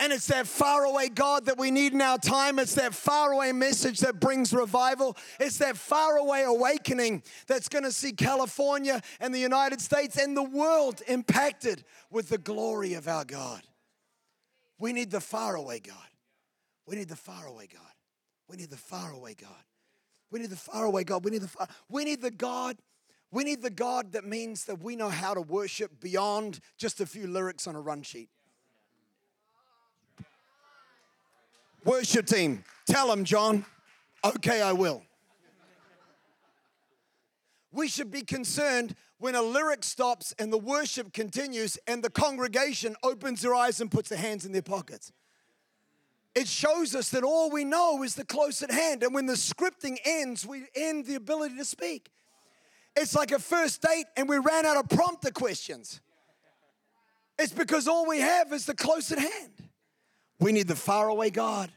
And 0.00 0.12
it's 0.12 0.26
that 0.28 0.46
faraway 0.46 1.08
God 1.08 1.46
that 1.46 1.58
we 1.58 1.72
need 1.72 1.92
in 1.92 2.00
our 2.00 2.18
time. 2.18 2.60
It's 2.60 2.76
that 2.76 2.94
faraway 2.94 3.50
message 3.50 3.98
that 4.00 4.20
brings 4.20 4.52
revival. 4.52 5.16
It's 5.40 5.58
that 5.58 5.76
faraway 5.76 6.42
awakening 6.42 7.24
that's 7.48 7.68
going 7.68 7.82
to 7.84 7.90
see 7.90 8.12
California 8.12 9.00
and 9.18 9.34
the 9.34 9.40
United 9.40 9.80
States 9.80 10.16
and 10.16 10.36
the 10.36 10.42
world 10.42 11.02
impacted 11.08 11.84
with 12.10 12.28
the 12.28 12.38
glory 12.38 12.94
of 12.94 13.08
our 13.08 13.24
God. 13.24 13.62
We 14.78 14.92
need 14.92 15.10
the 15.10 15.20
faraway 15.20 15.80
God. 15.80 15.96
We 16.86 16.96
need 16.96 17.08
the 17.08 17.16
faraway 17.16 17.66
God. 17.66 17.82
We 18.48 18.56
need 18.56 18.70
the 18.70 18.76
faraway 18.76 19.34
God. 19.34 19.50
We 20.30 20.40
need 20.40 20.50
the 20.50 20.56
faraway 20.56 21.04
God. 21.04 21.24
We 21.24 21.30
need 21.30 21.42
the 21.42 21.48
far, 21.48 21.68
we 21.88 22.04
need 22.04 22.22
the 22.22 22.30
God. 22.30 22.76
We 23.30 23.44
need 23.44 23.60
the 23.60 23.70
God 23.70 24.12
that 24.12 24.24
means 24.24 24.64
that 24.64 24.82
we 24.82 24.96
know 24.96 25.10
how 25.10 25.34
to 25.34 25.40
worship 25.40 26.00
beyond 26.00 26.60
just 26.78 27.00
a 27.00 27.06
few 27.06 27.26
lyrics 27.26 27.66
on 27.66 27.74
a 27.74 27.80
run 27.80 28.02
sheet. 28.02 28.30
Worship 31.84 32.26
team, 32.26 32.64
tell 32.86 33.08
them, 33.08 33.24
John. 33.24 33.64
Okay, 34.24 34.60
I 34.60 34.72
will. 34.72 35.02
We 37.70 37.88
should 37.88 38.10
be 38.10 38.22
concerned 38.22 38.94
when 39.18 39.34
a 39.34 39.42
lyric 39.42 39.84
stops 39.84 40.34
and 40.38 40.52
the 40.52 40.58
worship 40.58 41.12
continues 41.12 41.78
and 41.86 42.02
the 42.02 42.10
congregation 42.10 42.96
opens 43.02 43.42
their 43.42 43.54
eyes 43.54 43.80
and 43.80 43.90
puts 43.90 44.08
their 44.08 44.18
hands 44.18 44.44
in 44.44 44.52
their 44.52 44.62
pockets. 44.62 45.12
It 46.34 46.48
shows 46.48 46.94
us 46.94 47.10
that 47.10 47.24
all 47.24 47.50
we 47.50 47.64
know 47.64 48.02
is 48.02 48.14
the 48.14 48.24
close 48.24 48.62
at 48.62 48.70
hand. 48.70 49.02
And 49.02 49.14
when 49.14 49.26
the 49.26 49.34
scripting 49.34 49.98
ends, 50.04 50.46
we 50.46 50.64
end 50.74 51.06
the 51.06 51.16
ability 51.16 51.56
to 51.56 51.64
speak. 51.64 52.10
It's 52.96 53.14
like 53.14 53.32
a 53.32 53.38
first 53.38 53.82
date 53.82 54.06
and 54.16 54.28
we 54.28 54.38
ran 54.38 54.64
out 54.64 54.76
of 54.76 54.88
prompter 54.88 55.30
questions. 55.30 56.00
It's 57.38 57.52
because 57.52 57.86
all 57.86 58.06
we 58.06 58.20
have 58.20 58.52
is 58.52 58.66
the 58.66 58.74
close 58.74 59.12
at 59.12 59.18
hand. 59.18 59.67
We 60.40 60.52
need 60.52 60.68
the 60.68 60.76
faraway 60.76 61.30
God. 61.30 61.70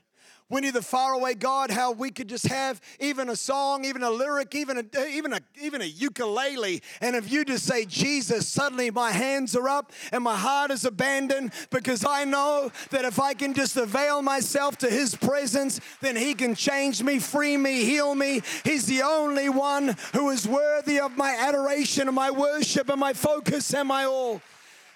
We 0.51 0.59
need 0.59 0.73
the 0.73 0.81
faraway 0.81 1.33
God, 1.33 1.71
how 1.71 1.93
we 1.93 2.11
could 2.11 2.27
just 2.27 2.45
have 2.47 2.81
even 2.99 3.29
a 3.29 3.37
song, 3.37 3.85
even 3.85 4.03
a 4.03 4.09
lyric, 4.09 4.53
even 4.53 4.77
a, 4.77 5.07
even, 5.07 5.31
a, 5.31 5.39
even 5.61 5.81
a 5.81 5.85
ukulele. 5.85 6.81
And 6.99 7.15
if 7.15 7.31
you 7.31 7.45
just 7.45 7.65
say, 7.65 7.85
Jesus, 7.85 8.49
suddenly 8.49 8.91
my 8.91 9.11
hands 9.11 9.55
are 9.55 9.69
up 9.69 9.93
and 10.11 10.21
my 10.21 10.35
heart 10.35 10.69
is 10.69 10.83
abandoned 10.83 11.53
because 11.69 12.03
I 12.05 12.25
know 12.25 12.69
that 12.89 13.05
if 13.05 13.17
I 13.17 13.33
can 13.33 13.53
just 13.53 13.77
avail 13.77 14.21
myself 14.21 14.77
to 14.79 14.89
His 14.89 15.15
presence, 15.15 15.79
then 16.01 16.17
He 16.17 16.33
can 16.33 16.53
change 16.53 17.01
me, 17.01 17.19
free 17.19 17.55
me, 17.55 17.85
heal 17.85 18.13
me. 18.13 18.41
He's 18.65 18.87
the 18.87 19.03
only 19.03 19.47
one 19.47 19.95
who 20.13 20.31
is 20.31 20.45
worthy 20.45 20.99
of 20.99 21.15
my 21.15 21.33
adoration 21.33 22.09
and 22.09 22.15
my 22.15 22.29
worship 22.29 22.89
and 22.89 22.99
my 22.99 23.13
focus 23.13 23.73
and 23.73 23.87
my 23.87 24.03
all. 24.03 24.41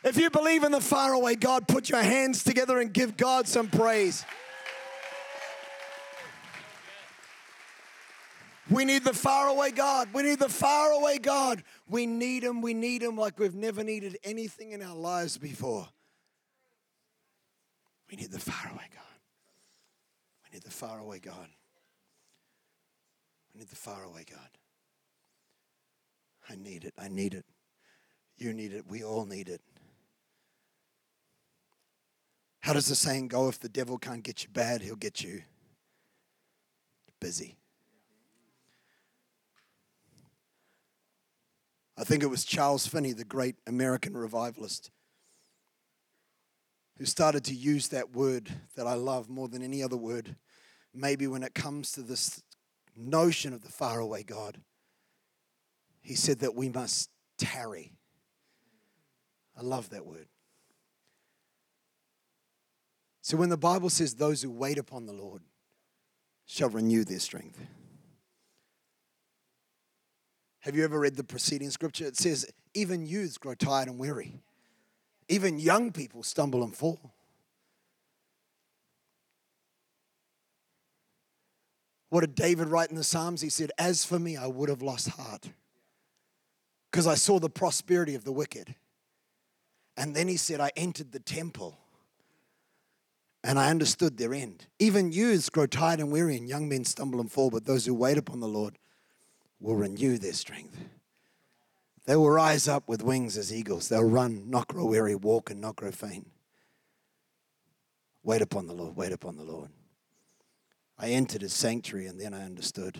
If 0.05 0.17
you 0.17 0.29
believe 0.29 0.63
in 0.63 0.71
the 0.71 0.79
faraway 0.79 1.33
God, 1.35 1.67
put 1.67 1.89
your 1.89 2.03
hands 2.03 2.43
together 2.43 2.79
and 2.79 2.93
give 2.93 3.17
God 3.17 3.47
some 3.47 3.67
praise. 3.67 4.23
We 8.69 8.85
need 8.85 9.03
the 9.03 9.13
faraway 9.13 9.71
God. 9.71 10.09
We 10.13 10.21
need 10.21 10.37
the 10.37 10.49
faraway 10.49 11.17
God. 11.17 11.63
We 11.87 12.05
need 12.05 12.43
Him. 12.43 12.61
We 12.61 12.75
need 12.75 13.01
Him 13.01 13.17
like 13.17 13.39
we've 13.39 13.55
never 13.55 13.83
needed 13.83 14.17
anything 14.23 14.71
in 14.71 14.83
our 14.83 14.95
lives 14.95 15.39
before. 15.39 15.87
We 18.09 18.17
need 18.17 18.31
the 18.31 18.39
faraway 18.39 18.87
God. 18.93 19.19
We 20.43 20.55
need 20.55 20.63
the 20.63 20.71
faraway 20.71 21.19
God. 21.19 21.49
We 23.53 23.59
need 23.59 23.69
the 23.69 23.75
faraway 23.75 24.23
God. 24.29 24.49
I 26.47 26.55
need 26.55 26.85
it. 26.85 26.93
I 26.95 27.07
need 27.07 27.33
it. 27.33 27.45
You 28.37 28.53
need 28.53 28.71
it. 28.71 28.85
We 28.87 29.03
all 29.03 29.25
need 29.25 29.49
it. 29.49 29.61
How 32.65 32.73
does 32.73 32.88
the 32.88 32.95
saying 32.95 33.28
go? 33.28 33.47
If 33.47 33.60
the 33.60 33.69
devil 33.69 33.99
can't 33.99 34.23
get 34.23 34.41
you 34.41 34.49
bad, 34.51 34.82
he'll 34.82 34.95
get 34.95 35.23
you 35.23 35.43
busy. 37.21 37.58
I 41.95 42.04
think 42.04 42.23
it 42.23 42.25
was 42.25 42.43
Charles 42.43 42.88
Finney, 42.88 43.13
the 43.13 43.23
great 43.23 43.58
American 43.67 44.17
revivalist, 44.17 44.89
who 46.97 47.06
started 47.06 47.43
to 47.43 47.54
use 47.54 47.89
that 47.89 48.15
word 48.15 48.49
that 48.75 48.88
I 48.88 48.95
love 48.95 49.30
more 49.30 49.47
than 49.47 49.62
any 49.62 49.84
other 49.84 49.95
word, 49.95 50.36
maybe 50.91 51.28
when 51.28 51.43
it 51.43 51.54
comes 51.54 51.91
to 51.91 52.01
this 52.01 52.41
notion 52.97 53.54
of 53.54 53.62
the 53.62 53.71
faraway 53.71 54.23
God. 54.23 54.60
He 56.01 56.15
said 56.15 56.39
that 56.39 56.56
we 56.56 56.69
must 56.69 57.12
tarry. 57.38 57.91
I 59.56 59.62
love 59.62 59.91
that 59.91 60.08
word. 60.08 60.25
So 63.25 63.38
when 63.38 63.49
the 63.49 63.57
Bible 63.57 63.89
says 63.89 64.13
those 64.13 64.43
who 64.43 64.51
wait 64.51 64.77
upon 64.77 65.07
the 65.07 65.11
Lord 65.11 65.41
shall 66.45 66.69
renew 66.69 67.03
their 67.03 67.17
strength. 67.17 67.59
Have 70.59 70.75
you 70.75 70.83
ever 70.83 70.99
read 70.99 71.15
the 71.15 71.23
preceding 71.23 71.71
scripture? 71.71 72.05
It 72.05 72.17
says, 72.17 72.45
even 72.75 73.07
youths 73.07 73.39
grow 73.39 73.55
tired 73.55 73.88
and 73.88 73.97
weary. 73.97 74.43
Even 75.27 75.57
young 75.57 75.91
people 75.91 76.21
stumble 76.21 76.61
and 76.61 76.75
fall. 76.75 77.15
What 82.09 82.21
did 82.21 82.35
David 82.35 82.67
write 82.67 82.91
in 82.91 82.95
the 82.95 83.03
Psalms? 83.03 83.41
He 83.41 83.49
said, 83.49 83.71
As 83.79 84.05
for 84.05 84.19
me, 84.19 84.38
I 84.38 84.45
would 84.45 84.69
have 84.69 84.83
lost 84.83 85.09
heart 85.09 85.49
because 86.91 87.07
I 87.07 87.15
saw 87.15 87.39
the 87.39 87.49
prosperity 87.49 88.13
of 88.13 88.23
the 88.23 88.31
wicked. 88.31 88.75
And 89.97 90.15
then 90.15 90.27
he 90.27 90.38
said, 90.38 90.61
I 90.61 90.69
entered 90.75 91.11
the 91.11 91.19
temple 91.19 91.79
and 93.45 93.60
I 93.60 93.69
understood 93.69 94.17
their 94.17 94.34
end. 94.34 94.65
Even 94.79 95.12
youths 95.12 95.51
grow 95.51 95.67
tired 95.67 95.99
and 95.99 96.12
weary, 96.12 96.36
and 96.36 96.49
young 96.49 96.67
men 96.67 96.84
stumble 96.84 97.21
and 97.21 97.31
fall, 97.31 97.51
but 97.51 97.65
those 97.65 97.86
who 97.86 97.93
wait 97.93 98.17
upon 98.17 98.39
the 98.39 98.47
Lord 98.47 98.79
will 99.60 99.75
renew 99.75 100.17
their 100.17 100.34
strength. 100.34 100.75
They 102.05 102.15
will 102.15 102.31
rise 102.31 102.67
up 102.67 102.89
with 102.89 103.03
wings 103.03 103.38
as 103.38 103.53
eagles. 103.53 103.88
They'll 103.88 104.03
run, 104.03 104.49
not 104.49 104.67
grow 104.67 104.86
weary, 104.86 105.13
walk 105.13 105.51
and 105.51 105.62
not 105.62 105.75
grow 105.75 105.91
faint. 105.91 106.27
Wait 108.23 108.41
upon 108.41 108.65
the 108.65 108.73
Lord, 108.73 108.95
wait 108.95 109.12
upon 109.12 109.38
the 109.38 109.43
Lord. 109.43 109.69
I 110.97 111.10
entered 111.10 111.43
his 111.43 111.53
sanctuary 111.53 112.08
and 112.08 112.19
then 112.19 112.34
I 112.34 112.45
understood. 112.45 112.99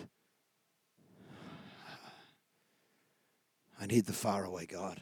I 3.80 3.86
need 3.86 4.06
the 4.06 4.12
faraway 4.12 4.66
God. 4.66 5.00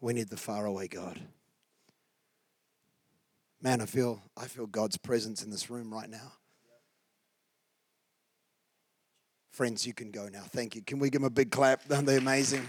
We 0.00 0.14
need 0.14 0.30
the 0.30 0.38
faraway 0.38 0.88
God. 0.88 1.20
Man, 3.64 3.80
I 3.80 3.86
feel 3.86 4.20
I 4.36 4.46
feel 4.46 4.66
God's 4.66 4.98
presence 4.98 5.42
in 5.42 5.48
this 5.48 5.70
room 5.70 5.90
right 5.90 6.10
now. 6.10 6.32
Friends, 9.52 9.86
you 9.86 9.94
can 9.94 10.10
go 10.10 10.28
now. 10.28 10.42
Thank 10.42 10.74
you. 10.74 10.82
Can 10.82 10.98
we 10.98 11.08
give 11.08 11.22
them 11.22 11.26
a 11.26 11.30
big 11.30 11.50
clap? 11.50 11.80
Aren't 11.90 12.04
they 12.04 12.18
amazing? 12.18 12.68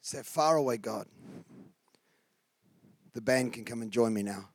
It's 0.00 0.10
that 0.12 0.26
faraway 0.26 0.76
God. 0.76 1.06
The 3.14 3.22
band 3.22 3.54
can 3.54 3.64
come 3.64 3.80
and 3.80 3.90
join 3.90 4.12
me 4.12 4.22
now. 4.22 4.50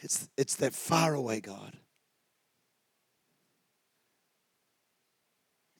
It's, 0.00 0.28
it's 0.36 0.56
that 0.56 0.74
faraway 0.74 1.40
God. 1.40 1.76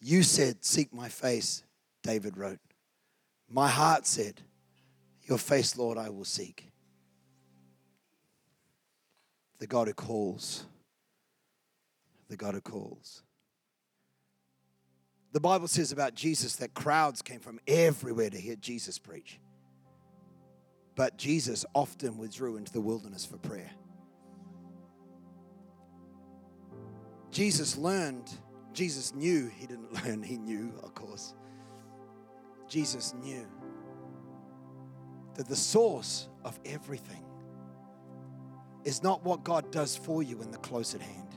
You 0.07 0.23
said, 0.23 0.65
Seek 0.65 0.95
my 0.95 1.09
face, 1.09 1.65
David 2.05 2.37
wrote. 2.37 2.61
My 3.51 3.67
heart 3.67 4.07
said, 4.07 4.41
your 5.25 5.39
face, 5.39 5.77
Lord, 5.77 5.99
I 5.99 6.11
will 6.11 6.25
seek. 6.25 6.71
The 9.59 9.67
God 9.67 9.89
who 9.89 9.95
calls. 9.95 10.65
The 12.29 12.37
God 12.37 12.55
who 12.55 12.61
calls. 12.61 13.25
The 15.33 15.41
Bible 15.41 15.67
says 15.67 15.91
about 15.91 16.15
Jesus 16.15 16.55
that 16.57 16.73
crowds 16.73 17.21
came 17.21 17.41
from 17.41 17.59
everywhere 17.67 18.31
to 18.31 18.39
hear 18.39 18.55
Jesus 18.55 19.01
preach. 19.01 19.41
But 20.95 21.19
Jesus 21.19 21.65
often 21.75 22.17
withdrew 22.17 22.59
into 22.59 22.73
the 22.73 22.81
wilderness 22.81 23.27
for 23.27 23.39
prayer. 23.39 23.73
Jesus 27.33 27.77
learned, 27.77 28.31
Jesus 28.77 29.15
knew, 29.15 29.51
he 29.57 29.67
didn't 29.67 29.93
learn, 30.05 30.23
he 30.23 30.37
knew, 30.37 30.73
of 30.83 30.95
course. 30.95 31.35
Jesus 32.69 33.15
knew 33.15 33.47
that 35.35 35.49
the 35.49 35.57
source 35.57 36.29
of 36.45 36.59
everything 36.65 37.25
is 38.85 39.03
not 39.03 39.25
what 39.25 39.45
God 39.45 39.73
does 39.73 39.97
for 39.97 40.23
you 40.23 40.43
in 40.43 40.51
the 40.51 40.59
close 40.59 40.95
at 40.95 41.01
hand. 41.01 41.37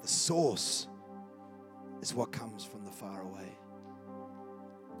the 0.00 0.08
source 0.08 0.86
is 2.00 2.14
what 2.14 2.30
comes 2.30 2.64
from 2.64 2.84
the 2.84 2.90
far 2.90 3.22
away. 3.22 3.58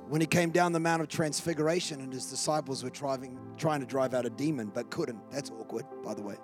When 0.08 0.20
he 0.20 0.26
came 0.26 0.50
down 0.50 0.72
the 0.72 0.80
Mount 0.80 1.02
of 1.02 1.08
Transfiguration 1.08 2.00
and 2.00 2.12
his 2.12 2.26
disciples 2.26 2.82
were 2.82 2.90
driving, 2.90 3.38
trying 3.56 3.80
to 3.80 3.86
drive 3.86 4.12
out 4.12 4.26
a 4.26 4.30
demon 4.30 4.72
but 4.74 4.90
couldn't, 4.90 5.20
that's 5.30 5.50
awkward, 5.50 5.84
by 6.02 6.14
the 6.14 6.22
way. 6.22 6.36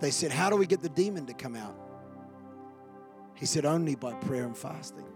They 0.00 0.10
said, 0.10 0.30
How 0.30 0.50
do 0.50 0.56
we 0.56 0.66
get 0.66 0.82
the 0.82 0.88
demon 0.88 1.24
to 1.26 1.34
come 1.34 1.56
out? 1.56 1.85
He 3.36 3.46
said, 3.46 3.64
Only 3.64 3.94
by 3.94 4.14
prayer 4.14 4.44
and 4.44 4.56
fasting. 4.56 5.06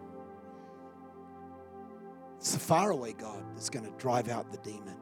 It's 2.39 2.53
the 2.53 2.61
faraway 2.61 3.13
God 3.13 3.43
that's 3.55 3.69
going 3.69 3.85
to 3.85 3.91
drive 3.99 4.29
out 4.29 4.51
the 4.51 4.59
demon. 4.59 4.97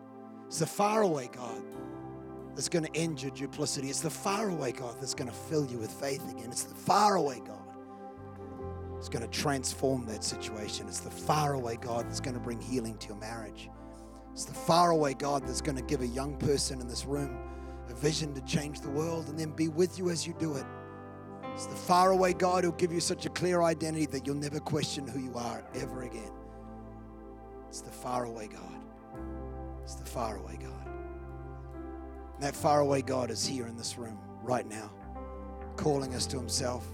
It's 0.46 0.60
the 0.60 0.66
faraway 0.66 1.28
God 1.28 1.62
that's 2.54 2.68
going 2.68 2.84
to 2.84 2.96
end 2.96 3.22
your 3.22 3.30
duplicity. 3.30 3.90
It's 3.90 4.00
the 4.00 4.10
faraway 4.10 4.72
God 4.72 4.96
that's 5.00 5.14
going 5.14 5.30
to 5.30 5.36
fill 5.36 5.66
you 5.66 5.78
with 5.78 5.92
faith 5.92 6.28
again. 6.30 6.48
It's 6.50 6.64
the 6.64 6.74
faraway 6.74 7.40
God 7.46 7.58
that's 8.94 9.08
going 9.08 9.22
to 9.22 9.30
transform 9.30 10.06
that 10.06 10.24
situation. 10.24 10.88
It's 10.88 10.98
the 11.00 11.10
faraway 11.10 11.76
God 11.76 12.06
that's 12.08 12.18
going 12.18 12.34
to 12.34 12.40
bring 12.40 12.60
healing 12.60 12.98
to 12.98 13.08
your 13.08 13.16
marriage. 13.18 13.70
It's 14.32 14.44
the 14.44 14.54
faraway 14.54 15.14
God 15.14 15.46
that's 15.46 15.60
going 15.60 15.76
to 15.76 15.82
give 15.82 16.00
a 16.00 16.06
young 16.06 16.36
person 16.36 16.80
in 16.80 16.88
this 16.88 17.04
room 17.04 17.38
a 17.88 17.94
vision 17.94 18.34
to 18.34 18.40
change 18.40 18.80
the 18.80 18.90
world 18.90 19.28
and 19.28 19.38
then 19.38 19.50
be 19.50 19.68
with 19.68 19.96
you 19.98 20.10
as 20.10 20.26
you 20.26 20.34
do 20.38 20.56
it. 20.56 20.64
It's 21.59 21.66
the 21.66 21.74
faraway 21.74 22.34
God 22.34 22.62
who'll 22.62 22.72
give 22.74 22.92
you 22.92 23.00
such 23.00 23.26
a 23.26 23.30
clear 23.30 23.62
identity 23.62 24.06
that 24.06 24.24
you'll 24.24 24.36
never 24.36 24.61
question 24.61 25.09
who 25.09 25.18
you 25.18 25.34
are 25.34 25.64
ever 25.74 26.02
again. 26.02 26.30
It's 27.68 27.80
the 27.80 27.90
faraway 27.90 28.46
God. 28.46 28.80
It's 29.82 29.96
the 29.96 30.04
faraway 30.04 30.56
God. 30.56 30.86
And 32.34 32.44
that 32.44 32.54
faraway 32.54 33.02
God 33.02 33.32
is 33.32 33.44
here 33.44 33.66
in 33.66 33.76
this 33.76 33.98
room 33.98 34.16
right 34.44 34.68
now, 34.68 34.88
calling 35.74 36.14
us 36.14 36.28
to 36.28 36.36
Himself, 36.36 36.86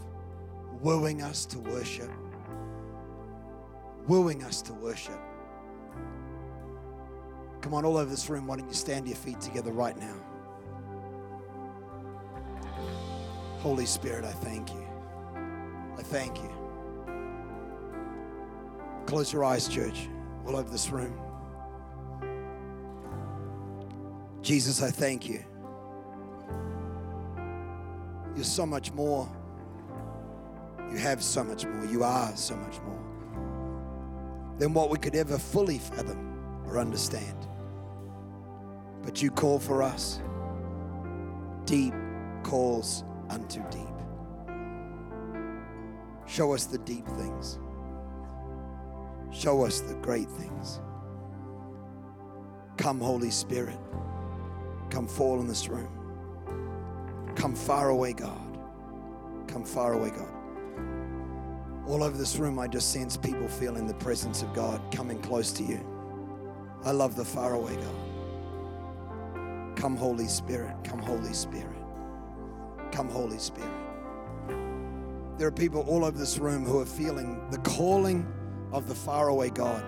wooing 0.80 1.20
us 1.20 1.44
to 1.44 1.58
worship, 1.58 2.10
wooing 4.08 4.44
us 4.44 4.62
to 4.62 4.72
worship. 4.72 5.20
Come 7.60 7.74
on, 7.74 7.84
all 7.84 7.98
over 7.98 8.08
this 8.08 8.30
room, 8.30 8.46
why 8.46 8.56
don't 8.56 8.68
you 8.68 8.74
stand 8.74 9.06
your 9.08 9.16
feet 9.16 9.42
together 9.42 9.72
right 9.72 9.98
now? 9.98 10.16
Holy 13.64 13.86
Spirit, 13.86 14.26
I 14.26 14.30
thank 14.30 14.74
you. 14.74 14.86
I 15.96 16.02
thank 16.02 16.36
you. 16.36 16.50
Close 19.06 19.32
your 19.32 19.42
eyes, 19.42 19.68
church 19.68 20.06
all 20.46 20.54
over 20.54 20.68
this 20.68 20.90
room. 20.90 21.18
Jesus, 24.42 24.82
I 24.82 24.90
thank 24.90 25.26
you. 25.26 25.42
You're 28.34 28.44
so 28.44 28.66
much 28.66 28.92
more. 28.92 29.26
You 30.90 30.98
have 30.98 31.22
so 31.22 31.42
much 31.42 31.64
more. 31.64 31.86
You 31.86 32.04
are 32.04 32.36
so 32.36 32.56
much 32.56 32.78
more 32.82 33.00
than 34.58 34.74
what 34.74 34.90
we 34.90 34.98
could 34.98 35.16
ever 35.16 35.38
fully 35.38 35.78
fathom 35.78 36.62
or 36.66 36.78
understand. 36.78 37.48
But 39.02 39.22
you 39.22 39.30
call 39.30 39.58
for 39.58 39.82
us. 39.82 40.20
Deep 41.64 41.94
calls 42.42 43.04
unto 43.34 43.60
deep. 43.70 43.88
Show 46.26 46.54
us 46.54 46.64
the 46.66 46.78
deep 46.78 47.06
things. 47.08 47.58
Show 49.32 49.64
us 49.64 49.80
the 49.80 49.94
great 49.96 50.30
things. 50.30 50.80
Come, 52.76 53.00
Holy 53.00 53.30
Spirit. 53.30 53.78
Come 54.90 55.08
fall 55.08 55.40
in 55.40 55.48
this 55.48 55.68
room. 55.68 55.88
Come 57.34 57.54
far 57.56 57.88
away, 57.88 58.12
God. 58.12 58.58
Come 59.48 59.64
far 59.64 59.94
away, 59.94 60.10
God. 60.10 60.32
All 61.88 62.02
over 62.02 62.16
this 62.16 62.36
room, 62.36 62.58
I 62.58 62.68
just 62.68 62.92
sense 62.92 63.16
people 63.16 63.48
feeling 63.48 63.86
the 63.86 63.94
presence 63.94 64.42
of 64.42 64.54
God 64.54 64.80
coming 64.92 65.20
close 65.20 65.52
to 65.52 65.62
you. 65.64 65.84
I 66.84 66.92
love 66.92 67.16
the 67.16 67.24
far 67.24 67.54
away 67.54 67.76
God. 67.76 67.96
Come, 69.76 69.96
Holy 69.96 70.28
Spirit. 70.28 70.76
Come, 70.84 71.00
Holy 71.00 71.32
Spirit. 71.32 71.73
Come, 72.94 73.08
Holy 73.08 73.38
Spirit. 73.38 73.72
There 75.36 75.48
are 75.48 75.52
people 75.52 75.80
all 75.88 76.04
over 76.04 76.16
this 76.16 76.38
room 76.38 76.64
who 76.64 76.78
are 76.78 76.86
feeling 76.86 77.44
the 77.50 77.58
calling 77.58 78.24
of 78.70 78.86
the 78.86 78.94
faraway 78.94 79.50
God. 79.50 79.84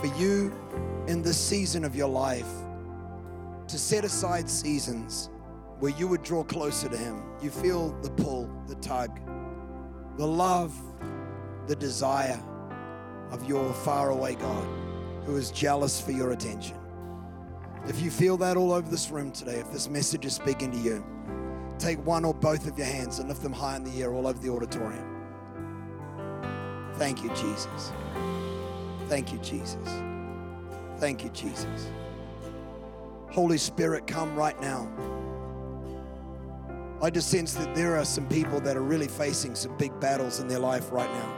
For 0.00 0.06
you 0.16 0.52
in 1.08 1.22
this 1.22 1.36
season 1.36 1.84
of 1.84 1.96
your 1.96 2.08
life 2.08 2.46
to 3.66 3.76
set 3.76 4.04
aside 4.04 4.48
seasons 4.48 5.28
where 5.80 5.90
you 5.90 6.06
would 6.06 6.22
draw 6.22 6.44
closer 6.44 6.88
to 6.88 6.96
Him. 6.96 7.20
You 7.42 7.50
feel 7.50 7.90
the 8.00 8.10
pull, 8.10 8.48
the 8.68 8.76
tug, 8.76 9.18
the 10.16 10.26
love, 10.26 10.72
the 11.66 11.74
desire 11.74 12.40
of 13.32 13.48
your 13.48 13.72
faraway 13.74 14.36
God 14.36 14.68
who 15.24 15.36
is 15.36 15.50
jealous 15.50 16.00
for 16.00 16.12
your 16.12 16.30
attention. 16.30 16.76
If 17.88 18.00
you 18.00 18.12
feel 18.12 18.36
that 18.36 18.56
all 18.56 18.72
over 18.72 18.88
this 18.88 19.10
room 19.10 19.32
today, 19.32 19.56
if 19.56 19.72
this 19.72 19.88
message 19.88 20.26
is 20.26 20.34
speaking 20.34 20.70
to 20.70 20.78
you, 20.78 21.04
take 21.80 22.04
one 22.04 22.24
or 22.24 22.34
both 22.34 22.66
of 22.66 22.76
your 22.76 22.86
hands 22.86 23.18
and 23.18 23.28
lift 23.28 23.42
them 23.42 23.52
high 23.52 23.76
in 23.76 23.84
the 23.84 24.02
air 24.02 24.12
all 24.12 24.26
over 24.26 24.38
the 24.38 24.50
auditorium. 24.50 25.16
Thank 26.94 27.24
you, 27.24 27.30
Jesus. 27.30 27.92
Thank 29.08 29.32
you, 29.32 29.38
Jesus. 29.38 29.88
Thank 30.98 31.24
you, 31.24 31.30
Jesus. 31.30 31.88
Holy 33.30 33.58
Spirit, 33.58 34.06
come 34.06 34.36
right 34.36 34.60
now. 34.60 34.88
I 37.02 37.08
just 37.08 37.30
sense 37.30 37.54
that 37.54 37.74
there 37.74 37.96
are 37.96 38.04
some 38.04 38.28
people 38.28 38.60
that 38.60 38.76
are 38.76 38.82
really 38.82 39.08
facing 39.08 39.54
some 39.54 39.74
big 39.78 39.98
battles 40.00 40.40
in 40.40 40.48
their 40.48 40.58
life 40.58 40.92
right 40.92 41.10
now. 41.10 41.36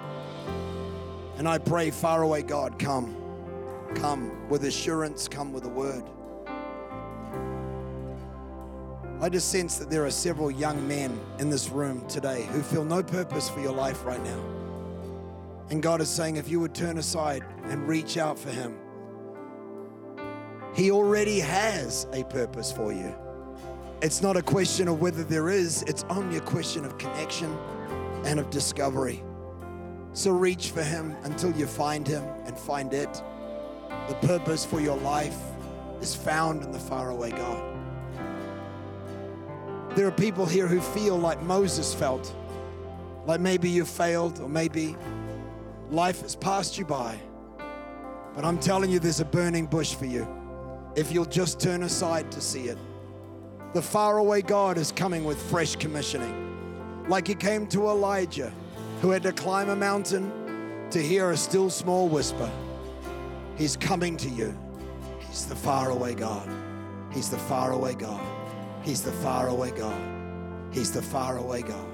And 1.36 1.49
I 1.49 1.59
pray, 1.59 1.90
far 1.90 2.22
away 2.22 2.43
God, 2.43 2.78
come. 2.78 3.16
Come 3.95 4.49
with 4.49 4.64
assurance, 4.64 5.28
come 5.28 5.53
with 5.53 5.64
a 5.64 5.68
word. 5.68 6.03
I 9.22 9.28
just 9.28 9.52
sense 9.52 9.76
that 9.76 9.88
there 9.88 10.04
are 10.04 10.10
several 10.10 10.50
young 10.50 10.88
men 10.88 11.16
in 11.38 11.48
this 11.48 11.68
room 11.68 12.04
today 12.08 12.42
who 12.50 12.60
feel 12.60 12.84
no 12.84 13.04
purpose 13.04 13.48
for 13.48 13.60
your 13.60 13.70
life 13.70 14.04
right 14.04 14.20
now. 14.24 14.44
And 15.70 15.80
God 15.80 16.00
is 16.00 16.08
saying, 16.08 16.36
if 16.36 16.48
you 16.48 16.58
would 16.58 16.74
turn 16.74 16.98
aside 16.98 17.44
and 17.66 17.86
reach 17.86 18.16
out 18.16 18.36
for 18.36 18.50
Him, 18.50 18.76
He 20.74 20.90
already 20.90 21.38
has 21.38 22.08
a 22.12 22.24
purpose 22.24 22.72
for 22.72 22.92
you. 22.92 23.14
It's 24.02 24.22
not 24.22 24.36
a 24.36 24.42
question 24.42 24.88
of 24.88 25.00
whether 25.00 25.22
there 25.22 25.50
is, 25.50 25.84
it's 25.84 26.04
only 26.10 26.38
a 26.38 26.40
question 26.40 26.84
of 26.84 26.98
connection 26.98 27.56
and 28.24 28.40
of 28.40 28.50
discovery. 28.50 29.22
So 30.14 30.32
reach 30.32 30.70
for 30.70 30.82
Him 30.82 31.14
until 31.22 31.52
you 31.52 31.68
find 31.68 32.08
Him 32.08 32.24
and 32.44 32.58
find 32.58 32.92
it. 32.92 33.22
The 34.08 34.16
purpose 34.26 34.64
for 34.64 34.80
your 34.80 34.96
life 34.96 35.38
is 36.00 36.12
found 36.12 36.64
in 36.64 36.72
the 36.72 36.80
faraway 36.80 37.30
God. 37.30 37.72
There 39.95 40.07
are 40.07 40.12
people 40.12 40.47
here 40.47 40.66
who 40.66 40.80
feel 40.80 41.18
like 41.18 41.43
Moses 41.43 41.95
felt, 41.95 42.34
like 43.26 43.40
maybe 43.40 43.68
you 43.68 43.84
failed, 43.84 44.40
or 44.40 44.49
maybe 44.49 44.97
Life 45.93 46.22
has 46.22 46.34
passed 46.34 46.78
you 46.78 46.86
by. 46.86 47.20
But 48.34 48.47
I'm 48.47 48.59
telling 48.59 48.90
you, 48.90 48.99
there's 48.99 49.20
a 49.20 49.26
burning 49.26 49.66
bush 49.66 49.95
for 49.95 50.07
you 50.07 50.26
if 50.97 51.12
you'll 51.12 51.26
just 51.26 51.61
turn 51.61 51.82
aside 51.82 52.32
to 52.32 52.40
see 52.40 52.68
it. 52.68 52.78
The 53.74 53.82
faraway 53.82 54.40
God 54.40 54.78
is 54.78 54.90
coming 54.90 55.22
with 55.22 55.40
fresh 55.51 55.76
commissioning. 55.76 57.05
Like 57.09 57.26
he 57.26 57.34
came 57.34 57.66
to 57.68 57.88
Elijah, 57.88 58.51
who 59.03 59.11
had 59.11 59.22
to 59.24 59.32
climb 59.32 59.68
a 59.68 59.76
mountain 59.76 60.32
to 60.90 61.03
hear 61.03 61.30
a 61.32 61.36
still 61.36 61.68
small 61.68 62.09
whisper. 62.09 62.51
He's 63.59 63.76
coming 63.76 64.16
to 64.16 64.30
you. 64.30 64.57
He's 65.28 65.45
the 65.45 65.57
faraway 65.57 66.14
God. 66.14 66.49
He's 67.12 67.28
the 67.28 67.38
faraway 67.38 67.95
God. 67.95 68.24
He's 68.83 69.03
the 69.03 69.12
faraway 69.12 69.70
God. 69.70 70.01
He's 70.72 70.91
the 70.91 71.03
faraway 71.03 71.62
God. 71.62 71.87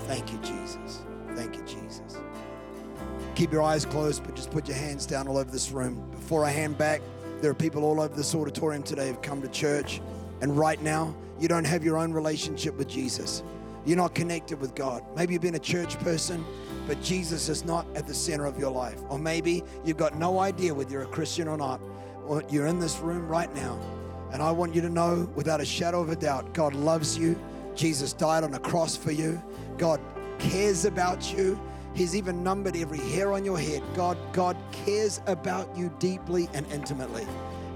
Thank 0.00 0.32
you, 0.32 0.38
Jesus. 0.38 1.02
Thank 1.34 1.56
you, 1.56 1.62
Jesus. 1.64 2.18
Keep 3.34 3.52
your 3.52 3.62
eyes 3.62 3.84
closed, 3.84 4.22
but 4.24 4.34
just 4.36 4.50
put 4.50 4.68
your 4.68 4.76
hands 4.76 5.06
down 5.06 5.26
all 5.26 5.38
over 5.38 5.50
this 5.50 5.70
room. 5.70 6.08
Before 6.10 6.44
I 6.44 6.50
hand 6.50 6.76
back, 6.76 7.00
there 7.40 7.50
are 7.50 7.54
people 7.54 7.84
all 7.84 8.00
over 8.00 8.14
this 8.14 8.34
auditorium 8.34 8.82
today 8.82 9.08
who've 9.08 9.22
come 9.22 9.40
to 9.42 9.48
church, 9.48 10.00
and 10.42 10.56
right 10.56 10.80
now, 10.82 11.14
you 11.38 11.48
don't 11.48 11.64
have 11.64 11.82
your 11.82 11.96
own 11.96 12.12
relationship 12.12 12.76
with 12.76 12.86
Jesus. 12.86 13.42
You're 13.86 13.96
not 13.96 14.14
connected 14.14 14.60
with 14.60 14.74
God. 14.74 15.02
Maybe 15.16 15.32
you've 15.32 15.42
been 15.42 15.54
a 15.54 15.58
church 15.58 15.98
person, 16.00 16.44
but 16.86 17.00
Jesus 17.02 17.48
is 17.48 17.64
not 17.64 17.86
at 17.94 18.06
the 18.06 18.12
center 18.12 18.44
of 18.44 18.58
your 18.58 18.70
life. 18.70 19.00
Or 19.08 19.18
maybe 19.18 19.64
you've 19.84 19.96
got 19.96 20.16
no 20.16 20.38
idea 20.38 20.74
whether 20.74 20.90
you're 20.90 21.02
a 21.02 21.06
Christian 21.06 21.48
or 21.48 21.56
not. 21.56 21.80
Or 22.26 22.42
you're 22.50 22.66
in 22.66 22.78
this 22.78 22.98
room 22.98 23.26
right 23.26 23.52
now. 23.54 23.80
And 24.32 24.42
I 24.42 24.50
want 24.50 24.74
you 24.74 24.80
to 24.82 24.88
know 24.88 25.28
without 25.34 25.60
a 25.60 25.64
shadow 25.64 26.00
of 26.00 26.10
a 26.10 26.16
doubt 26.16 26.54
God 26.54 26.74
loves 26.74 27.18
you. 27.18 27.38
Jesus 27.74 28.12
died 28.12 28.44
on 28.44 28.54
a 28.54 28.58
cross 28.58 28.96
for 28.96 29.12
you. 29.12 29.42
God 29.76 30.00
cares 30.38 30.84
about 30.84 31.32
you. 31.32 31.60
He's 31.94 32.14
even 32.14 32.42
numbered 32.42 32.76
every 32.76 32.98
hair 32.98 33.32
on 33.32 33.44
your 33.44 33.58
head. 33.58 33.82
God, 33.94 34.16
God 34.32 34.56
cares 34.72 35.20
about 35.26 35.76
you 35.76 35.92
deeply 35.98 36.48
and 36.54 36.64
intimately. 36.72 37.26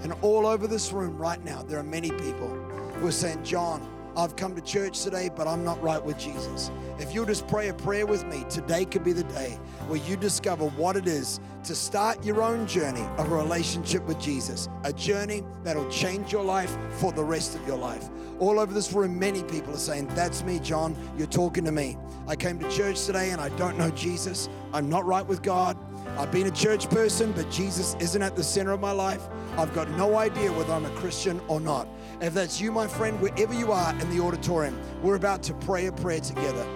And 0.02 0.12
all 0.22 0.46
over 0.46 0.66
this 0.66 0.92
room 0.92 1.16
right 1.18 1.42
now, 1.44 1.62
there 1.62 1.78
are 1.78 1.84
many 1.84 2.10
people 2.10 2.48
who 2.94 3.06
are 3.06 3.12
saying, 3.12 3.42
John, 3.42 3.88
I've 4.16 4.36
come 4.36 4.54
to 4.54 4.60
church 4.60 5.02
today, 5.02 5.28
but 5.34 5.48
I'm 5.48 5.64
not 5.64 5.82
right 5.82 6.02
with 6.02 6.18
Jesus. 6.18 6.70
If 6.98 7.12
you'll 7.12 7.26
just 7.26 7.48
pray 7.48 7.68
a 7.68 7.74
prayer 7.74 8.06
with 8.06 8.24
me, 8.26 8.44
today 8.48 8.84
could 8.84 9.02
be 9.02 9.12
the 9.12 9.24
day 9.24 9.58
where 9.88 9.98
you 10.00 10.16
discover 10.16 10.68
what 10.70 10.96
it 10.96 11.08
is 11.08 11.40
to 11.64 11.74
start 11.74 12.24
your 12.24 12.40
own 12.40 12.66
journey 12.66 13.04
of 13.18 13.32
a 13.32 13.36
relationship 13.36 14.04
with 14.04 14.20
Jesus, 14.20 14.68
a 14.84 14.92
journey 14.92 15.42
that'll 15.64 15.90
change 15.90 16.32
your 16.32 16.44
life 16.44 16.76
for 16.92 17.10
the 17.10 17.24
rest 17.24 17.56
of 17.56 17.66
your 17.66 17.76
life. 17.76 18.08
All 18.38 18.60
over 18.60 18.72
this 18.72 18.92
room, 18.92 19.18
many 19.18 19.42
people 19.44 19.74
are 19.74 19.78
saying, 19.78 20.06
That's 20.08 20.44
me, 20.44 20.60
John. 20.60 20.96
You're 21.18 21.26
talking 21.26 21.64
to 21.64 21.72
me. 21.72 21.96
I 22.28 22.36
came 22.36 22.58
to 22.60 22.70
church 22.70 23.04
today 23.04 23.30
and 23.30 23.40
I 23.40 23.48
don't 23.50 23.76
know 23.76 23.90
Jesus. 23.90 24.48
I'm 24.72 24.88
not 24.88 25.04
right 25.04 25.26
with 25.26 25.42
God. 25.42 25.76
I've 26.16 26.30
been 26.30 26.46
a 26.46 26.52
church 26.52 26.88
person, 26.90 27.32
but 27.32 27.50
Jesus 27.50 27.96
isn't 27.98 28.22
at 28.22 28.36
the 28.36 28.44
center 28.44 28.70
of 28.70 28.80
my 28.80 28.92
life. 28.92 29.22
I've 29.56 29.74
got 29.74 29.88
no 29.90 30.16
idea 30.16 30.52
whether 30.52 30.72
I'm 30.72 30.84
a 30.84 30.90
Christian 30.90 31.40
or 31.48 31.60
not. 31.60 31.88
If 32.24 32.32
that's 32.32 32.58
you, 32.58 32.72
my 32.72 32.86
friend, 32.86 33.20
wherever 33.20 33.52
you 33.52 33.70
are 33.70 33.92
in 34.00 34.08
the 34.08 34.24
auditorium, 34.24 34.80
we're 35.02 35.16
about 35.16 35.42
to 35.42 35.52
pray 35.52 35.88
a 35.88 35.92
prayer 35.92 36.20
together. 36.20 36.66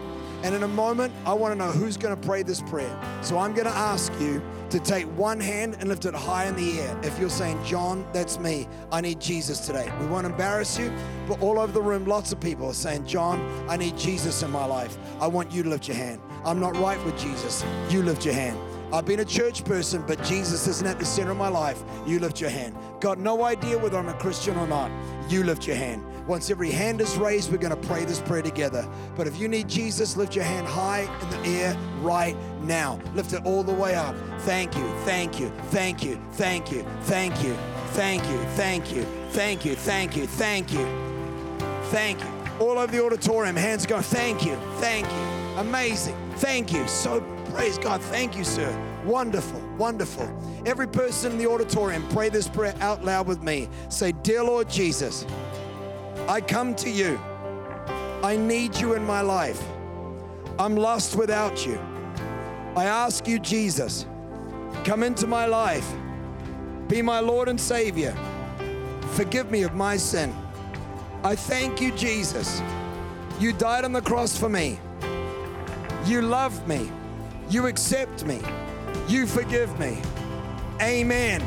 And 0.42 0.54
in 0.54 0.62
a 0.62 0.68
moment, 0.68 1.10
I 1.24 1.32
want 1.32 1.52
to 1.52 1.58
know 1.58 1.70
who's 1.70 1.96
going 1.96 2.14
to 2.14 2.26
pray 2.26 2.42
this 2.42 2.60
prayer. 2.60 2.94
So 3.22 3.38
I'm 3.38 3.54
going 3.54 3.64
to 3.64 3.74
ask 3.74 4.12
you 4.20 4.42
to 4.68 4.78
take 4.78 5.06
one 5.16 5.40
hand 5.40 5.78
and 5.80 5.88
lift 5.88 6.04
it 6.04 6.14
high 6.14 6.44
in 6.48 6.54
the 6.54 6.78
air. 6.80 7.00
If 7.02 7.18
you're 7.18 7.30
saying, 7.30 7.64
John, 7.64 8.06
that's 8.12 8.38
me. 8.38 8.68
I 8.92 9.00
need 9.00 9.22
Jesus 9.22 9.66
today. 9.66 9.90
We 10.02 10.06
won't 10.08 10.26
embarrass 10.26 10.78
you, 10.78 10.92
but 11.26 11.40
all 11.40 11.58
over 11.58 11.72
the 11.72 11.80
room, 11.80 12.04
lots 12.04 12.30
of 12.30 12.40
people 12.40 12.66
are 12.66 12.74
saying, 12.74 13.06
John, 13.06 13.40
I 13.70 13.78
need 13.78 13.96
Jesus 13.96 14.42
in 14.42 14.50
my 14.50 14.66
life. 14.66 14.98
I 15.18 15.28
want 15.28 15.50
you 15.50 15.62
to 15.62 15.70
lift 15.70 15.88
your 15.88 15.96
hand. 15.96 16.20
I'm 16.44 16.60
not 16.60 16.76
right 16.76 17.02
with 17.06 17.18
Jesus. 17.18 17.64
You 17.88 18.02
lift 18.02 18.26
your 18.26 18.34
hand. 18.34 18.58
I've 18.90 19.04
been 19.04 19.20
a 19.20 19.24
church 19.24 19.64
person, 19.64 20.02
but 20.06 20.22
Jesus 20.24 20.66
isn't 20.66 20.86
at 20.86 20.98
the 20.98 21.04
center 21.04 21.32
of 21.32 21.36
my 21.36 21.48
life. 21.48 21.82
You 22.06 22.20
lift 22.20 22.40
your 22.40 22.48
hand. 22.48 22.74
Got 23.00 23.18
no 23.18 23.44
idea 23.44 23.76
whether 23.78 23.98
I'm 23.98 24.08
a 24.08 24.14
Christian 24.14 24.56
or 24.56 24.66
not. 24.66 24.90
You 25.28 25.44
lift 25.44 25.66
your 25.66 25.76
hand. 25.76 26.02
Once 26.26 26.50
every 26.50 26.70
hand 26.70 27.00
is 27.00 27.16
raised, 27.16 27.50
we're 27.50 27.58
going 27.58 27.78
to 27.78 27.88
pray 27.88 28.04
this 28.04 28.20
prayer 28.20 28.42
together. 28.42 28.88
But 29.14 29.26
if 29.26 29.38
you 29.38 29.46
need 29.46 29.68
Jesus, 29.68 30.16
lift 30.16 30.34
your 30.34 30.44
hand 30.44 30.66
high 30.66 31.02
in 31.22 31.30
the 31.30 31.48
air 31.48 31.76
right 32.00 32.36
now. 32.62 32.98
Lift 33.14 33.34
it 33.34 33.44
all 33.44 33.62
the 33.62 33.72
way 33.72 33.94
up. 33.94 34.16
Thank 34.40 34.74
you, 34.76 34.88
thank 35.04 35.38
you, 35.38 35.50
thank 35.64 36.02
you, 36.02 36.18
thank 36.32 36.72
you, 36.72 36.82
thank 37.02 37.42
you, 37.42 37.56
thank 37.92 38.24
you, 38.28 38.38
thank 38.56 38.94
you, 38.94 39.02
thank 39.30 39.64
you, 39.64 39.74
thank 39.74 40.16
you, 40.16 40.26
thank 40.26 40.72
you, 40.72 40.86
thank 41.84 42.20
you. 42.20 42.26
All 42.58 42.78
over 42.78 42.90
the 42.90 43.04
auditorium, 43.04 43.56
hands 43.56 43.86
go, 43.86 44.00
thank 44.00 44.44
you, 44.44 44.56
thank 44.76 45.06
you. 45.06 45.38
Amazing. 45.58 46.16
Thank 46.36 46.72
you. 46.72 46.86
So 46.86 47.20
praise 47.52 47.78
God. 47.78 48.00
Thank 48.02 48.36
you, 48.36 48.44
sir. 48.44 48.70
Wonderful, 49.04 49.60
wonderful. 49.76 50.28
Every 50.66 50.86
person 50.88 51.32
in 51.32 51.38
the 51.38 51.48
auditorium, 51.48 52.06
pray 52.08 52.28
this 52.28 52.48
prayer 52.48 52.74
out 52.80 53.04
loud 53.04 53.26
with 53.26 53.42
me. 53.42 53.68
Say, 53.88 54.12
Dear 54.12 54.44
Lord 54.44 54.68
Jesus, 54.68 55.24
I 56.28 56.40
come 56.40 56.74
to 56.76 56.90
you. 56.90 57.18
I 58.22 58.36
need 58.36 58.76
you 58.76 58.94
in 58.94 59.04
my 59.04 59.20
life. 59.20 59.62
I'm 60.58 60.76
lost 60.76 61.16
without 61.16 61.66
you. 61.66 61.78
I 62.76 62.84
ask 62.84 63.26
you, 63.28 63.38
Jesus, 63.38 64.06
come 64.84 65.02
into 65.02 65.26
my 65.26 65.46
life. 65.46 65.88
Be 66.88 67.02
my 67.02 67.20
Lord 67.20 67.48
and 67.48 67.60
Savior. 67.60 68.16
Forgive 69.12 69.50
me 69.50 69.62
of 69.62 69.74
my 69.74 69.96
sin. 69.96 70.34
I 71.22 71.34
thank 71.34 71.80
you, 71.80 71.92
Jesus. 71.92 72.62
You 73.40 73.52
died 73.52 73.84
on 73.84 73.92
the 73.92 74.02
cross 74.02 74.36
for 74.36 74.48
me. 74.48 74.78
You 76.04 76.22
love 76.22 76.66
me. 76.66 76.90
You 77.50 77.66
accept 77.66 78.24
me. 78.26 78.40
You 79.08 79.26
forgive 79.26 79.80
me. 79.80 79.96
Amen. 80.82 81.40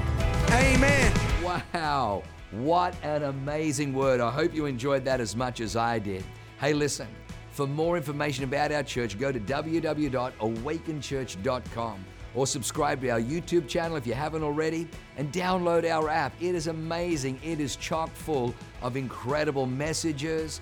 Amen. 0.50 1.14
Wow. 1.44 2.24
What 2.50 2.96
an 3.04 3.22
amazing 3.24 3.94
word. 3.94 4.20
I 4.20 4.32
hope 4.32 4.56
you 4.56 4.66
enjoyed 4.66 5.06
that 5.06 5.22
as 5.22 5.36
much 5.36 5.60
as 5.60 5.76
I 5.76 6.00
did. 6.00 6.24
Hey, 6.60 6.74
listen, 6.74 7.08
for 7.52 7.68
more 7.68 7.98
information 7.98 8.44
about 8.44 8.72
our 8.72 8.82
church, 8.82 9.20
go 9.20 9.32
to 9.32 9.40
www.awakenchurch.com 9.40 12.06
or 12.34 12.48
subscribe 12.48 13.02
to 13.02 13.10
our 13.10 13.22
YouTube 13.22 13.68
channel 13.68 13.96
if 13.96 14.08
you 14.08 14.16
haven't 14.16 14.42
already 14.42 14.88
and 15.18 15.32
download 15.32 15.88
our 15.88 16.10
app. 16.10 16.34
It 16.42 16.56
is 16.56 16.66
amazing. 16.66 17.40
It 17.44 17.60
is 17.60 17.76
chock 17.76 18.10
full 18.10 18.56
of 18.82 18.98
incredible 18.98 19.68
messages, 19.68 20.62